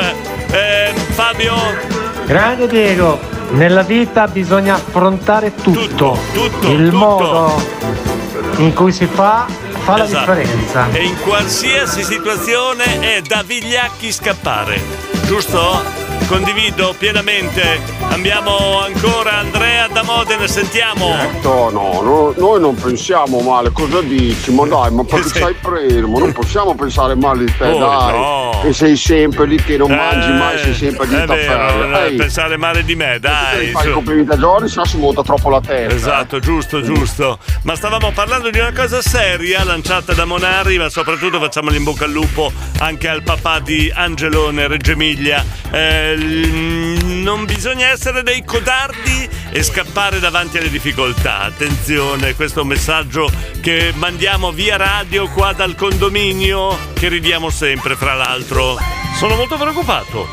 [0.50, 1.54] Eh, Fabio,
[2.26, 3.20] Grande Diego,
[3.50, 6.18] nella vita bisogna affrontare tutto.
[6.62, 7.62] Il modo
[8.56, 9.46] in cui si fa
[9.84, 10.32] fa la Esatto.
[10.32, 10.88] differenza.
[10.92, 14.80] E in qualsiasi situazione è da vigliacchi scappare,
[15.26, 16.02] giusto?
[16.26, 17.80] Condivido pienamente.
[18.08, 21.14] Abbiamo ancora Andrea da Modena, sentiamo.
[21.42, 24.50] No, no, no, noi non pensiamo male, cosa dici?
[24.50, 26.18] Ma dai, ma perché sei fermo?
[26.18, 28.12] Non possiamo pensare male di te, Oh, dai.
[28.18, 28.62] no.
[28.64, 32.84] E sei sempre lì che non mangi mai, sei sempre lì eh, Ehi, pensare male
[32.84, 33.70] di me, dai.
[33.72, 35.94] fai i complimenti a Giorgi, se no si monta troppo la testa.
[35.94, 37.38] Esatto, giusto, giusto.
[37.62, 42.04] Ma stavamo parlando di una cosa seria lanciata da Monari, ma soprattutto facciamo in bocca
[42.06, 45.44] al lupo anche al papà di Angelone Reggio Emilia.
[45.70, 51.40] Eh, l- non bisogna essere dei codardi e scappare davanti alle difficoltà.
[51.40, 53.30] Attenzione, questo è un messaggio
[53.60, 58.76] che mandiamo via radio qua dal condominio, che ridiamo sempre, fra l'altro.
[59.16, 60.28] Sono molto preoccupato.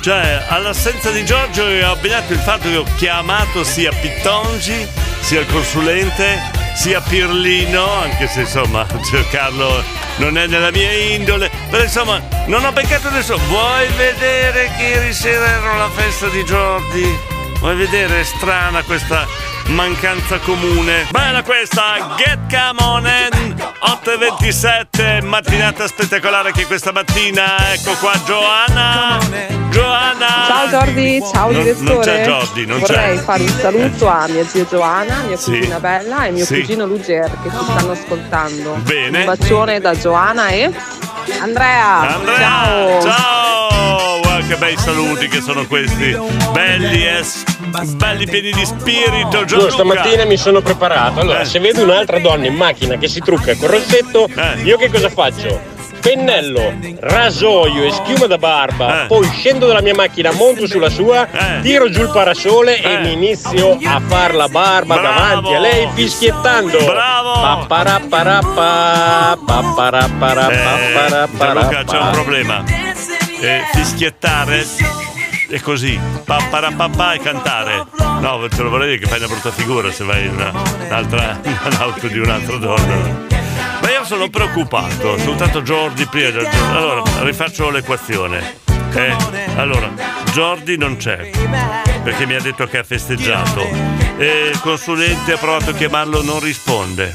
[0.00, 4.86] Cioè, all'assenza di Giorgio ho abbinato il fatto che ho chiamato sia Pittongi,
[5.20, 6.40] sia il consulente,
[6.78, 9.82] sia Pirlino, anche se insomma cercarlo
[10.18, 13.42] non è nella mia indole, però insomma non ho beccato nessuno.
[13.48, 17.18] Vuoi vedere che ieri sera ero alla festa di Giorgi?
[17.58, 18.20] Vuoi vedere?
[18.20, 19.26] È strana questa
[19.70, 21.08] mancanza comune.
[21.10, 27.72] Bella questa, Get Come On In, 8.27, mattinata spettacolare che questa mattina.
[27.72, 29.57] Ecco qua Giovanna.
[29.70, 30.26] Giovanna.
[30.46, 31.92] Ciao Jordi, ciao Non- direttore.
[31.94, 32.94] non c'è Jordi, non c'è.
[32.94, 35.50] Vorrei fare un saluto a mia zia Giovanna, mia Sì.
[35.50, 36.60] cugina Bella e mio Sì.
[36.60, 38.74] cugino Luger che ci stanno ascoltando.
[38.82, 39.18] Bene.
[39.20, 40.70] Un bacione da Giovanna e
[41.40, 42.14] Andrea.
[42.14, 43.02] Andrea, Ciao.
[43.02, 44.26] ciao!
[44.48, 46.16] Che bei saluti che sono questi.
[46.52, 47.42] Belli, eh, s-
[47.96, 49.38] belli pieni di spirito.
[49.40, 49.72] Io Gianluca.
[49.72, 51.20] stamattina mi sono preparato.
[51.20, 51.44] Allora, Eh.
[51.44, 54.62] se vedo un'altra donna in macchina che si trucca col rossetto, Eh.
[54.62, 55.60] io che cosa faccio?
[56.00, 59.06] Pennello, rasoio e schiuma da barba, Eh.
[59.06, 61.26] poi scendo dalla mia macchina, monto sulla sua,
[61.62, 65.18] tiro giù il parasole e mi inizio a far la barba Bravo.
[65.18, 66.78] davanti a lei fischiettando.
[66.84, 67.32] Bravo!
[67.40, 72.62] Papparapparappa, papparapparappa, Eh, c'è un problema.
[73.40, 74.66] Eh, fischiettare
[75.50, 77.84] è così, papparapapà e cantare.
[78.20, 80.52] No, te lo vorrei dire che fai una brutta figura se vai in una-
[80.88, 83.26] un'altra, un'auto di un'altra donna.
[84.08, 86.40] Sono preoccupato, soltanto Jordi prima.
[86.70, 88.56] Allora, rifaccio l'equazione.
[88.94, 89.14] Eh,
[89.56, 89.92] allora,
[90.32, 91.28] Jordi non c'è
[92.02, 93.60] perché mi ha detto che ha festeggiato.
[94.16, 97.14] E il consulente ha provato a chiamarlo, non risponde.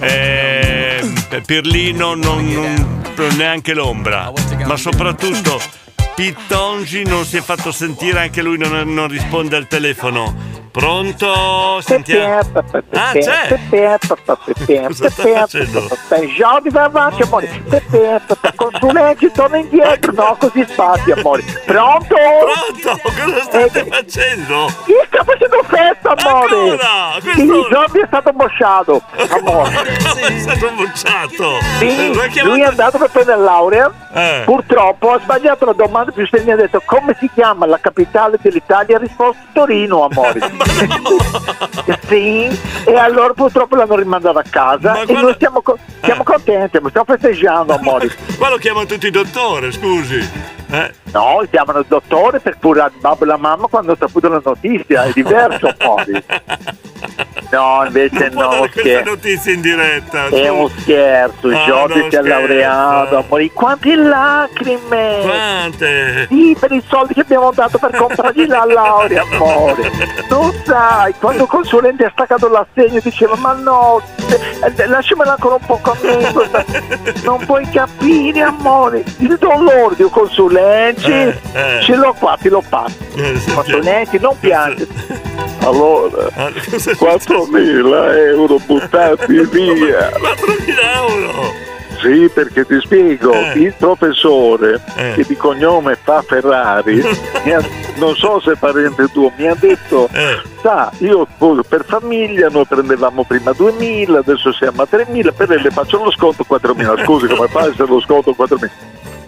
[0.00, 1.12] Eh,
[1.46, 3.02] Pirlino non, non-
[3.36, 4.32] neanche l'ombra,
[4.64, 5.60] ma soprattutto
[6.16, 10.34] Pittongi non si è fatto sentire, anche lui non, non risponde al telefono.
[10.72, 11.80] Pronto?
[11.82, 12.50] Sentiamo.
[12.92, 13.58] Ah, c'è!
[14.86, 15.86] Cosa sta facendo?
[16.72, 17.62] Vai avanti amore
[18.54, 24.54] consulenti torna indietro no così spazio amore pronto pronto cosa state facendo
[24.86, 27.20] io sto facendo festa amore Ancora?
[27.20, 29.86] Questo- Jordi è stato bocciato amore
[30.26, 34.42] è stato bocciato sì, lui è andato per prendere la laurea Eh.
[34.44, 38.96] purtroppo ha sbagliato la domanda più semplice ha detto come si chiama la capitale dell'Italia
[38.96, 40.38] ha risposto Torino amore
[42.08, 47.06] sì e allora purtroppo l'hanno rimandato a casa e noi siamo, co- siamo contenti stiamo
[47.06, 50.28] festeggiando amore Qua lo chiamano tutti dottore, scusi.
[50.70, 50.92] Eh?
[51.12, 54.40] No, chiamano il dottore per curare il babbo e la mamma quando ha saputo la
[54.42, 56.24] notizia, è diverso poi.
[57.50, 60.28] No, invece no, Questa notizia in diretta.
[60.28, 60.54] È su.
[60.54, 63.50] un scherzo, il Ah, non si è laureato, amore.
[63.52, 65.18] Quante lacrime!
[65.20, 66.26] Quante?
[66.28, 69.90] Sì, per i soldi che abbiamo dato per comprargli la laurea, amore.
[70.30, 74.00] Non sai, quando il consulente ha staccato l'assegno diceva ma no,
[74.64, 76.32] eh, lasciamela ancora un po' con me,
[77.22, 79.04] non puoi capire, amore.
[79.18, 81.80] Il dolore di un consulente, Eh, eh.
[81.82, 82.96] ce l'ho qua, ti lo passo.
[83.54, 84.86] Consulenti, non piangi.
[85.62, 90.08] Allora, 4.000 euro buttati via.
[90.10, 90.14] 4.000
[90.96, 91.70] euro!
[92.00, 95.12] Sì, perché ti spiego, il professore Eh.
[95.14, 97.00] che di cognome fa Ferrari,
[97.54, 97.62] ha-
[97.94, 100.40] non so se è parente tuo, mi ha detto, Eh.
[100.62, 101.28] sa, io
[101.68, 106.10] per famiglia noi prendevamo prima 2.000, adesso siamo a 3.000, per lei le faccio lo
[106.10, 108.70] sconto 4.000, scusi come fa a essere lo sconto 4.000?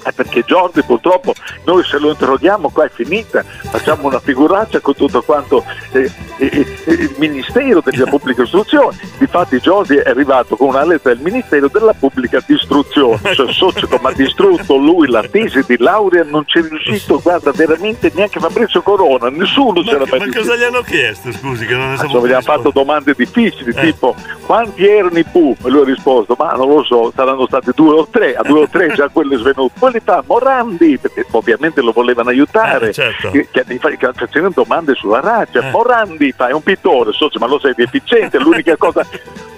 [0.05, 4.95] È perché Jordi purtroppo noi se lo interroghiamo qua è finita, facciamo una figuraccia con
[4.95, 8.97] tutto quanto eh, eh, eh, il Ministero della Pubblica Istruzione.
[9.19, 14.11] Difatti Jordi è arrivato con una lettera del Ministero della Pubblica Istruzione, cioè Socio ma
[14.11, 19.31] ha distrutto lui la tesi di laurea, non c'è riuscito, guarda veramente neanche Fabrizio Corona,
[19.31, 21.33] nessuno Ma, c'era mai ma cosa gli hanno chiesto?
[21.33, 22.27] Scusi, che non ne Insomma, sapevo.
[22.29, 23.81] gli hanno fatto domande difficili, Eh.
[23.81, 24.15] tipo
[24.45, 25.57] quanti erano i Pooh?
[25.65, 28.63] E lui ha risposto, ma non lo so, saranno stati due o tre, a due
[28.63, 29.73] o tre già quello è svenuto.
[29.79, 33.31] Poi li fa Morandi, perché ovviamente lo volevano aiutare, Eh, certo.
[33.31, 33.65] che, che,
[34.13, 35.61] facevano domande sulla razza.
[35.61, 35.71] Eh.
[35.71, 39.07] Morandi fa, è un pittore, so, ma lo sei deficiente, l'unica cosa.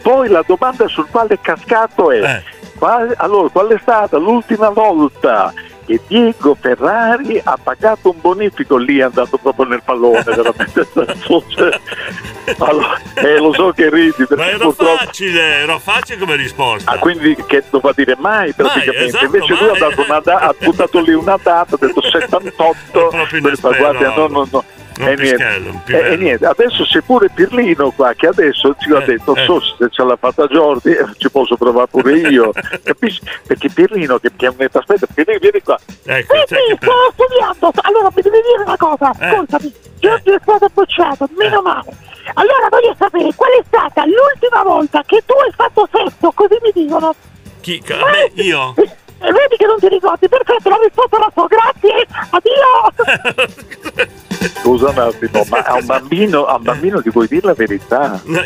[0.03, 2.43] Poi la domanda sul quale è cascato è, Eh.
[2.79, 5.53] qual- allora, qual è stata l'ultima volta?
[5.87, 10.87] Che Diego Ferrari ha pagato un bonifico lì è andato proprio nel pallone veramente
[12.59, 16.93] allora, eh, lo so che ridi Ma era purtroppo facile, era facile come risposta.
[16.93, 19.07] Ah, quindi che doveva dire mai praticamente.
[19.07, 19.77] esatto, Invece lui mai.
[19.77, 23.09] ha, dato una da- ha buttato lì una data, ha detto 78.
[23.41, 24.65] per guarda, no, no, no.
[24.99, 25.23] Un E niente.
[25.37, 26.09] pischello, un E- pivello.
[26.13, 29.45] e niente, adesso c'è pure Pirlino qua che adesso ci ha detto eh.
[29.45, 32.51] so se ce l'ha fatta Jordi eh, ci posso provare pure io
[32.83, 33.21] capisci?
[33.47, 37.71] perché Pirlino che, che aspetta Pirlino vieni qua Ecco, Sì, sì, per- sto studiando.
[37.83, 39.27] Allora mi devi dire una cosa, Eh.
[39.27, 39.75] ascoltami.
[39.99, 41.91] Giorgio è stato bocciato, meno male.
[42.35, 46.71] Allora voglio sapere qual è stata l'ultima volta che tu hai fatto sesso, così mi
[46.73, 47.15] dicono.
[47.61, 47.83] Chi?
[47.87, 48.73] Beh, io?
[48.77, 54.15] E vedi che non ti ricordi, perfetto, la risposta la so, grazie, addio.
[54.49, 58.21] Scusa un attimo, ma a un bambino, a un bambino ti vuoi dire la verità?
[58.25, 58.41] No,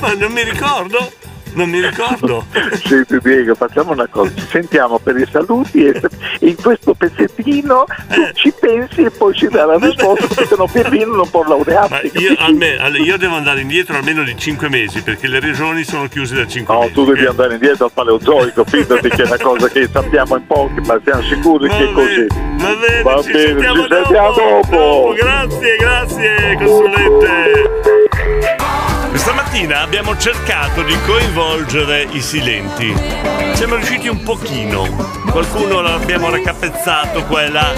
[0.00, 1.12] ma non mi ricordo.
[1.56, 2.44] Non mi ricordo.
[2.84, 6.00] Senti Diego, facciamo una cosa, ci sentiamo per i saluti e,
[6.40, 8.30] in questo pezzettino tu Eh.
[8.34, 12.10] ci pensi e poi ci dai la risposta perché no Pirlino non può laurearsi.
[12.18, 12.34] io,
[13.02, 16.74] io devo andare indietro almeno di 5 mesi perché le regioni sono chiuse da 5
[16.74, 16.92] No, mesi.
[16.92, 20.80] tu devi andare indietro al paleozoico, fidati che è una cosa che sappiamo in pochi,
[20.80, 22.26] ma siamo sicuri che è così.
[22.58, 24.66] Va bene, Va ci bene, sentiamo ci sentiamo dopo.
[24.70, 25.14] dopo.
[25.16, 27.34] Grazie, grazie, consulente.
[29.16, 32.94] Questa mattina abbiamo cercato di coinvolgere i silenti.
[33.54, 34.84] Siamo riusciti un pochino.
[35.30, 37.72] Qualcuno l'abbiamo raccapezzzato qua e là,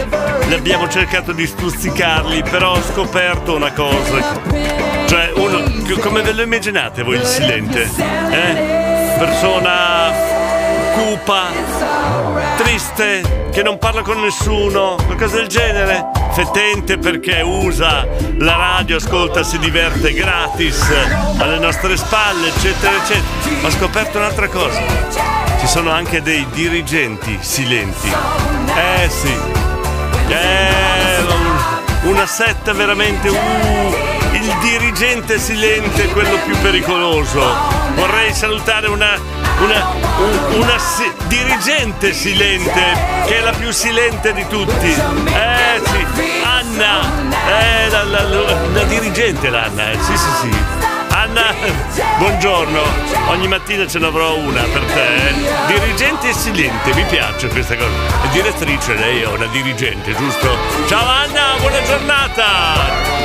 [0.48, 4.43] l'abbiamo cercato di stuzzicarli, però ho scoperto una cosa.
[5.06, 5.62] Cioè, uno,
[6.01, 7.82] come ve lo immaginate voi il silente?
[7.82, 9.16] Eh?
[9.16, 10.28] Persona
[10.99, 11.47] cupa,
[12.57, 16.07] triste, che non parla con nessuno, qualcosa del genere.
[16.33, 18.07] Fetente perché usa
[18.39, 20.85] la radio, ascolta, si diverte gratis
[21.39, 23.66] alle nostre spalle, eccetera, eccetera.
[23.66, 24.81] Ho scoperto un'altra cosa.
[25.61, 28.12] Ci sono anche dei dirigenti silenti.
[28.77, 29.35] Eh sì.
[30.29, 33.29] Eh, un- una setta veramente.
[33.29, 33.37] Uh,
[34.33, 37.41] il dirigente silente è quello più pericoloso.
[37.95, 39.19] Vorrei salutare una,
[39.60, 39.86] una,
[40.18, 42.82] un- una si- dirigente silente,
[43.26, 44.86] che è la più silente di tutti.
[44.90, 46.06] Eh sì,
[46.44, 50.78] Anna, eh, la, la- la- la dirigente l'Anna, eh, sì sì sì.
[51.19, 51.53] Anna,
[52.19, 52.81] buongiorno,
[53.31, 55.35] ogni mattina ce ne avrò una per te.
[55.66, 57.90] Dirigente silente, mi piace questa cosa.
[58.23, 60.49] È direttrice, lei è una dirigente, giusto?
[60.86, 62.45] Ciao Anna, buona giornata!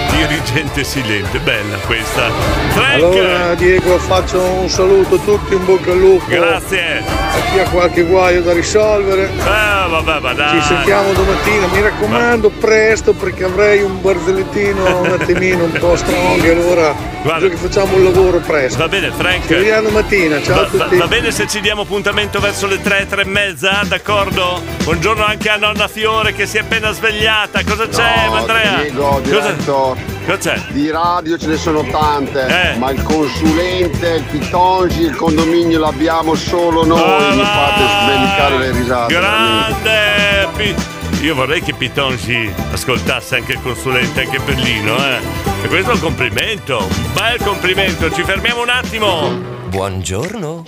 [0.10, 2.32] Dirigente silente, bella questa.
[2.70, 2.94] Frank!
[2.95, 6.26] Allora Diego faccio un saluto a tutti, in bocca al lupo.
[6.28, 7.03] Grazie!
[7.06, 9.30] A chi ha qualche guaio da risolvere.
[9.30, 10.60] Eh, vabbè, ma dai!
[10.60, 16.49] Ci sentiamo domattina, mi raccomando presto perché avrei un barzellettino un attimino un po' strong,
[16.49, 17.48] allora Guarda.
[17.48, 18.77] che facciamo un lavoro presto.
[18.80, 19.45] Va bene, Frank.
[19.47, 20.95] Ci vediamo domattina, ciao Va, a tutti.
[20.97, 24.61] va bene se ci diamo appuntamento verso le 3, 3 e mezza, d'accordo?
[24.84, 27.64] Buongiorno anche a nonna Fiore che si è appena svegliata.
[27.64, 28.76] Cosa c'è, No, Andrea?
[28.81, 30.61] Diego, Cosa, diretto, cosa c'è?
[30.69, 32.77] di radio ce ne sono tante, Eh.
[32.77, 39.14] ma il consulente, il pitongi, il condominio l'abbiamo solo noi, mi fate sbellicare le risate.
[39.14, 40.81] Grande!
[41.22, 45.53] Io vorrei che Pitongi ascoltasse anche il consulente, anche Berlino, eh.
[45.64, 48.11] E questo è un complimento, un bel complimento.
[48.11, 49.30] Ci fermiamo un attimo.
[49.69, 50.64] Buongiorno.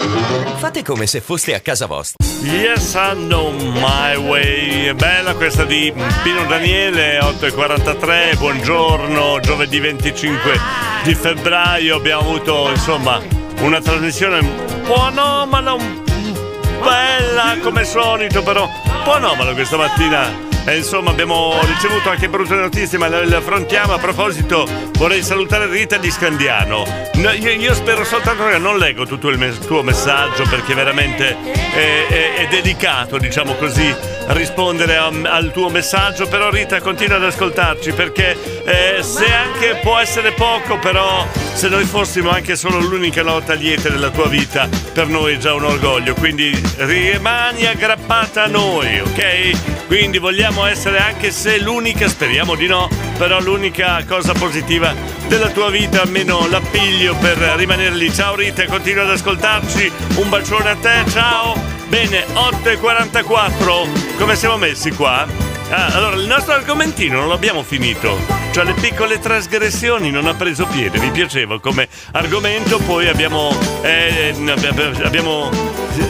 [0.58, 2.26] Fate come se foste a casa vostra.
[2.42, 4.86] Yes, I know my way.
[4.86, 5.94] È bella questa di
[6.24, 8.38] Pino Daniele, 8.43.
[8.38, 10.60] Buongiorno, giovedì 25
[11.04, 11.98] di febbraio.
[11.98, 13.22] Abbiamo avuto, insomma,
[13.60, 16.04] una trasmissione un po' anomala, un-
[16.82, 20.45] bella come solito, però un po' anomala questa mattina.
[20.68, 23.94] E insomma abbiamo ricevuto anche brutte notizie, ma le, affrontiamo.
[23.94, 26.84] A proposito, vorrei salutare Rita di Scandiano.
[27.16, 31.36] No, io, io spero soltanto che non leggo tutto il mes- tuo messaggio perché veramente
[31.72, 33.94] è, è- è delicato, diciamo così.
[34.28, 39.98] Rispondere a- al tuo messaggio, però Rita continua ad ascoltarci perché eh, se anche può
[39.98, 45.08] essere poco, però se noi fossimo anche solo l'unica nota lieta della tua vita, per
[45.08, 49.86] noi è già un orgoglio, quindi rimani aggrappata a noi, ok?
[49.88, 54.94] Quindi vogliamo essere anche se l'unica, speriamo di no, però l'unica cosa positiva
[55.28, 58.12] della tua vita, almeno l'appiglio per rimanere lì.
[58.12, 61.75] Ciao Rita, continua ad ascoltarci, un bacione a te, ciao!
[61.88, 65.26] Bene, 8.44, come siamo messi qua?
[65.70, 68.18] Ah, allora, il nostro argomentino non l'abbiamo finito.
[68.52, 71.00] Cioè, le piccole trasgressioni non ha preso piede.
[71.00, 73.56] Mi piaceva come argomento, poi abbiamo.
[73.82, 74.34] eh,
[75.04, 75.50] abbiamo.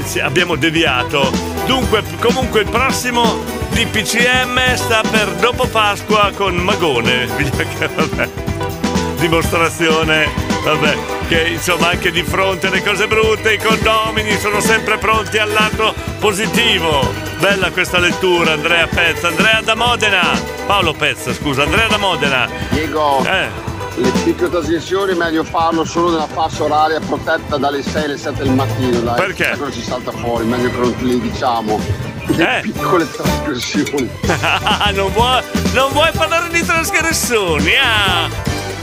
[0.04, 1.32] sì, abbiamo deviato.
[1.66, 7.28] Dunque, comunque, il prossimo DPCM sta per dopo Pasqua con Magone.
[9.20, 10.28] Dimostrazione,
[10.64, 10.96] vabbè,
[11.28, 15.94] che insomma anche di fronte alle cose brutte i condomini sono sempre pronti al lato
[16.20, 17.12] positivo.
[17.40, 20.40] Bella questa lettura, Andrea Pezza, Andrea da Modena.
[20.66, 22.48] Paolo Pezza, scusa, Andrea da Modena.
[22.70, 23.48] Diego, Eh.
[23.96, 28.44] le piccole trasgressioni è meglio farlo solo nella fascia oraria protetta dalle 6 alle 7
[28.44, 29.16] del mattino, dai.
[29.16, 29.56] Perché?
[29.58, 31.80] Cosa ci salta fuori, meglio che non te diciamo.
[32.28, 32.62] Le Eh.
[32.62, 34.10] piccole trasgressioni.
[34.94, 35.42] non, vuoi,
[35.74, 38.30] non vuoi parlare di trasgressioni, ah?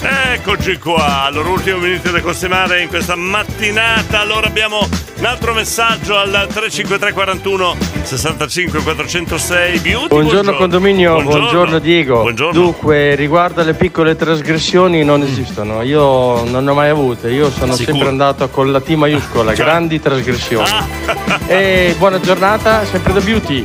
[0.05, 4.19] Eccoci qua, allora ultimo minuto da consumare in questa mattinata.
[4.19, 4.81] Allora abbiamo
[5.19, 10.09] un altro messaggio al 35341 65 406 Beauty.
[10.09, 12.23] Buongiorno condominio, buongiorno, Diego.
[12.23, 12.61] Buongiorno.
[12.61, 17.75] Dunque, riguardo alle piccole trasgressioni non esistono, io non ne ho mai avute, io sono
[17.75, 17.93] Sicuro?
[17.93, 19.65] sempre andato con la T maiuscola, Cioè?
[19.65, 20.69] grandi trasgressioni.
[20.69, 21.39] Ah.
[21.47, 23.65] E buona giornata, sempre da Beauty.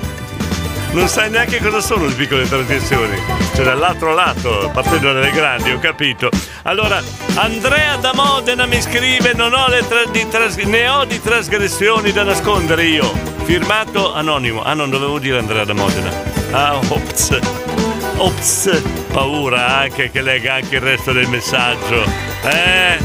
[0.92, 3.18] Non sai neanche cosa sono le piccole trasgressioni.
[3.54, 6.30] Cioè dall'altro lato, partendo dalle grandi, ho capito.
[6.64, 7.02] Allora,
[7.36, 10.04] Andrea da Modena mi scrive: Non ho le tra-
[10.66, 13.12] ne ho di trasgressioni da nascondere io.
[13.44, 14.64] Firmato anonimo.
[14.64, 16.12] Ah, non dovevo dire Andrea da Modena.
[16.52, 17.40] Ah, ops.
[18.18, 18.82] Ops.
[19.12, 22.04] Paura anche che legga anche il resto del messaggio.
[22.44, 22.98] Eh?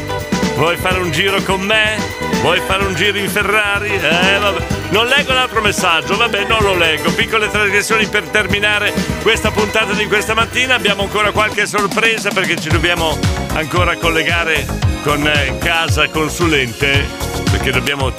[0.56, 2.21] Vuoi fare un giro con me?
[2.42, 3.94] Vuoi fare un giro in Ferrari?
[3.94, 4.66] Eh, vabbè.
[4.90, 7.12] Non leggo l'altro messaggio, vabbè, non lo leggo.
[7.12, 8.92] Piccole trasgressioni per terminare
[9.22, 10.74] questa puntata di questa mattina.
[10.74, 13.16] Abbiamo ancora qualche sorpresa perché ci dobbiamo
[13.54, 14.66] ancora collegare
[15.04, 17.06] con eh, Casa Consulente.
[17.48, 18.12] Perché dobbiamo.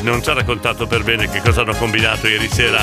[0.00, 2.82] Non ci ha raccontato per bene che cosa hanno combinato ieri sera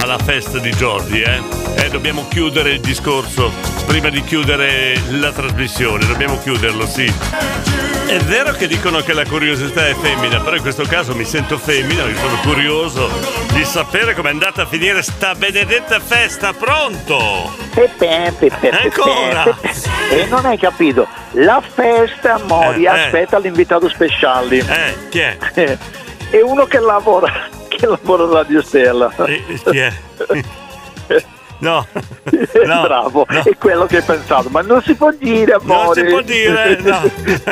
[0.00, 1.42] alla festa di Jordi, eh?
[1.74, 3.52] Eh, dobbiamo chiudere il discorso
[3.86, 6.06] prima di chiudere la trasmissione.
[6.06, 7.12] Dobbiamo chiuderlo, sì.
[8.08, 11.58] È vero che dicono che la curiosità è femmina, però in questo caso mi sento
[11.58, 13.06] femmina, io sono curioso
[13.52, 16.54] di sapere com'è andata a finire sta benedetta festa.
[16.54, 17.52] Pronto?
[17.74, 19.42] Pepe, pepe, Ancora?
[19.42, 19.72] pepe.
[20.10, 22.88] E non hai capito, la festa Mori Eh, eh.
[22.88, 24.56] aspetta l'invitato speciale.
[24.56, 25.36] Eh, chi è?
[26.30, 27.30] È uno che lavora,
[27.68, 29.12] che lavora a Radio Stella.
[29.70, 29.92] Chi è?
[31.60, 31.84] No,
[32.66, 35.84] no, Bravo, è quello che hai pensato, ma non si può dire, amore.
[35.84, 37.00] Non si può dire, no.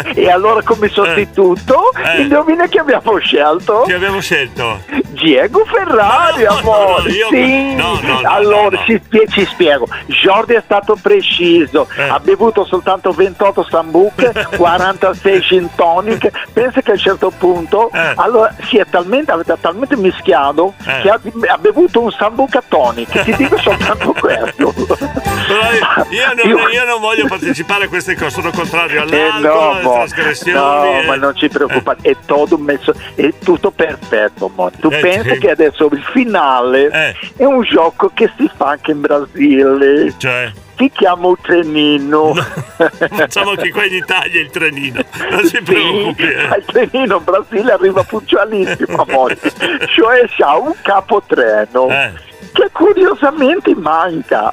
[0.14, 2.22] e allora come sostituto, Eh.
[2.22, 3.82] indovina chi abbiamo scelto?
[3.86, 4.80] Chi abbiamo scelto?
[5.08, 7.02] Diego Ferrari, No, no, amore.
[7.02, 7.74] no, io- sì.
[7.74, 8.84] no, no, no, allora no, no.
[8.84, 9.88] Ci, ci spiego.
[10.06, 12.08] Jordi è stato preciso, Eh.
[12.08, 16.30] ha bevuto soltanto 28 sambuche, 46 gin tonic.
[16.52, 21.00] Pensa che a un certo punto allora, si è talmente, avete talmente mischiato Eh.
[21.02, 21.18] che ha,
[21.48, 23.22] ha bevuto un sambuca tonic.
[23.22, 24.72] Ti dico soltanto questo.
[24.72, 29.72] Però io, io non, io non voglio partecipare a queste cose, sono contrario Eh, all'alcol,
[29.74, 29.92] alle mo.
[29.94, 30.58] trasgressioni.
[30.58, 31.06] no, eh.
[31.06, 34.50] ma non ci preoccupate, è tutto messo, è tutto perfetto.
[34.54, 34.70] mo.
[34.78, 35.38] Tu Eh, pensi sì.
[35.38, 36.88] che adesso il finale
[37.36, 40.14] è un gioco che si fa anche in Brasile.
[40.16, 40.52] Cioè?
[40.78, 42.34] Si chiama un trenino.
[43.16, 45.00] Facciamo che qua in Italia il trenino,
[45.30, 46.22] non si preoccupi.
[46.24, 46.56] Sì, eh.
[46.58, 49.38] il trenino in Brasile arriva puntualissimo, amore.
[49.88, 52.12] Cioè c'ha un capotreno Eh.
[52.56, 54.52] Che curiosamente manca.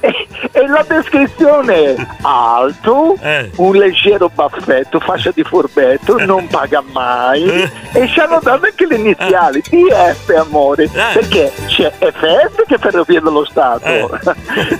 [0.00, 3.50] E, e la descrizione è alto, Eh.
[3.56, 7.42] un leggero baffetto, fascia di furbetto, non paga mai.
[7.44, 7.70] Eh.
[7.92, 13.20] E ci hanno dato anche le iniziali, DF amore, perché c'è FS che è Ferrovie
[13.20, 14.08] dello Stato, Eh.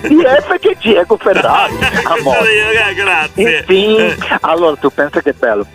[0.02, 1.76] DF che è Diego Ferrari,
[2.18, 2.48] amore.
[2.88, 3.58] Eh, Grazie.
[3.58, 4.14] Eh, sì.
[4.42, 5.66] Allora tu pensa che bello.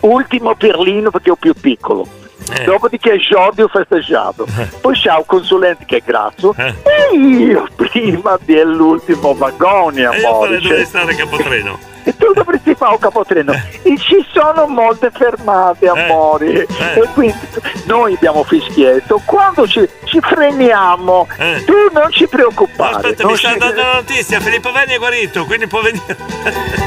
[0.00, 2.06] Ultimo Pirlino perché è il più piccolo.
[2.52, 2.64] Eh.
[2.64, 4.46] Dopodiché Jordi ho festeggiato.
[4.80, 6.54] Poi c'è un consulente che è grasso.
[6.56, 6.74] Eh.
[7.12, 10.46] E io prima dell'ultimo vagone, E io amore.
[10.46, 11.78] farei cioè, dovrei stare a capotreno.
[12.06, 13.52] E tu dovresti fare un capotreno.
[13.52, 16.62] E ci sono molte fermate, amore.
[16.62, 17.00] eh.
[17.00, 17.36] E quindi
[17.86, 19.20] noi abbiamo fischietto.
[19.24, 21.26] Quando ci, ci freniamo,
[21.64, 22.92] tu non ci preoccupare.
[22.92, 22.96] Eh.
[22.96, 26.16] Aspetta, non mi sta ci- dando la notizia, Filippo Venni è guarito, quindi può venire.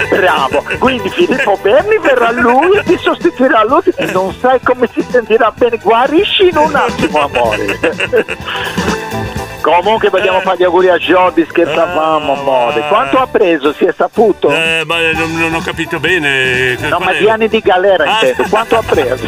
[0.10, 5.06] Bravo, quindi Filippo Berni verrà lui e ti sostituirà lui e non sai come si
[5.10, 7.78] sentirà bene, guarisci in un attimo amore.
[9.62, 12.88] Comunque vogliamo fare gli auguri a Jordi, scherzavamo, amore.
[12.88, 13.74] Quanto ha preso?
[13.74, 14.50] Si è saputo?
[14.50, 16.76] Eh, ma non, non ho capito bene.
[16.80, 17.20] No, Qual ma è?
[17.20, 18.20] di anni di galera Ah.
[18.26, 18.50] intendo.
[18.50, 19.28] Quanto ha preso?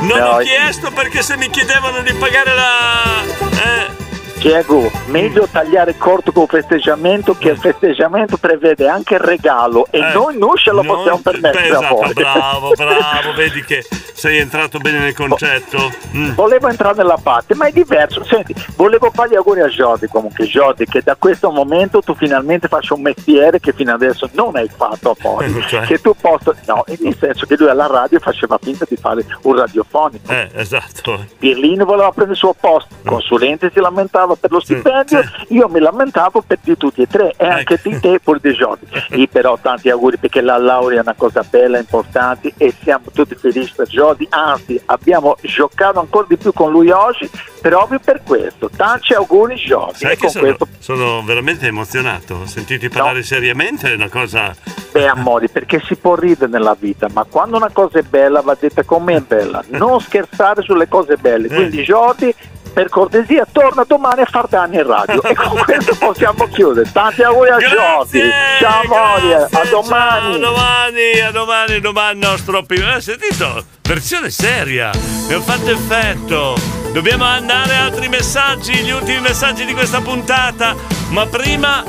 [0.00, 0.44] Non No, ho eh.
[0.44, 3.22] chiesto perché se mi chiedevano di pagare la.
[3.62, 3.97] Eh.
[4.38, 10.12] Diego, meglio tagliare corto col festeggiamento che il festeggiamento prevede anche il regalo e Eh,
[10.12, 13.84] noi non ce lo non- possiamo permettere a esatto, bravo, bravo, vedi che
[14.14, 15.76] sei entrato bene nel concetto.
[16.14, 16.32] Mm.
[16.34, 18.24] Volevo entrare nella parte, ma è diverso.
[18.24, 22.66] Senti, volevo fare gli auguri a Jordi comunque, Jordi, che da questo momento tu finalmente
[22.68, 25.52] faccia un mestiere che fino adesso non hai fatto a fuori.
[25.68, 25.82] Cioè?
[25.82, 26.54] Che tu possa.
[26.66, 30.32] No, nel senso che lui alla radio faceva finta di fare un radiofonico.
[30.32, 31.24] Eh, esatto.
[31.38, 35.80] Pirlino voleva prendere il suo posto, il consulente si lamentava per lo stipendio, io mi
[35.80, 38.86] lamentavo per di tutti e tre e anche di te pure di Jordi.
[39.10, 43.34] E però tanti auguri perché la laurea è una cosa bella, importante e siamo tutti
[43.34, 47.28] felici per Jordi, anzi abbiamo giocato ancora di più con lui oggi
[47.60, 48.70] proprio per questo.
[48.74, 52.46] Tanti auguri Jordi Sai sono, questo sono veramente emozionato.
[52.46, 54.54] Sentiti parlare seriamente è una cosa.
[54.90, 58.56] Beh, amori, perché si può ridere nella vita, ma quando una cosa è bella va
[58.58, 59.62] detta come è bella.
[59.68, 61.48] Non scherzare sulle cose belle.
[61.48, 62.34] Quindi, Jordi,
[62.68, 65.22] per cortesia, torna domani a far danni in radio.
[65.28, 66.90] E con questo possiamo chiudere.
[66.90, 68.22] Tanti auguri a Jordi.
[68.60, 70.34] Ciao, amori, a domani.
[70.34, 72.86] A domani, a domani, domani nostro primo.
[72.86, 73.64] Hai sentito?
[73.82, 74.90] Versione seria.
[75.26, 76.56] Mi ha fatto effetto.
[76.92, 80.74] Dobbiamo andare a altri messaggi, gli ultimi messaggi di questa puntata.
[81.10, 81.84] Ma prima,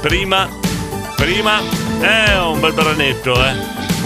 [0.00, 0.48] prima,
[1.16, 1.60] prima,
[2.00, 3.54] è un bel branetto, eh.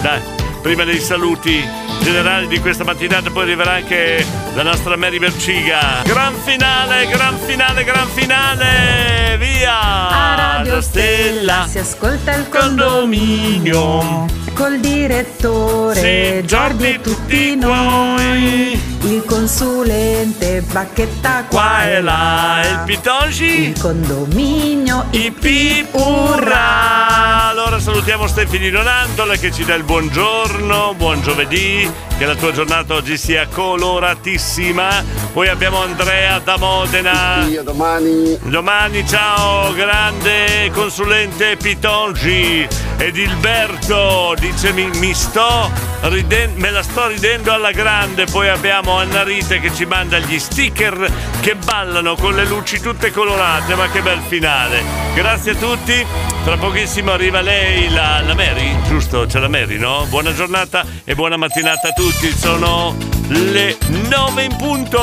[0.01, 0.21] Dai,
[0.61, 6.01] prima dei saluti generali di questa mattinata, poi arriverà anche la nostra Mary Verciga.
[6.03, 9.37] Gran finale, gran finale, gran finale!
[9.37, 9.79] Via!
[10.09, 15.95] A Radio Stella si ascolta il condominio col direttore
[16.41, 18.87] Sì, Giordi e tutti noi.
[19.01, 23.69] Il consulente Bacchetta Qua e là, il Pitongi.
[23.69, 27.47] Il condominio Ip urrà!
[27.47, 32.95] Allora salutiamo Stefani Donantola che ci dà il buongiorno, buon giovedì, che la tua giornata
[32.95, 35.03] oggi sia coloratissima.
[35.31, 37.35] Poi abbiamo Andrea da Modena.
[37.35, 38.37] A domani.
[38.43, 42.67] Domani, ciao, grande consulente Pitongi.
[42.97, 45.71] Ed Ilberto dice mi, mi sto
[46.01, 48.25] ridendo, me la sto ridendo alla grande.
[48.25, 51.09] Poi abbiamo Anna Rite che ci manda gli sticker
[51.39, 53.75] che ballano con le luci tutte colorate.
[53.75, 54.83] Ma che bel finale!
[55.13, 56.05] Grazie a tutti.
[56.43, 59.25] Tra pochissimo arriva lei, la, la Mary, giusto?
[59.25, 60.05] C'è la Mary, no?
[60.09, 62.31] Buona giornata e buona mattinata a tutti.
[62.37, 62.95] Sono
[63.27, 64.99] le 9 in punto.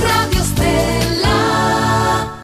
[0.00, 1.25] Radio Stella.